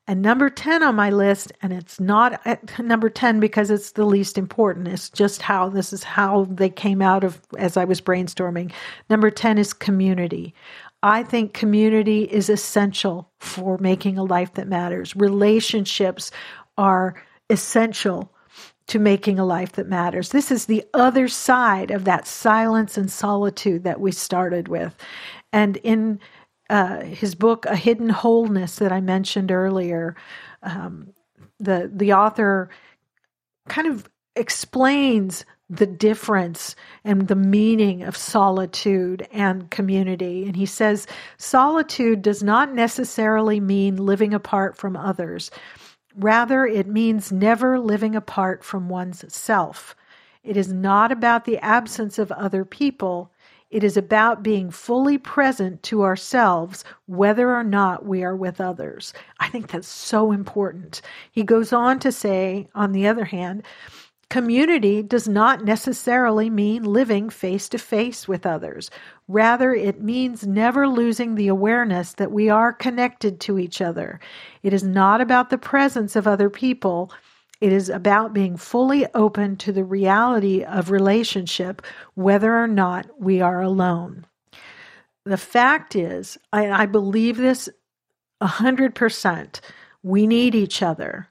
And 0.07 0.21
number 0.21 0.51
10 0.51 0.83
on 0.83 0.95
my 0.97 1.09
list, 1.09 1.53
and 1.63 1.73
it's 1.73 1.99
not 1.99 2.41
number 2.79 3.09
10 3.09 3.41
because 3.41 3.71
it's 3.71 3.93
the 3.93 4.05
least 4.05 4.37
important. 4.37 4.89
It's 4.89 5.09
just 5.09 5.41
how 5.41 5.69
this 5.69 5.93
is 5.93 6.05
how 6.05 6.47
they 6.51 6.69
came 6.69 7.01
out 7.01 7.25
of 7.25 7.41
as 7.59 7.77
I 7.77 7.85
was 7.85 8.01
brainstorming. 8.01 8.73
Number 9.09 9.31
10 9.31 9.57
is 9.59 9.73
community. 9.73 10.55
I 11.03 11.23
think 11.23 11.53
community 11.53 12.25
is 12.25 12.49
essential 12.49 13.31
for 13.39 13.79
making 13.79 14.19
a 14.19 14.25
life 14.25 14.55
that 14.55 14.69
matters. 14.69 15.15
Relationships 15.17 16.31
are 16.79 17.15
essential 17.51 18.31
to 18.87 18.99
making 18.99 19.39
a 19.39 19.45
life 19.45 19.73
that 19.73 19.89
matters. 19.89 20.31
This 20.31 20.51
is 20.51 20.67
the 20.67 20.85
other 20.93 21.29
side 21.29 21.91
of 21.91 22.05
that 22.05 22.27
silence 22.27 22.99
and 22.99 23.11
solitude 23.11 23.85
that 23.85 24.01
we 24.01 24.13
started 24.13 24.69
with. 24.69 24.95
And 25.53 25.77
in 25.79 26.21
uh, 26.71 27.03
his 27.03 27.35
book, 27.35 27.67
A 27.67 27.77
Hidden 27.77 28.09
Wholeness, 28.09 28.77
that 28.77 28.93
I 28.93 29.01
mentioned 29.01 29.53
earlier, 29.53 30.17
um, 30.63 31.13
the 31.59 31.91
the 31.93 32.13
author 32.13 32.71
kind 33.69 33.89
of 33.89 34.09
explains 34.37 35.45
the 35.71 35.87
difference 35.87 36.77
and 37.05 37.29
the 37.29 37.35
meaning 37.35 38.03
of 38.03 38.17
solitude 38.17 39.27
and 39.33 39.71
community. 39.71 40.45
And 40.45 40.55
he 40.55 40.67
says 40.67 41.07
solitude 41.39 42.23
does 42.23 42.43
not 42.43 42.75
necessarily 42.75 43.61
mean 43.61 43.97
living 43.97 44.35
apart 44.35 44.77
from 44.77 44.97
others. 44.97 45.51
Rather, 46.17 46.67
it 46.67 46.87
means 46.87 47.33
never 47.33 47.79
living 47.79 48.15
apart 48.15 48.63
from 48.63 48.89
one's 48.89 49.25
self. 49.35 49.97
It 50.43 50.57
is 50.57 50.73
not 50.73 51.11
about 51.11 51.47
the 51.47 51.59
absence 51.59 52.19
of 52.19 52.31
other 52.33 52.65
people, 52.65 53.33
it 53.71 53.83
is 53.83 53.97
about 53.97 54.43
being 54.43 54.71
fully 54.71 55.19
present 55.19 55.83
to 55.85 56.03
ourselves, 56.03 56.85
whether 57.07 57.55
or 57.55 57.65
not 57.65 58.07
we 58.07 58.23
are 58.23 58.37
with 58.37 58.61
others. 58.61 59.13
I 59.41 59.49
think 59.49 59.69
that's 59.69 59.89
so 59.89 60.33
important. 60.33 61.03
He 61.33 61.43
goes 61.43 61.73
on 61.73 61.99
to 62.01 62.13
say, 62.13 62.69
on 62.75 62.93
the 62.93 63.07
other 63.07 63.25
hand, 63.25 63.65
community 64.31 65.03
does 65.03 65.29
not 65.29 65.65
necessarily 65.65 66.51
mean 66.51 66.83
living 66.83 67.31
face 67.31 67.69
to 67.69 67.79
face 67.79 68.27
with 68.27 68.47
others. 68.47 68.91
Rather, 69.29 69.75
it 69.75 70.03
means 70.03 70.47
never 70.47 70.89
losing 70.89 71.35
the 71.35 71.49
awareness 71.49 72.15
that 72.15 72.33
we 72.33 72.49
are 72.49 72.73
connected 72.73 73.41
to 73.41 73.59
each 73.59 73.81
other. 73.81 74.21
It 74.63 74.73
is 74.73 74.83
not 74.83 75.21
about 75.21 75.51
the 75.51 75.59
presence 75.59 76.17
of 76.17 76.27
other 76.27 76.51
people 76.51 77.13
it 77.65 77.73
is 77.73 77.89
about 77.89 78.35
being 78.35 78.59
fully 78.59 79.07
open 79.15 79.57
to 79.57 79.73
the 79.73 79.85
reality 79.85 80.63
of 80.63 80.91
relationship, 80.91 81.81
whether 82.13 82.55
or 82.55 82.69
not 82.69 83.07
we 83.19 83.41
are 83.41 83.63
alone. 83.63 84.27
The 85.25 85.39
fact 85.39 85.97
is, 85.97 86.37
I, 86.53 86.83
I 86.83 86.85
believe 86.85 87.39
this 87.39 87.71
100%. 88.43 89.61
We 90.03 90.27
need 90.27 90.55
each 90.55 90.83
other. 90.83 91.29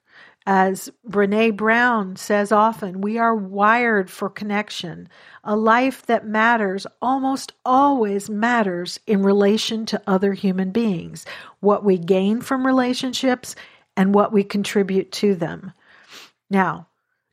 As 0.47 0.89
Brene 1.07 1.55
Brown 1.55 2.15
says 2.15 2.51
often, 2.51 3.01
we 3.01 3.19
are 3.19 3.35
wired 3.35 4.09
for 4.09 4.27
connection. 4.27 5.09
A 5.43 5.55
life 5.55 6.03
that 6.07 6.25
matters 6.25 6.87
almost 6.99 7.51
always 7.63 8.27
matters 8.27 8.99
in 9.05 9.21
relation 9.21 9.85
to 9.85 10.01
other 10.07 10.33
human 10.33 10.71
beings, 10.71 11.27
what 11.59 11.85
we 11.85 11.99
gain 11.99 12.41
from 12.41 12.65
relationships 12.65 13.55
and 13.95 14.15
what 14.15 14.33
we 14.33 14.43
contribute 14.43 15.11
to 15.11 15.35
them. 15.35 15.73
Now, 16.53 16.87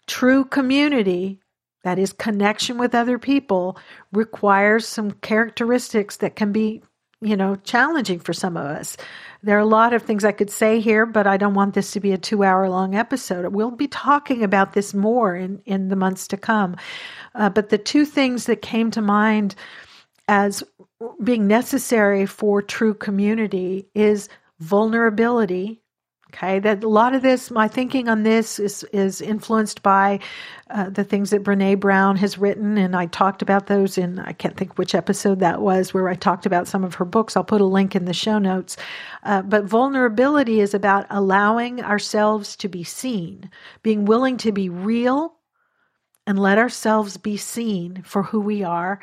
true 0.07 0.47
community, 0.47 1.41
that 1.85 1.99
is 1.99 2.15
connection 2.15 2.79
with 2.79 2.95
other 2.95 3.19
people, 3.19 3.79
requires 4.13 4.89
some 4.89 5.11
characteristics 5.11 6.17
that 6.17 6.37
can 6.37 6.53
be, 6.53 6.83
you 7.21 7.37
know, 7.37 7.57
challenging 7.57 8.19
for 8.19 8.33
some 8.33 8.57
of 8.57 8.65
us. 8.65 8.97
There 9.43 9.59
are 9.59 9.61
a 9.61 9.67
lot 9.67 9.93
of 9.93 10.03
things 10.03 10.25
I 10.25 10.33
could 10.33 10.49
say 10.49 10.81
here, 10.81 11.05
but 11.05 11.27
I 11.27 11.37
don't 11.37 11.53
want 11.53 11.75
this 11.75 11.91
to 11.93 12.01
be 12.01 12.13
a 12.13 12.19
two 12.19 12.43
hour 12.45 12.71
long 12.71 12.95
episode. 12.95 13.53
We'll 13.53 13.71
be 13.71 13.89
talking 13.89 14.43
about 14.43 14.73
this 14.73 14.95
more 14.95 15.37
in, 15.37 15.61
in 15.67 15.89
the 15.89 15.97
months 15.97 16.27
to 16.29 16.39
come. 16.39 16.77
Uh, 17.35 17.51
but 17.51 17.69
the 17.69 17.79
two 17.79 18.07
things 18.07 18.47
that 18.47 18.63
came 18.63 18.91
to 18.93 19.03
mind 19.03 19.55
as 20.29 20.65
being 21.23 21.47
necessary 21.47 22.25
for 22.25 22.63
true 22.63 22.95
community 22.95 23.87
is 23.95 24.31
vulnerability 24.61 25.80
Okay, 26.33 26.61
that 26.61 26.85
a 26.85 26.89
lot 26.89 27.13
of 27.13 27.23
this, 27.23 27.51
my 27.51 27.67
thinking 27.67 28.09
on 28.09 28.23
this 28.23 28.61
is 28.61 28.85
is 28.93 29.21
influenced 29.21 29.83
by 29.83 30.21
uh, 30.71 30.89
the 30.89 31.03
things 31.03 31.31
that 31.31 31.43
Brene 31.43 31.81
Brown 31.81 32.15
has 32.17 32.39
written, 32.39 32.79
and 32.79 32.95
I 32.95 33.07
talked 33.07 33.43
about 33.43 33.67
those 33.67 33.99
in 33.99 34.21
I 34.21 34.31
can't 34.33 34.57
think 34.57 34.79
which 34.79 34.95
episode 34.95 35.41
that 35.41 35.61
was 35.61 35.93
where 35.93 36.09
I 36.09 36.15
talked 36.15 36.47
about 36.47 36.69
some 36.69 36.85
of 36.85 36.95
her 36.95 37.05
books. 37.05 37.37
I'll 37.37 37.43
put 37.43 37.61
a 37.61 37.65
link 37.65 37.97
in 37.97 38.05
the 38.05 38.13
show 38.13 38.39
notes. 38.39 38.77
Uh, 39.25 39.43
but 39.43 39.65
vulnerability 39.65 40.61
is 40.61 40.73
about 40.73 41.05
allowing 41.11 41.83
ourselves 41.83 42.55
to 42.57 42.69
be 42.69 42.85
seen, 42.85 43.51
being 43.83 44.05
willing 44.05 44.37
to 44.37 44.53
be 44.53 44.69
real, 44.69 45.35
and 46.29 46.39
let 46.39 46.59
ourselves 46.59 47.17
be 47.17 47.37
seen 47.37 48.03
for 48.05 48.23
who 48.23 48.41
we 48.41 48.63
are. 48.63 49.01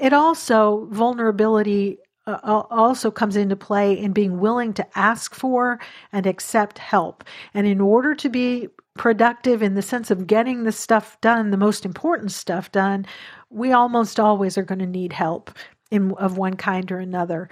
It 0.00 0.12
also 0.12 0.88
vulnerability 0.90 1.98
uh, 2.26 2.62
also 2.70 3.10
comes 3.10 3.36
into 3.36 3.56
play 3.56 3.92
in 3.92 4.12
being 4.12 4.40
willing 4.40 4.72
to 4.74 4.98
ask 4.98 5.34
for 5.34 5.78
and 6.12 6.26
accept 6.26 6.78
help. 6.78 7.24
And 7.52 7.66
in 7.66 7.80
order 7.80 8.14
to 8.14 8.28
be 8.28 8.68
productive 8.96 9.62
in 9.62 9.74
the 9.74 9.82
sense 9.82 10.10
of 10.10 10.26
getting 10.26 10.64
the 10.64 10.72
stuff 10.72 11.20
done, 11.20 11.50
the 11.50 11.56
most 11.56 11.84
important 11.84 12.32
stuff 12.32 12.70
done, 12.72 13.06
we 13.50 13.72
almost 13.72 14.18
always 14.18 14.56
are 14.56 14.64
going 14.64 14.78
to 14.78 14.86
need 14.86 15.12
help 15.12 15.50
in 15.90 16.12
of 16.12 16.38
one 16.38 16.56
kind 16.56 16.90
or 16.90 16.98
another. 16.98 17.48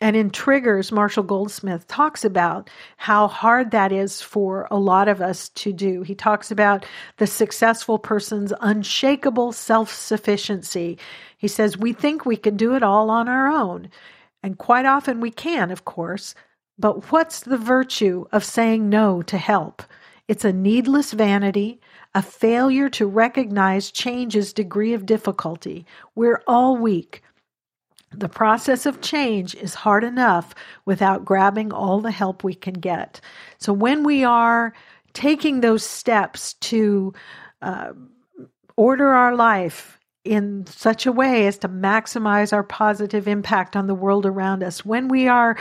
And 0.00 0.14
in 0.14 0.30
Triggers, 0.30 0.92
Marshall 0.92 1.24
Goldsmith 1.24 1.86
talks 1.88 2.24
about 2.24 2.70
how 2.98 3.26
hard 3.26 3.72
that 3.72 3.90
is 3.90 4.22
for 4.22 4.68
a 4.70 4.78
lot 4.78 5.08
of 5.08 5.20
us 5.20 5.48
to 5.50 5.72
do. 5.72 6.02
He 6.02 6.14
talks 6.14 6.52
about 6.52 6.86
the 7.16 7.26
successful 7.26 7.98
person's 7.98 8.52
unshakable 8.60 9.52
self 9.52 9.92
sufficiency. 9.92 10.98
He 11.38 11.48
says, 11.48 11.78
We 11.78 11.92
think 11.92 12.26
we 12.26 12.36
can 12.36 12.56
do 12.56 12.74
it 12.74 12.82
all 12.82 13.08
on 13.08 13.28
our 13.28 13.46
own. 13.46 13.88
And 14.42 14.58
quite 14.58 14.84
often 14.84 15.20
we 15.20 15.30
can, 15.30 15.70
of 15.70 15.84
course. 15.84 16.34
But 16.78 17.10
what's 17.10 17.40
the 17.40 17.56
virtue 17.56 18.26
of 18.30 18.44
saying 18.44 18.88
no 18.88 19.22
to 19.22 19.38
help? 19.38 19.82
It's 20.28 20.44
a 20.44 20.52
needless 20.52 21.12
vanity, 21.12 21.80
a 22.14 22.22
failure 22.22 22.88
to 22.90 23.06
recognize 23.06 23.90
change's 23.90 24.52
degree 24.52 24.92
of 24.92 25.06
difficulty. 25.06 25.86
We're 26.14 26.42
all 26.46 26.76
weak. 26.76 27.22
The 28.10 28.28
process 28.28 28.86
of 28.86 29.00
change 29.00 29.54
is 29.54 29.74
hard 29.74 30.04
enough 30.04 30.54
without 30.84 31.24
grabbing 31.24 31.72
all 31.72 32.00
the 32.00 32.10
help 32.10 32.42
we 32.42 32.54
can 32.54 32.74
get. 32.74 33.20
So 33.58 33.72
when 33.72 34.04
we 34.04 34.24
are 34.24 34.72
taking 35.12 35.60
those 35.60 35.82
steps 35.82 36.54
to 36.54 37.12
uh, 37.60 37.92
order 38.76 39.08
our 39.08 39.34
life 39.34 39.97
in 40.28 40.66
such 40.66 41.06
a 41.06 41.12
way 41.12 41.46
as 41.46 41.58
to 41.58 41.68
maximize 41.68 42.52
our 42.52 42.62
positive 42.62 43.26
impact 43.26 43.74
on 43.76 43.86
the 43.86 43.94
world 43.94 44.26
around 44.26 44.62
us, 44.62 44.84
when 44.84 45.08
we 45.08 45.26
are 45.26 45.56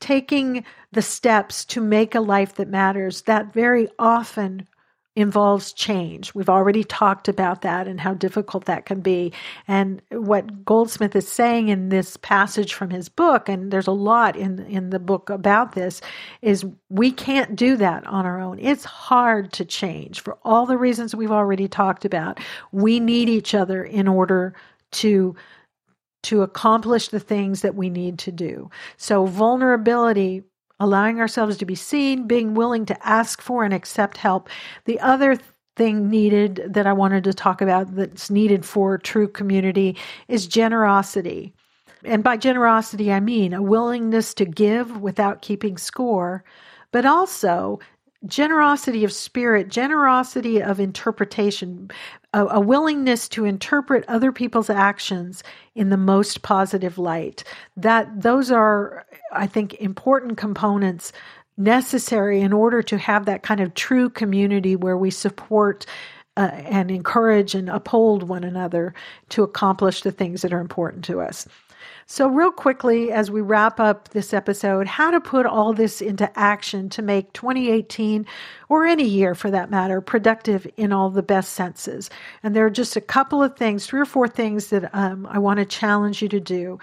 taking 0.00 0.64
the 0.92 1.02
steps 1.02 1.64
to 1.64 1.80
make 1.80 2.14
a 2.14 2.20
life 2.20 2.54
that 2.54 2.68
matters, 2.68 3.22
that 3.22 3.52
very 3.52 3.88
often 3.98 4.68
involves 5.16 5.72
change. 5.72 6.34
We've 6.34 6.48
already 6.48 6.82
talked 6.82 7.28
about 7.28 7.62
that 7.62 7.86
and 7.86 8.00
how 8.00 8.14
difficult 8.14 8.64
that 8.64 8.84
can 8.84 9.00
be. 9.00 9.32
And 9.68 10.02
what 10.10 10.64
Goldsmith 10.64 11.14
is 11.14 11.28
saying 11.28 11.68
in 11.68 11.88
this 11.88 12.16
passage 12.16 12.74
from 12.74 12.90
his 12.90 13.08
book, 13.08 13.48
and 13.48 13.70
there's 13.70 13.86
a 13.86 13.92
lot 13.92 14.36
in, 14.36 14.60
in 14.66 14.90
the 14.90 14.98
book 14.98 15.30
about 15.30 15.72
this, 15.72 16.00
is 16.42 16.66
we 16.88 17.12
can't 17.12 17.54
do 17.54 17.76
that 17.76 18.06
on 18.06 18.26
our 18.26 18.40
own. 18.40 18.58
It's 18.58 18.84
hard 18.84 19.52
to 19.52 19.64
change 19.64 20.20
for 20.20 20.36
all 20.44 20.66
the 20.66 20.78
reasons 20.78 21.14
we've 21.14 21.30
already 21.30 21.68
talked 21.68 22.04
about. 22.04 22.40
We 22.72 22.98
need 22.98 23.28
each 23.28 23.54
other 23.54 23.84
in 23.84 24.08
order 24.08 24.54
to 24.92 25.36
to 26.24 26.40
accomplish 26.40 27.08
the 27.08 27.20
things 27.20 27.60
that 27.60 27.74
we 27.74 27.90
need 27.90 28.18
to 28.18 28.32
do. 28.32 28.70
So 28.96 29.26
vulnerability 29.26 30.42
allowing 30.80 31.20
ourselves 31.20 31.56
to 31.58 31.64
be 31.64 31.74
seen, 31.74 32.26
being 32.26 32.54
willing 32.54 32.86
to 32.86 33.06
ask 33.06 33.40
for 33.40 33.64
and 33.64 33.72
accept 33.72 34.16
help. 34.16 34.48
The 34.84 35.00
other 35.00 35.38
thing 35.76 36.08
needed 36.08 36.62
that 36.66 36.86
I 36.86 36.92
wanted 36.92 37.24
to 37.24 37.34
talk 37.34 37.60
about 37.60 37.94
that's 37.94 38.30
needed 38.30 38.64
for 38.64 38.98
true 38.98 39.28
community 39.28 39.96
is 40.28 40.46
generosity. 40.46 41.52
And 42.04 42.22
by 42.22 42.36
generosity, 42.36 43.12
I 43.12 43.20
mean 43.20 43.54
a 43.54 43.62
willingness 43.62 44.34
to 44.34 44.44
give 44.44 45.00
without 45.00 45.42
keeping 45.42 45.78
score, 45.78 46.44
but 46.92 47.06
also 47.06 47.80
generosity 48.26 49.04
of 49.04 49.12
spirit, 49.12 49.68
generosity 49.68 50.62
of 50.62 50.80
interpretation, 50.80 51.90
a, 52.32 52.46
a, 52.46 52.60
willingness 52.60 53.28
to 53.28 53.44
interpret 53.44 54.04
other 54.08 54.32
people's 54.32 54.70
actions 54.70 55.42
in 55.74 55.90
the 55.90 55.96
most 55.96 56.42
positive 56.42 56.96
light. 56.96 57.44
That 57.76 58.22
those 58.22 58.50
are, 58.50 59.04
I 59.32 59.46
think, 59.46 59.74
important 59.74 60.38
components 60.38 61.12
necessary 61.56 62.40
in 62.40 62.52
order 62.52 62.82
to 62.82 62.98
have 62.98 63.26
that 63.26 63.42
kind 63.42 63.60
of 63.60 63.74
true 63.74 64.10
community 64.10 64.74
where 64.74 64.96
we 64.96 65.10
support 65.10 65.86
uh, 66.36 66.50
and 66.52 66.90
encourage 66.90 67.54
and 67.54 67.68
uphold 67.68 68.24
one 68.24 68.42
another 68.42 68.92
to 69.28 69.42
accomplish 69.42 70.02
the 70.02 70.10
things 70.10 70.42
that 70.42 70.52
are 70.52 70.60
important 70.60 71.04
to 71.04 71.20
us. 71.20 71.46
So, 72.06 72.28
real 72.28 72.50
quickly, 72.50 73.10
as 73.12 73.30
we 73.30 73.40
wrap 73.40 73.80
up 73.80 74.10
this 74.10 74.34
episode, 74.34 74.86
how 74.86 75.10
to 75.10 75.20
put 75.20 75.46
all 75.46 75.72
this 75.72 76.00
into 76.00 76.30
action 76.38 76.88
to 76.90 77.02
make 77.02 77.32
2018 77.32 78.26
or 78.68 78.84
any 78.86 79.04
year 79.04 79.34
for 79.34 79.50
that 79.50 79.70
matter 79.70 80.00
productive 80.00 80.66
in 80.76 80.92
all 80.92 81.10
the 81.10 81.22
best 81.22 81.52
senses. 81.52 82.10
And 82.42 82.54
there 82.54 82.66
are 82.66 82.70
just 82.70 82.96
a 82.96 83.00
couple 83.00 83.42
of 83.42 83.56
things, 83.56 83.86
three 83.86 84.00
or 84.00 84.06
four 84.06 84.28
things 84.28 84.68
that 84.68 84.94
um, 84.94 85.26
I 85.26 85.38
want 85.38 85.58
to 85.58 85.64
challenge 85.64 86.20
you 86.20 86.28
to 86.28 86.40
do 86.40 86.78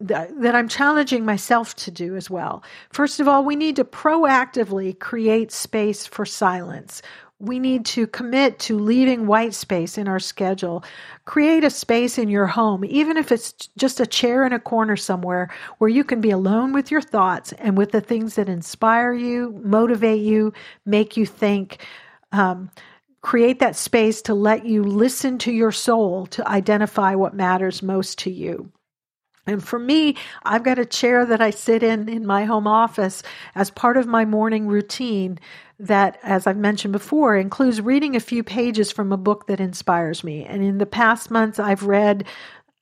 that 0.00 0.54
I'm 0.54 0.68
challenging 0.68 1.24
myself 1.24 1.74
to 1.76 1.90
do 1.90 2.14
as 2.14 2.30
well. 2.30 2.62
First 2.90 3.18
of 3.18 3.26
all, 3.26 3.44
we 3.44 3.56
need 3.56 3.74
to 3.76 3.84
proactively 3.84 4.96
create 4.96 5.50
space 5.50 6.06
for 6.06 6.24
silence 6.24 7.02
we 7.40 7.60
need 7.60 7.86
to 7.86 8.06
commit 8.08 8.58
to 8.58 8.78
leaving 8.78 9.26
white 9.26 9.54
space 9.54 9.96
in 9.96 10.08
our 10.08 10.18
schedule. 10.18 10.84
Create 11.24 11.62
a 11.62 11.70
space 11.70 12.18
in 12.18 12.28
your 12.28 12.46
home, 12.46 12.84
even 12.84 13.16
if 13.16 13.30
it's 13.30 13.52
just 13.76 14.00
a 14.00 14.06
chair 14.06 14.44
in 14.44 14.52
a 14.52 14.58
corner 14.58 14.96
somewhere 14.96 15.48
where 15.78 15.90
you 15.90 16.02
can 16.02 16.20
be 16.20 16.30
alone 16.30 16.72
with 16.72 16.90
your 16.90 17.00
thoughts 17.00 17.52
and 17.52 17.78
with 17.78 17.92
the 17.92 18.00
things 18.00 18.34
that 18.34 18.48
inspire 18.48 19.12
you, 19.12 19.60
motivate 19.64 20.20
you, 20.20 20.52
make 20.84 21.16
you 21.16 21.26
think. 21.26 21.86
Um, 22.32 22.70
create 23.20 23.60
that 23.60 23.76
space 23.76 24.20
to 24.22 24.34
let 24.34 24.66
you 24.66 24.82
listen 24.82 25.38
to 25.38 25.52
your 25.52 25.72
soul 25.72 26.26
to 26.26 26.46
identify 26.48 27.14
what 27.14 27.34
matters 27.34 27.82
most 27.82 28.18
to 28.18 28.30
you. 28.30 28.70
And 29.48 29.64
for 29.64 29.78
me, 29.78 30.16
I've 30.44 30.62
got 30.62 30.78
a 30.78 30.86
chair 30.86 31.24
that 31.26 31.40
I 31.40 31.50
sit 31.50 31.82
in 31.82 32.08
in 32.08 32.26
my 32.26 32.44
home 32.44 32.66
office 32.66 33.22
as 33.54 33.70
part 33.70 33.96
of 33.96 34.06
my 34.06 34.24
morning 34.24 34.66
routine 34.66 35.38
that, 35.80 36.18
as 36.22 36.46
I've 36.46 36.56
mentioned 36.56 36.92
before, 36.92 37.36
includes 37.36 37.80
reading 37.80 38.14
a 38.14 38.20
few 38.20 38.42
pages 38.42 38.90
from 38.90 39.12
a 39.12 39.16
book 39.16 39.46
that 39.46 39.60
inspires 39.60 40.22
me. 40.22 40.44
And 40.44 40.62
in 40.62 40.78
the 40.78 40.86
past 40.86 41.30
months, 41.30 41.58
I've 41.58 41.84
read 41.84 42.24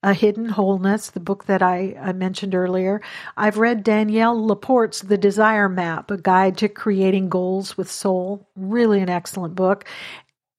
A 0.02 0.14
Hidden 0.14 0.48
Wholeness, 0.48 1.10
the 1.10 1.20
book 1.20 1.44
that 1.44 1.62
I, 1.62 1.96
I 2.00 2.12
mentioned 2.12 2.54
earlier. 2.54 3.00
I've 3.36 3.58
read 3.58 3.82
Danielle 3.84 4.46
Laporte's 4.46 5.02
The 5.02 5.18
Desire 5.18 5.68
Map, 5.68 6.10
a 6.10 6.16
guide 6.16 6.56
to 6.58 6.68
creating 6.68 7.28
goals 7.28 7.76
with 7.76 7.90
soul. 7.90 8.48
Really 8.56 9.00
an 9.00 9.10
excellent 9.10 9.54
book. 9.54 9.84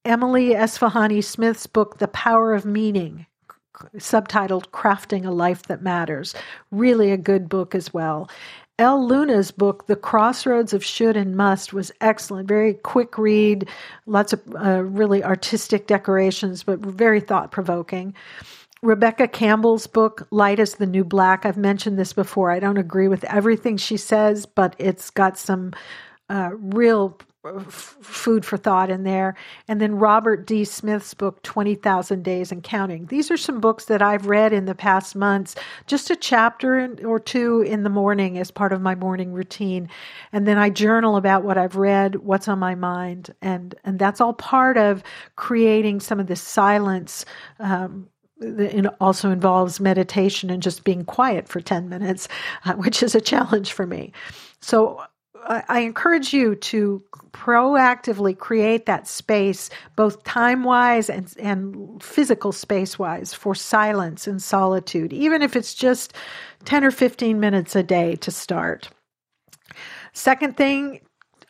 Emily 0.04 0.50
Esfahani 0.50 1.22
Smith's 1.22 1.66
book, 1.66 1.98
The 1.98 2.08
Power 2.08 2.54
of 2.54 2.64
Meaning, 2.64 3.26
subtitled 3.96 4.68
Crafting 4.70 5.26
a 5.26 5.30
Life 5.30 5.64
That 5.64 5.82
Matters. 5.82 6.34
Really 6.70 7.10
a 7.10 7.16
good 7.16 7.48
book 7.48 7.74
as 7.74 7.92
well. 7.92 8.28
Elle 8.78 9.04
Luna's 9.04 9.50
book, 9.50 9.86
The 9.86 9.96
Crossroads 9.96 10.72
of 10.72 10.84
Should 10.84 11.16
and 11.16 11.36
Must, 11.36 11.72
was 11.72 11.90
excellent. 12.00 12.46
Very 12.46 12.74
quick 12.74 13.18
read, 13.18 13.68
lots 14.06 14.32
of 14.32 14.40
uh, 14.54 14.84
really 14.84 15.24
artistic 15.24 15.88
decorations, 15.88 16.62
but 16.62 16.78
very 16.78 17.20
thought 17.20 17.50
provoking. 17.50 18.14
Rebecca 18.80 19.26
Campbell's 19.26 19.88
book, 19.88 20.28
Light 20.30 20.60
Is 20.60 20.74
the 20.74 20.86
New 20.86 21.02
Black, 21.02 21.44
I've 21.44 21.56
mentioned 21.56 21.98
this 21.98 22.12
before. 22.12 22.52
I 22.52 22.60
don't 22.60 22.78
agree 22.78 23.08
with 23.08 23.24
everything 23.24 23.76
she 23.76 23.96
says, 23.96 24.46
but 24.46 24.76
it's 24.78 25.10
got 25.10 25.36
some 25.36 25.72
uh, 26.30 26.50
real 26.52 27.18
food 27.68 28.44
for 28.44 28.56
thought 28.56 28.90
in 28.90 29.04
there. 29.04 29.34
And 29.68 29.80
then 29.80 29.94
Robert 29.94 30.46
D. 30.46 30.64
Smith's 30.64 31.14
book, 31.14 31.42
20,000 31.42 32.22
Days 32.22 32.50
and 32.50 32.62
Counting. 32.62 33.06
These 33.06 33.30
are 33.30 33.36
some 33.36 33.60
books 33.60 33.86
that 33.86 34.02
I've 34.02 34.26
read 34.26 34.52
in 34.52 34.64
the 34.64 34.74
past 34.74 35.14
months, 35.14 35.54
just 35.86 36.10
a 36.10 36.16
chapter 36.16 36.94
or 37.04 37.20
two 37.20 37.62
in 37.62 37.82
the 37.82 37.90
morning 37.90 38.38
as 38.38 38.50
part 38.50 38.72
of 38.72 38.80
my 38.80 38.94
morning 38.94 39.32
routine. 39.32 39.88
And 40.32 40.46
then 40.46 40.58
I 40.58 40.70
journal 40.70 41.16
about 41.16 41.44
what 41.44 41.58
I've 41.58 41.76
read, 41.76 42.16
what's 42.16 42.48
on 42.48 42.58
my 42.58 42.74
mind. 42.74 43.34
And, 43.40 43.74
and 43.84 43.98
that's 43.98 44.20
all 44.20 44.34
part 44.34 44.76
of 44.76 45.02
creating 45.36 46.00
some 46.00 46.20
of 46.20 46.26
this 46.26 46.42
silence. 46.42 47.24
Um, 47.60 48.08
it 48.40 48.86
also 49.00 49.30
involves 49.30 49.80
meditation 49.80 50.50
and 50.50 50.62
just 50.62 50.84
being 50.84 51.04
quiet 51.04 51.48
for 51.48 51.60
10 51.60 51.88
minutes, 51.88 52.28
uh, 52.64 52.72
which 52.74 53.02
is 53.02 53.14
a 53.14 53.20
challenge 53.20 53.72
for 53.72 53.86
me. 53.86 54.12
So 54.60 55.02
I 55.46 55.80
encourage 55.80 56.32
you 56.32 56.54
to 56.56 57.02
proactively 57.32 58.36
create 58.36 58.86
that 58.86 59.06
space, 59.06 59.70
both 59.96 60.24
time 60.24 60.64
wise 60.64 61.08
and, 61.08 61.32
and 61.38 62.02
physical 62.02 62.52
space 62.52 62.98
wise, 62.98 63.34
for 63.34 63.54
silence 63.54 64.26
and 64.26 64.42
solitude, 64.42 65.12
even 65.12 65.42
if 65.42 65.56
it's 65.56 65.74
just 65.74 66.12
10 66.64 66.84
or 66.84 66.90
15 66.90 67.38
minutes 67.40 67.76
a 67.76 67.82
day 67.82 68.16
to 68.16 68.30
start. 68.30 68.88
Second 70.12 70.56
thing, 70.56 71.00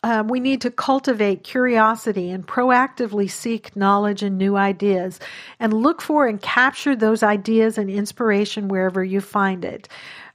um, 0.05 0.29
we 0.29 0.39
need 0.39 0.61
to 0.61 0.71
cultivate 0.71 1.43
curiosity 1.43 2.31
and 2.31 2.47
proactively 2.47 3.29
seek 3.29 3.75
knowledge 3.75 4.23
and 4.23 4.39
new 4.39 4.57
ideas 4.57 5.19
and 5.59 5.73
look 5.73 6.01
for 6.01 6.27
and 6.27 6.41
capture 6.41 6.95
those 6.95 7.23
ideas 7.23 7.79
and 7.79 7.91
inspiration 7.91 8.69
wherever 8.69 9.03
you 9.03 9.21
find 9.21 9.65
it 9.65 9.89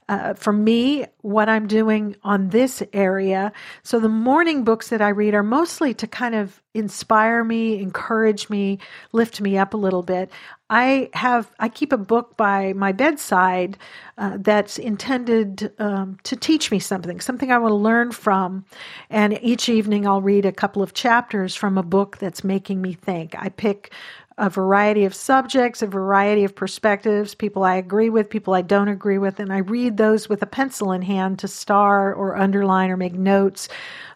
uh, 0.08 0.34
for 0.34 0.52
me, 0.52 1.06
what 1.22 1.48
I'm 1.48 1.66
doing 1.66 2.16
on 2.22 2.50
this 2.50 2.82
area. 2.92 3.52
So 3.82 3.98
the 3.98 4.08
morning 4.08 4.62
books 4.62 4.88
that 4.90 5.00
I 5.00 5.08
read 5.08 5.34
are 5.34 5.42
mostly 5.42 5.94
to 5.94 6.06
kind 6.06 6.34
of 6.34 6.62
inspire 6.74 7.42
me, 7.42 7.80
encourage 7.80 8.50
me, 8.50 8.78
lift 9.12 9.40
me 9.40 9.56
up 9.56 9.72
a 9.72 9.78
little 9.78 10.02
bit. 10.02 10.30
I 10.68 11.08
have 11.14 11.50
I 11.58 11.68
keep 11.68 11.92
a 11.92 11.98
book 11.98 12.36
by 12.36 12.72
my 12.72 12.92
bedside 12.92 13.78
uh, 14.18 14.38
that's 14.40 14.78
intended 14.78 15.72
um, 15.78 16.18
to 16.24 16.36
teach 16.36 16.70
me 16.70 16.78
something, 16.78 17.20
something 17.20 17.52
I 17.52 17.58
want 17.58 17.72
to 17.72 17.76
learn 17.76 18.12
from. 18.12 18.64
And 19.08 19.38
each 19.40 19.68
evening 19.68 20.06
I'll 20.06 20.22
read 20.22 20.44
a 20.44 20.52
couple 20.52 20.82
of 20.82 20.92
chapters 20.92 21.54
from 21.54 21.78
a 21.78 21.82
book 21.82 22.18
that's 22.18 22.44
making 22.44 22.82
me 22.82 22.92
think. 22.92 23.34
I 23.38 23.50
pick 23.50 23.92
a 24.36 24.50
variety 24.50 25.04
of 25.04 25.14
subjects, 25.14 25.80
a 25.80 25.86
variety 25.86 26.42
of 26.42 26.56
perspectives, 26.56 27.34
people 27.36 27.62
I 27.62 27.76
agree 27.76 28.10
with, 28.10 28.28
people 28.28 28.54
I 28.54 28.62
don't 28.62 28.88
agree 28.88 29.18
with, 29.18 29.38
and 29.38 29.52
I 29.52 29.58
read 29.58 29.96
those 29.96 30.28
with 30.28 30.42
a 30.42 30.46
pencil 30.46 30.90
in 30.90 31.02
hand 31.02 31.38
to 31.38 31.48
star 31.48 32.12
or 32.12 32.36
underline 32.36 32.90
or 32.90 32.96
make 32.96 33.14
notes 33.14 33.68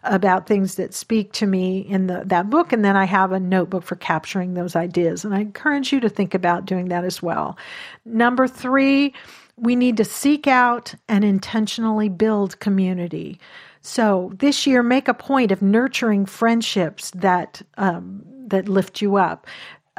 about 0.03 0.45
things 0.45 0.75
that 0.75 0.93
speak 0.93 1.31
to 1.33 1.45
me 1.45 1.79
in 1.79 2.07
the, 2.07 2.23
that 2.25 2.49
book. 2.49 2.73
And 2.73 2.83
then 2.83 2.97
I 2.97 3.05
have 3.05 3.31
a 3.31 3.39
notebook 3.39 3.83
for 3.83 3.95
capturing 3.95 4.53
those 4.53 4.75
ideas. 4.75 5.23
And 5.23 5.33
I 5.33 5.39
encourage 5.39 5.93
you 5.93 6.01
to 6.01 6.09
think 6.09 6.33
about 6.33 6.65
doing 6.65 6.89
that 6.89 7.05
as 7.05 7.21
well. 7.21 7.57
Number 8.03 8.47
three, 8.47 9.13
we 9.55 9.75
need 9.75 9.97
to 9.97 10.05
seek 10.05 10.47
out 10.47 10.93
and 11.07 11.23
intentionally 11.23 12.09
build 12.09 12.59
community. 12.59 13.39
So 13.81 14.31
this 14.37 14.67
year, 14.67 14.83
make 14.83 15.07
a 15.07 15.13
point 15.13 15.51
of 15.51 15.61
nurturing 15.61 16.25
friendships 16.25 17.11
that 17.11 17.61
um, 17.77 18.23
that 18.47 18.67
lift 18.67 19.01
you 19.01 19.15
up. 19.15 19.47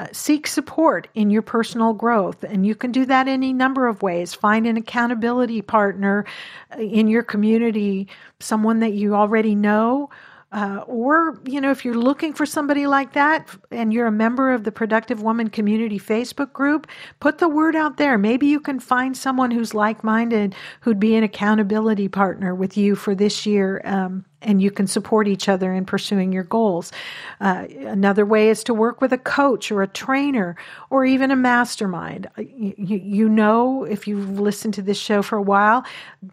Uh, 0.00 0.06
seek 0.12 0.46
support 0.46 1.08
in 1.14 1.28
your 1.28 1.42
personal 1.42 1.92
growth, 1.92 2.42
and 2.42 2.64
you 2.64 2.74
can 2.74 2.90
do 2.90 3.04
that 3.04 3.28
any 3.28 3.52
number 3.52 3.86
of 3.86 4.00
ways. 4.00 4.32
Find 4.32 4.66
an 4.66 4.78
accountability 4.78 5.60
partner 5.60 6.24
uh, 6.74 6.80
in 6.80 7.06
your 7.06 7.22
community, 7.22 8.08
someone 8.38 8.80
that 8.80 8.94
you 8.94 9.14
already 9.14 9.54
know, 9.54 10.08
uh, 10.52 10.82
or, 10.86 11.38
you 11.44 11.60
know, 11.60 11.70
if 11.70 11.84
you're 11.84 11.92
looking 11.92 12.32
for 12.32 12.46
somebody 12.46 12.86
like 12.86 13.12
that 13.12 13.54
and 13.70 13.92
you're 13.92 14.06
a 14.06 14.12
member 14.12 14.54
of 14.54 14.64
the 14.64 14.72
Productive 14.72 15.20
Woman 15.20 15.50
Community 15.50 15.98
Facebook 15.98 16.54
group, 16.54 16.86
put 17.20 17.36
the 17.36 17.48
word 17.48 17.76
out 17.76 17.98
there. 17.98 18.16
Maybe 18.16 18.46
you 18.46 18.58
can 18.58 18.80
find 18.80 19.14
someone 19.14 19.50
who's 19.50 19.74
like 19.74 20.02
minded 20.02 20.54
who'd 20.80 20.98
be 20.98 21.14
an 21.14 21.24
accountability 21.24 22.08
partner 22.08 22.54
with 22.54 22.74
you 22.74 22.96
for 22.96 23.14
this 23.14 23.44
year. 23.44 23.82
Um, 23.84 24.24
and 24.42 24.62
you 24.62 24.70
can 24.70 24.86
support 24.86 25.28
each 25.28 25.48
other 25.48 25.72
in 25.72 25.84
pursuing 25.84 26.32
your 26.32 26.44
goals. 26.44 26.92
Uh, 27.40 27.66
another 27.80 28.24
way 28.24 28.48
is 28.48 28.64
to 28.64 28.74
work 28.74 29.00
with 29.00 29.12
a 29.12 29.18
coach 29.18 29.70
or 29.70 29.82
a 29.82 29.86
trainer 29.86 30.56
or 30.88 31.04
even 31.04 31.30
a 31.30 31.36
mastermind. 31.36 32.26
Uh, 32.38 32.42
you, 32.42 32.74
you, 32.76 33.28
know, 33.28 33.84
if 33.84 34.06
you've 34.06 34.40
listened 34.40 34.74
to 34.74 34.82
this 34.82 34.98
show 34.98 35.22
for 35.22 35.36
a 35.36 35.42
while, 35.42 35.84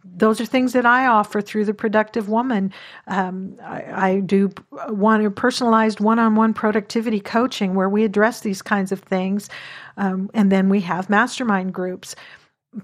those 0.04 0.40
are 0.40 0.46
things 0.46 0.74
that 0.74 0.86
I 0.86 1.08
offer 1.08 1.42
through 1.42 1.66
the 1.66 1.74
Productive 1.74 2.30
Woman. 2.30 2.74
Um, 3.08 3.58
I, 3.64 4.10
I, 4.10 4.20
do 4.20 4.50
one 4.90 5.32
personalized 5.34 6.00
one-on-one 6.00 6.54
productivity 6.54 7.20
coaching 7.20 7.76
where 7.76 7.90
we 7.90 8.04
address 8.04 8.42
these 8.42 8.62
kinds 8.62 8.92
of 8.92 9.00
things, 9.00 9.50
um, 9.96 10.30
and 10.34 10.52
then 10.52 10.70
we 10.70 10.82
have 10.82 11.10
mastermind 11.10 11.74
groups 11.74 12.16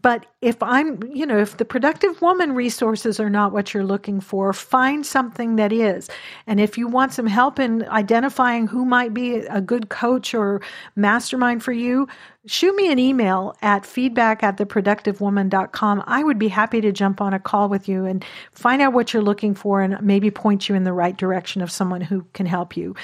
but 0.02 0.26
if 0.42 0.62
I'm, 0.64 1.00
you 1.04 1.26
know, 1.26 1.38
if 1.38 1.58
the 1.58 1.66
productive 1.66 2.20
woman 2.22 2.54
resources 2.56 3.20
are 3.20 3.30
not 3.30 3.52
what 3.52 3.74
you're 3.74 3.84
looking 3.84 4.20
for, 4.20 4.52
find 4.52 5.06
something 5.06 5.56
that 5.58 5.72
is. 5.72 6.10
And 6.48 6.60
if 6.60 6.78
you 6.78 6.88
want 6.88 7.14
some 7.14 7.28
help 7.28 7.60
in 7.60 7.88
identifying 7.90 8.66
who 8.66 8.86
might 8.86 9.14
be 9.14 9.36
a 9.36 9.62
good 9.62 9.90
coach 9.90 10.34
or 10.34 10.62
mastermind 10.96 11.64
for 11.64 11.74
you, 11.74 12.08
shoot 12.48 12.76
me 12.76 12.92
an 12.92 12.98
email 12.98 13.56
at 13.62 13.86
feedback 13.86 14.42
at 14.42 14.58
theproductivewoman.com. 14.58 16.04
I 16.08 16.24
would 16.24 16.40
be 16.40 16.48
happy 16.48 16.82
to 16.82 16.92
jump 16.92 17.22
on 17.22 17.34
a 17.34 17.40
call 17.40 17.70
with 17.70 17.88
you 17.88 18.06
and 18.06 18.26
find 18.52 18.82
out 18.82 18.94
what 18.94 19.14
you're 19.14 19.22
looking 19.22 19.54
for 19.54 19.82
and 19.82 20.02
maybe 20.02 20.32
point 20.32 20.68
you 20.68 20.76
in 20.76 20.86
the 20.86 20.94
right 20.94 21.16
direction 21.16 21.62
of 21.62 21.72
someone 21.72 22.02
who 22.02 22.26
can 22.34 22.48
help 22.48 22.76
you 22.76 22.96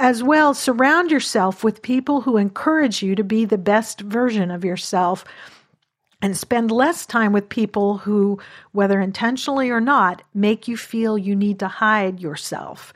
as 0.00 0.20
well, 0.20 0.52
surround 0.52 1.12
yourself 1.12 1.62
with 1.62 1.80
people 1.80 2.20
who 2.20 2.36
encourage 2.36 3.04
you 3.04 3.14
to 3.14 3.22
be 3.22 3.44
the 3.44 3.56
best 3.56 4.00
version 4.00 4.50
of 4.50 4.64
yourself 4.64 5.24
and 6.20 6.36
spend 6.36 6.70
less 6.70 7.06
time 7.06 7.32
with 7.32 7.48
people 7.48 7.98
who, 7.98 8.38
whether 8.72 9.00
intentionally 9.00 9.70
or 9.70 9.80
not, 9.80 10.22
make 10.34 10.66
you 10.66 10.76
feel 10.76 11.16
you 11.16 11.36
need 11.36 11.58
to 11.60 11.68
hide 11.68 12.20
yourself. 12.20 12.92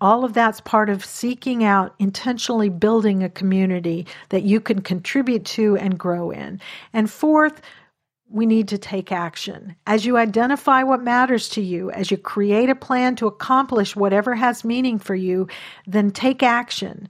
All 0.00 0.24
of 0.24 0.34
that's 0.34 0.60
part 0.60 0.90
of 0.90 1.04
seeking 1.04 1.64
out, 1.64 1.94
intentionally 1.98 2.68
building 2.68 3.22
a 3.22 3.30
community 3.30 4.06
that 4.28 4.42
you 4.42 4.60
can 4.60 4.82
contribute 4.82 5.46
to 5.46 5.76
and 5.78 5.98
grow 5.98 6.30
in. 6.30 6.60
And 6.92 7.10
fourth, 7.10 7.62
we 8.28 8.46
need 8.46 8.68
to 8.68 8.78
take 8.78 9.10
action. 9.10 9.74
As 9.86 10.06
you 10.06 10.16
identify 10.16 10.82
what 10.82 11.02
matters 11.02 11.48
to 11.50 11.62
you, 11.62 11.90
as 11.90 12.10
you 12.10 12.16
create 12.16 12.68
a 12.68 12.74
plan 12.74 13.16
to 13.16 13.26
accomplish 13.26 13.96
whatever 13.96 14.34
has 14.34 14.64
meaning 14.64 14.98
for 14.98 15.14
you, 15.14 15.48
then 15.86 16.10
take 16.10 16.42
action. 16.42 17.08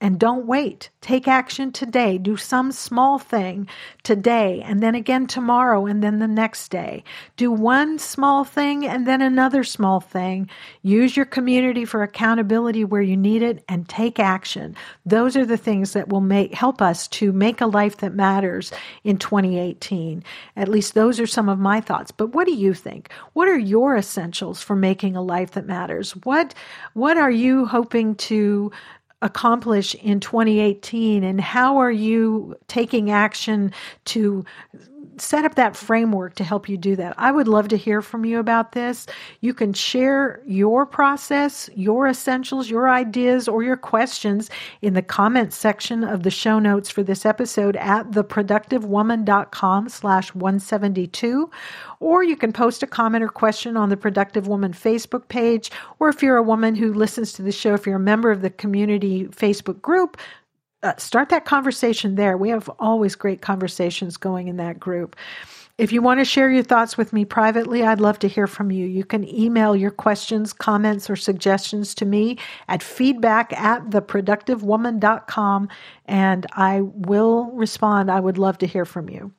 And 0.00 0.20
don't 0.20 0.46
wait. 0.46 0.90
Take 1.00 1.26
action 1.26 1.72
today. 1.72 2.18
Do 2.18 2.36
some 2.36 2.70
small 2.70 3.18
thing 3.18 3.68
today, 4.04 4.62
and 4.64 4.80
then 4.80 4.94
again 4.94 5.26
tomorrow, 5.26 5.86
and 5.86 6.04
then 6.04 6.20
the 6.20 6.28
next 6.28 6.68
day. 6.68 7.02
Do 7.36 7.50
one 7.50 7.98
small 7.98 8.44
thing 8.44 8.86
and 8.86 9.08
then 9.08 9.20
another 9.20 9.64
small 9.64 9.98
thing. 10.00 10.48
Use 10.82 11.16
your 11.16 11.26
community 11.26 11.84
for 11.84 12.04
accountability 12.04 12.84
where 12.84 13.02
you 13.02 13.16
need 13.16 13.42
it, 13.42 13.64
and 13.68 13.88
take 13.88 14.20
action. 14.20 14.76
Those 15.04 15.36
are 15.36 15.46
the 15.46 15.56
things 15.56 15.94
that 15.94 16.08
will 16.08 16.20
make 16.20 16.54
help 16.54 16.80
us 16.80 17.08
to 17.08 17.32
make 17.32 17.60
a 17.60 17.66
life 17.66 17.96
that 17.96 18.14
matters 18.14 18.70
in 19.02 19.18
2018. 19.18 20.22
At 20.56 20.68
least 20.68 20.94
those 20.94 21.18
are 21.18 21.26
some 21.26 21.48
of 21.48 21.58
my 21.58 21.80
thoughts. 21.80 22.12
But 22.12 22.34
what 22.34 22.46
do 22.46 22.54
you 22.54 22.72
think? 22.72 23.10
What 23.32 23.48
are 23.48 23.58
your 23.58 23.96
essentials 23.96 24.62
for 24.62 24.76
making 24.76 25.16
a 25.16 25.22
life 25.22 25.52
that 25.52 25.66
matters? 25.66 26.12
What 26.24 26.54
what 26.94 27.16
are 27.16 27.30
you 27.30 27.66
hoping 27.66 28.14
to 28.14 28.70
accomplish 29.20 29.94
in 29.96 30.20
2018 30.20 31.24
and 31.24 31.40
how 31.40 31.78
are 31.78 31.90
you 31.90 32.54
taking 32.68 33.10
action 33.10 33.72
to 34.04 34.44
set 35.20 35.44
up 35.44 35.54
that 35.54 35.76
framework 35.76 36.34
to 36.36 36.44
help 36.44 36.68
you 36.68 36.76
do 36.76 36.96
that. 36.96 37.14
I 37.18 37.30
would 37.30 37.48
love 37.48 37.68
to 37.68 37.76
hear 37.76 38.02
from 38.02 38.24
you 38.24 38.38
about 38.38 38.72
this. 38.72 39.06
You 39.40 39.54
can 39.54 39.72
share 39.72 40.40
your 40.46 40.86
process, 40.86 41.68
your 41.74 42.06
essentials, 42.06 42.70
your 42.70 42.88
ideas, 42.88 43.48
or 43.48 43.62
your 43.62 43.76
questions 43.76 44.50
in 44.82 44.94
the 44.94 45.02
comments 45.02 45.56
section 45.56 46.04
of 46.04 46.22
the 46.22 46.30
show 46.30 46.58
notes 46.58 46.90
for 46.90 47.02
this 47.02 47.24
episode 47.26 47.76
at 47.76 48.10
theproductivewoman.com 48.10 49.88
slash 49.88 50.34
172. 50.34 51.50
Or 52.00 52.22
you 52.22 52.36
can 52.36 52.52
post 52.52 52.82
a 52.82 52.86
comment 52.86 53.24
or 53.24 53.28
question 53.28 53.76
on 53.76 53.88
the 53.88 53.96
Productive 53.96 54.46
Woman 54.46 54.72
Facebook 54.72 55.28
page. 55.28 55.70
Or 55.98 56.08
if 56.08 56.22
you're 56.22 56.36
a 56.36 56.42
woman 56.42 56.74
who 56.74 56.92
listens 56.92 57.32
to 57.34 57.42
the 57.42 57.52
show, 57.52 57.74
if 57.74 57.86
you're 57.86 57.96
a 57.96 58.00
member 58.00 58.30
of 58.30 58.40
the 58.40 58.50
community 58.50 59.24
Facebook 59.26 59.82
group, 59.82 60.16
uh, 60.82 60.94
start 60.96 61.28
that 61.30 61.44
conversation 61.44 62.14
there. 62.14 62.36
We 62.36 62.50
have 62.50 62.70
always 62.78 63.14
great 63.14 63.42
conversations 63.42 64.16
going 64.16 64.48
in 64.48 64.56
that 64.58 64.78
group. 64.78 65.16
If 65.76 65.92
you 65.92 66.02
want 66.02 66.18
to 66.18 66.24
share 66.24 66.50
your 66.50 66.64
thoughts 66.64 66.98
with 66.98 67.12
me 67.12 67.24
privately, 67.24 67.84
I'd 67.84 68.00
love 68.00 68.18
to 68.20 68.28
hear 68.28 68.48
from 68.48 68.72
you. 68.72 68.84
You 68.84 69.04
can 69.04 69.28
email 69.28 69.76
your 69.76 69.92
questions, 69.92 70.52
comments, 70.52 71.08
or 71.08 71.14
suggestions 71.14 71.94
to 71.96 72.04
me 72.04 72.36
at 72.66 72.82
feedback 72.82 73.52
at 73.52 73.84
theproductivewoman.com 73.90 75.68
and 76.06 76.46
I 76.52 76.80
will 76.80 77.52
respond. 77.52 78.10
I 78.10 78.18
would 78.18 78.38
love 78.38 78.58
to 78.58 78.66
hear 78.66 78.84
from 78.84 79.08
you. 79.08 79.32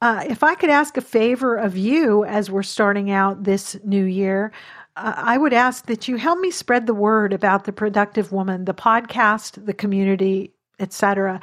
Uh, 0.00 0.24
if 0.28 0.42
I 0.42 0.54
could 0.54 0.70
ask 0.70 0.96
a 0.96 1.00
favor 1.00 1.56
of 1.56 1.76
you 1.76 2.24
as 2.24 2.50
we're 2.50 2.64
starting 2.64 3.10
out 3.10 3.44
this 3.44 3.76
new 3.84 4.04
year, 4.04 4.52
I 4.94 5.38
would 5.38 5.54
ask 5.54 5.86
that 5.86 6.06
you 6.06 6.16
help 6.16 6.38
me 6.38 6.50
spread 6.50 6.86
the 6.86 6.94
word 6.94 7.32
about 7.32 7.64
the 7.64 7.72
productive 7.72 8.30
woman, 8.30 8.66
the 8.66 8.74
podcast, 8.74 9.64
the 9.64 9.72
community, 9.72 10.52
etc. 10.78 11.40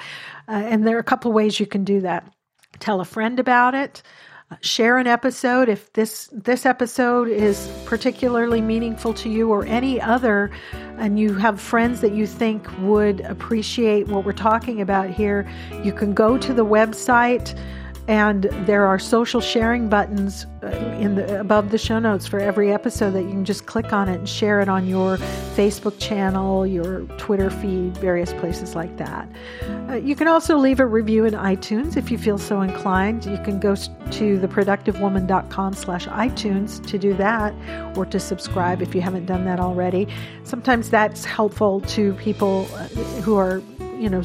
Uh, 0.47 0.51
and 0.51 0.85
there 0.85 0.97
are 0.97 0.99
a 0.99 1.03
couple 1.03 1.31
ways 1.31 1.59
you 1.59 1.65
can 1.65 1.83
do 1.83 2.01
that. 2.01 2.31
Tell 2.79 3.01
a 3.01 3.05
friend 3.05 3.39
about 3.39 3.73
it. 3.73 4.03
Uh, 4.51 4.55
share 4.61 4.97
an 4.97 5.05
episode 5.05 5.69
if 5.69 5.93
this 5.93 6.27
this 6.31 6.65
episode 6.65 7.27
is 7.27 7.69
particularly 7.85 8.61
meaningful 8.61 9.13
to 9.13 9.29
you 9.29 9.51
or 9.51 9.63
any 9.65 10.01
other 10.01 10.49
and 10.97 11.19
you 11.19 11.35
have 11.35 11.61
friends 11.61 12.01
that 12.01 12.13
you 12.13 12.25
think 12.25 12.67
would 12.79 13.21
appreciate 13.21 14.07
what 14.07 14.25
we're 14.25 14.31
talking 14.31 14.81
about 14.81 15.07
here 15.07 15.47
you 15.83 15.93
can 15.93 16.15
go 16.15 16.35
to 16.35 16.51
the 16.51 16.65
website 16.65 17.55
and 18.09 18.45
there 18.65 18.87
are 18.87 18.97
social 18.97 19.39
sharing 19.39 19.87
buttons 19.87 20.47
uh, 20.63 20.67
in 20.99 21.13
the 21.13 21.39
above 21.39 21.69
the 21.69 21.77
show 21.77 21.99
notes 21.99 22.25
for 22.25 22.39
every 22.39 22.73
episode 22.73 23.11
that 23.11 23.21
you 23.21 23.29
can 23.29 23.45
just 23.45 23.67
click 23.67 23.93
on 23.93 24.09
it 24.09 24.15
and 24.15 24.27
share 24.27 24.61
it 24.61 24.67
on 24.67 24.87
your 24.87 25.17
Facebook 25.55 25.99
channel, 25.99 26.65
your 26.65 27.01
Twitter 27.19 27.51
feed, 27.51 27.95
various 27.97 28.33
places 28.33 28.73
like 28.73 28.97
that. 28.97 29.29
Uh, 29.87 29.93
you 29.93 30.15
can 30.15 30.27
also 30.27 30.57
leave 30.57 30.79
a 30.79 30.87
review 30.87 31.23
in 31.25 31.35
iTunes 31.35 31.97
if 31.97 32.09
you 32.09 32.17
feel 32.17 32.39
so 32.39 32.61
inclined. 32.61 33.25
You 33.25 33.37
can 33.37 33.59
go 33.59 33.75
to 33.75 34.39
theproductivewoman.com 34.39 35.73
slash 35.73 36.07
iTunes 36.07 36.83
to 36.87 36.97
do 36.97 37.13
that 37.13 37.53
or 37.95 38.07
to 38.07 38.19
subscribe 38.19 38.81
if 38.81 38.95
you 38.95 39.01
haven't 39.01 39.27
done 39.27 39.45
that 39.45 39.59
already. 39.59 40.07
Sometimes 40.45 40.89
that's 40.89 41.25
helpful 41.25 41.81
to 41.81 42.13
people 42.13 42.67
uh, 42.73 42.87
who 43.21 43.37
are, 43.37 43.61
you 43.99 44.09
know, 44.09 44.23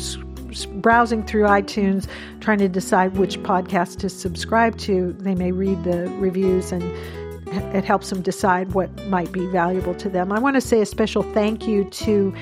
browsing 0.80 1.24
through 1.24 1.44
iTunes 1.44 2.08
trying 2.40 2.58
to 2.58 2.68
decide 2.68 3.16
which 3.16 3.38
podcast 3.42 3.98
to 3.98 4.08
subscribe 4.08 4.78
to, 4.78 5.12
they 5.18 5.34
may 5.34 5.52
read 5.52 5.82
the 5.84 6.08
reviews 6.18 6.72
and 6.72 6.82
it 7.46 7.84
helps 7.84 8.10
them 8.10 8.22
decide 8.22 8.72
what 8.72 8.90
might 9.06 9.30
be 9.30 9.46
valuable 9.46 9.94
to 9.94 10.08
them. 10.08 10.32
I 10.32 10.38
want 10.38 10.56
to 10.56 10.60
say 10.60 10.80
a 10.80 10.86
special 10.86 11.22
thank 11.22 11.68
you 11.68 11.84
to, 11.84 12.34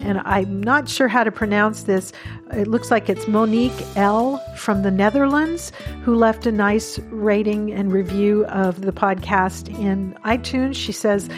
and 0.00 0.20
I'm 0.24 0.62
not 0.62 0.88
sure 0.88 1.08
how 1.08 1.24
to 1.24 1.32
pronounce 1.32 1.84
this, 1.84 2.12
it 2.52 2.68
looks 2.68 2.90
like 2.90 3.08
it's 3.08 3.26
Monique 3.26 3.72
L 3.96 4.38
from 4.56 4.82
the 4.82 4.90
Netherlands, 4.90 5.72
who 6.02 6.14
left 6.14 6.46
a 6.46 6.52
nice 6.52 6.98
rating 7.10 7.72
and 7.72 7.92
review 7.92 8.44
of 8.46 8.82
the 8.82 8.92
podcast 8.92 9.68
in 9.78 10.14
iTunes. 10.24 10.76
She 10.76 10.92
says, 10.92 11.28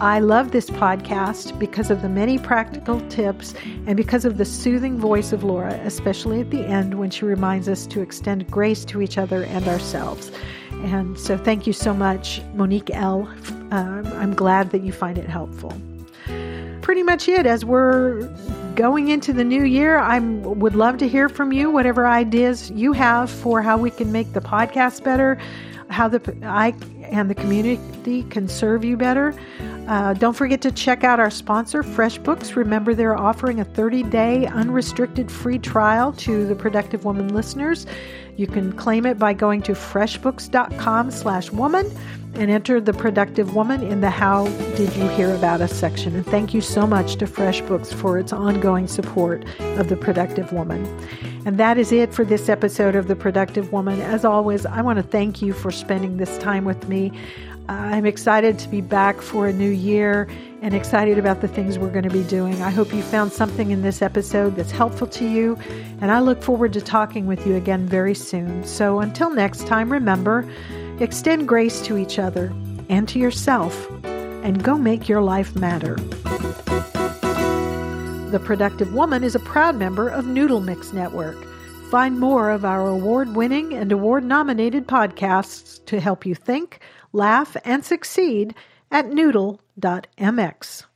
I 0.00 0.20
love 0.20 0.52
this 0.52 0.70
podcast 0.70 1.58
because 1.58 1.90
of 1.90 2.02
the 2.02 2.08
many 2.08 2.38
practical 2.38 3.00
tips 3.08 3.52
and 3.88 3.96
because 3.96 4.24
of 4.24 4.38
the 4.38 4.44
soothing 4.44 4.96
voice 4.96 5.32
of 5.32 5.42
Laura, 5.42 5.72
especially 5.82 6.40
at 6.40 6.50
the 6.50 6.64
end 6.64 7.00
when 7.00 7.10
she 7.10 7.24
reminds 7.24 7.68
us 7.68 7.84
to 7.88 8.00
extend 8.00 8.48
grace 8.48 8.84
to 8.84 9.02
each 9.02 9.18
other 9.18 9.42
and 9.42 9.66
ourselves. 9.66 10.30
And 10.70 11.18
so, 11.18 11.36
thank 11.36 11.66
you 11.66 11.72
so 11.72 11.92
much, 11.92 12.40
Monique 12.54 12.90
L. 12.90 13.28
Uh, 13.72 14.02
I'm 14.14 14.34
glad 14.34 14.70
that 14.70 14.82
you 14.82 14.92
find 14.92 15.18
it 15.18 15.28
helpful. 15.28 15.76
Pretty 16.80 17.02
much 17.02 17.26
it. 17.26 17.44
As 17.44 17.64
we're 17.64 18.28
going 18.76 19.08
into 19.08 19.32
the 19.32 19.42
new 19.42 19.64
year, 19.64 19.98
I 19.98 20.20
would 20.20 20.76
love 20.76 20.98
to 20.98 21.08
hear 21.08 21.28
from 21.28 21.52
you, 21.52 21.70
whatever 21.70 22.06
ideas 22.06 22.70
you 22.70 22.92
have 22.92 23.28
for 23.28 23.62
how 23.62 23.76
we 23.76 23.90
can 23.90 24.12
make 24.12 24.32
the 24.32 24.40
podcast 24.40 25.02
better, 25.02 25.38
how 25.90 26.06
the 26.06 26.20
I 26.44 26.72
and 27.10 27.28
the 27.30 27.34
community 27.34 28.22
can 28.30 28.48
serve 28.48 28.84
you 28.84 28.96
better. 28.96 29.34
Uh, 29.88 30.12
don't 30.14 30.34
forget 30.34 30.60
to 30.60 30.70
check 30.70 31.02
out 31.02 31.18
our 31.18 31.30
sponsor, 31.30 31.82
FreshBooks. 31.82 32.56
Remember, 32.56 32.94
they're 32.94 33.16
offering 33.16 33.60
a 33.60 33.64
30 33.64 34.02
day 34.04 34.46
unrestricted 34.46 35.30
free 35.30 35.58
trial 35.58 36.12
to 36.12 36.46
the 36.46 36.54
Productive 36.54 37.04
Woman 37.04 37.34
listeners. 37.34 37.86
You 38.38 38.46
can 38.46 38.72
claim 38.72 39.04
it 39.04 39.18
by 39.18 39.32
going 39.32 39.62
to 39.62 39.72
freshbooks.com 39.72 41.10
slash 41.10 41.50
woman 41.50 41.90
and 42.34 42.52
enter 42.52 42.80
the 42.80 42.92
productive 42.92 43.56
woman 43.56 43.82
in 43.82 44.00
the 44.00 44.10
How 44.10 44.46
Did 44.76 44.94
You 44.94 45.08
Hear 45.08 45.34
About 45.34 45.60
Us 45.60 45.72
section. 45.72 46.14
And 46.14 46.24
thank 46.24 46.54
you 46.54 46.60
so 46.60 46.86
much 46.86 47.16
to 47.16 47.26
FreshBooks 47.26 47.92
for 47.92 48.16
its 48.16 48.32
ongoing 48.32 48.86
support 48.86 49.44
of 49.58 49.88
the 49.88 49.96
productive 49.96 50.52
woman. 50.52 50.86
And 51.46 51.58
that 51.58 51.78
is 51.78 51.90
it 51.90 52.14
for 52.14 52.24
this 52.24 52.48
episode 52.48 52.94
of 52.94 53.08
The 53.08 53.16
Productive 53.16 53.72
Woman. 53.72 54.00
As 54.00 54.24
always, 54.24 54.64
I 54.66 54.82
want 54.82 54.98
to 54.98 55.02
thank 55.02 55.42
you 55.42 55.52
for 55.52 55.72
spending 55.72 56.18
this 56.18 56.38
time 56.38 56.64
with 56.64 56.88
me. 56.88 57.10
I'm 57.68 58.06
excited 58.06 58.56
to 58.60 58.68
be 58.68 58.82
back 58.82 59.20
for 59.20 59.48
a 59.48 59.52
new 59.52 59.68
year 59.68 60.28
and 60.60 60.74
excited 60.74 61.18
about 61.18 61.40
the 61.40 61.48
things 61.48 61.78
we're 61.78 61.90
going 61.90 62.04
to 62.04 62.10
be 62.10 62.24
doing. 62.24 62.60
I 62.62 62.70
hope 62.70 62.92
you 62.92 63.02
found 63.02 63.32
something 63.32 63.70
in 63.70 63.82
this 63.82 64.02
episode 64.02 64.56
that's 64.56 64.70
helpful 64.70 65.06
to 65.06 65.26
you, 65.26 65.58
and 66.00 66.10
I 66.10 66.20
look 66.20 66.42
forward 66.42 66.72
to 66.72 66.80
talking 66.80 67.26
with 67.26 67.46
you 67.46 67.56
again 67.56 67.86
very 67.86 68.14
soon. 68.14 68.64
So 68.64 69.00
until 69.00 69.30
next 69.30 69.66
time, 69.66 69.90
remember 69.90 70.48
extend 71.00 71.46
grace 71.46 71.80
to 71.82 71.96
each 71.96 72.18
other 72.18 72.52
and 72.88 73.08
to 73.08 73.18
yourself, 73.18 73.88
and 74.04 74.62
go 74.62 74.76
make 74.76 75.08
your 75.08 75.20
life 75.20 75.54
matter. 75.54 75.94
The 78.30 78.40
Productive 78.44 78.92
Woman 78.92 79.24
is 79.24 79.34
a 79.34 79.40
proud 79.40 79.76
member 79.76 80.08
of 80.08 80.26
Noodle 80.26 80.60
Mix 80.60 80.92
Network. 80.92 81.36
Find 81.90 82.18
more 82.20 82.50
of 82.50 82.64
our 82.64 82.86
award 82.86 83.34
winning 83.34 83.72
and 83.72 83.90
award 83.92 84.24
nominated 84.24 84.86
podcasts 84.86 85.84
to 85.86 86.00
help 86.00 86.26
you 86.26 86.34
think 86.34 86.80
laugh, 87.12 87.56
and 87.64 87.84
succeed 87.84 88.54
at 88.90 89.08
noodle.mx. 89.78 90.87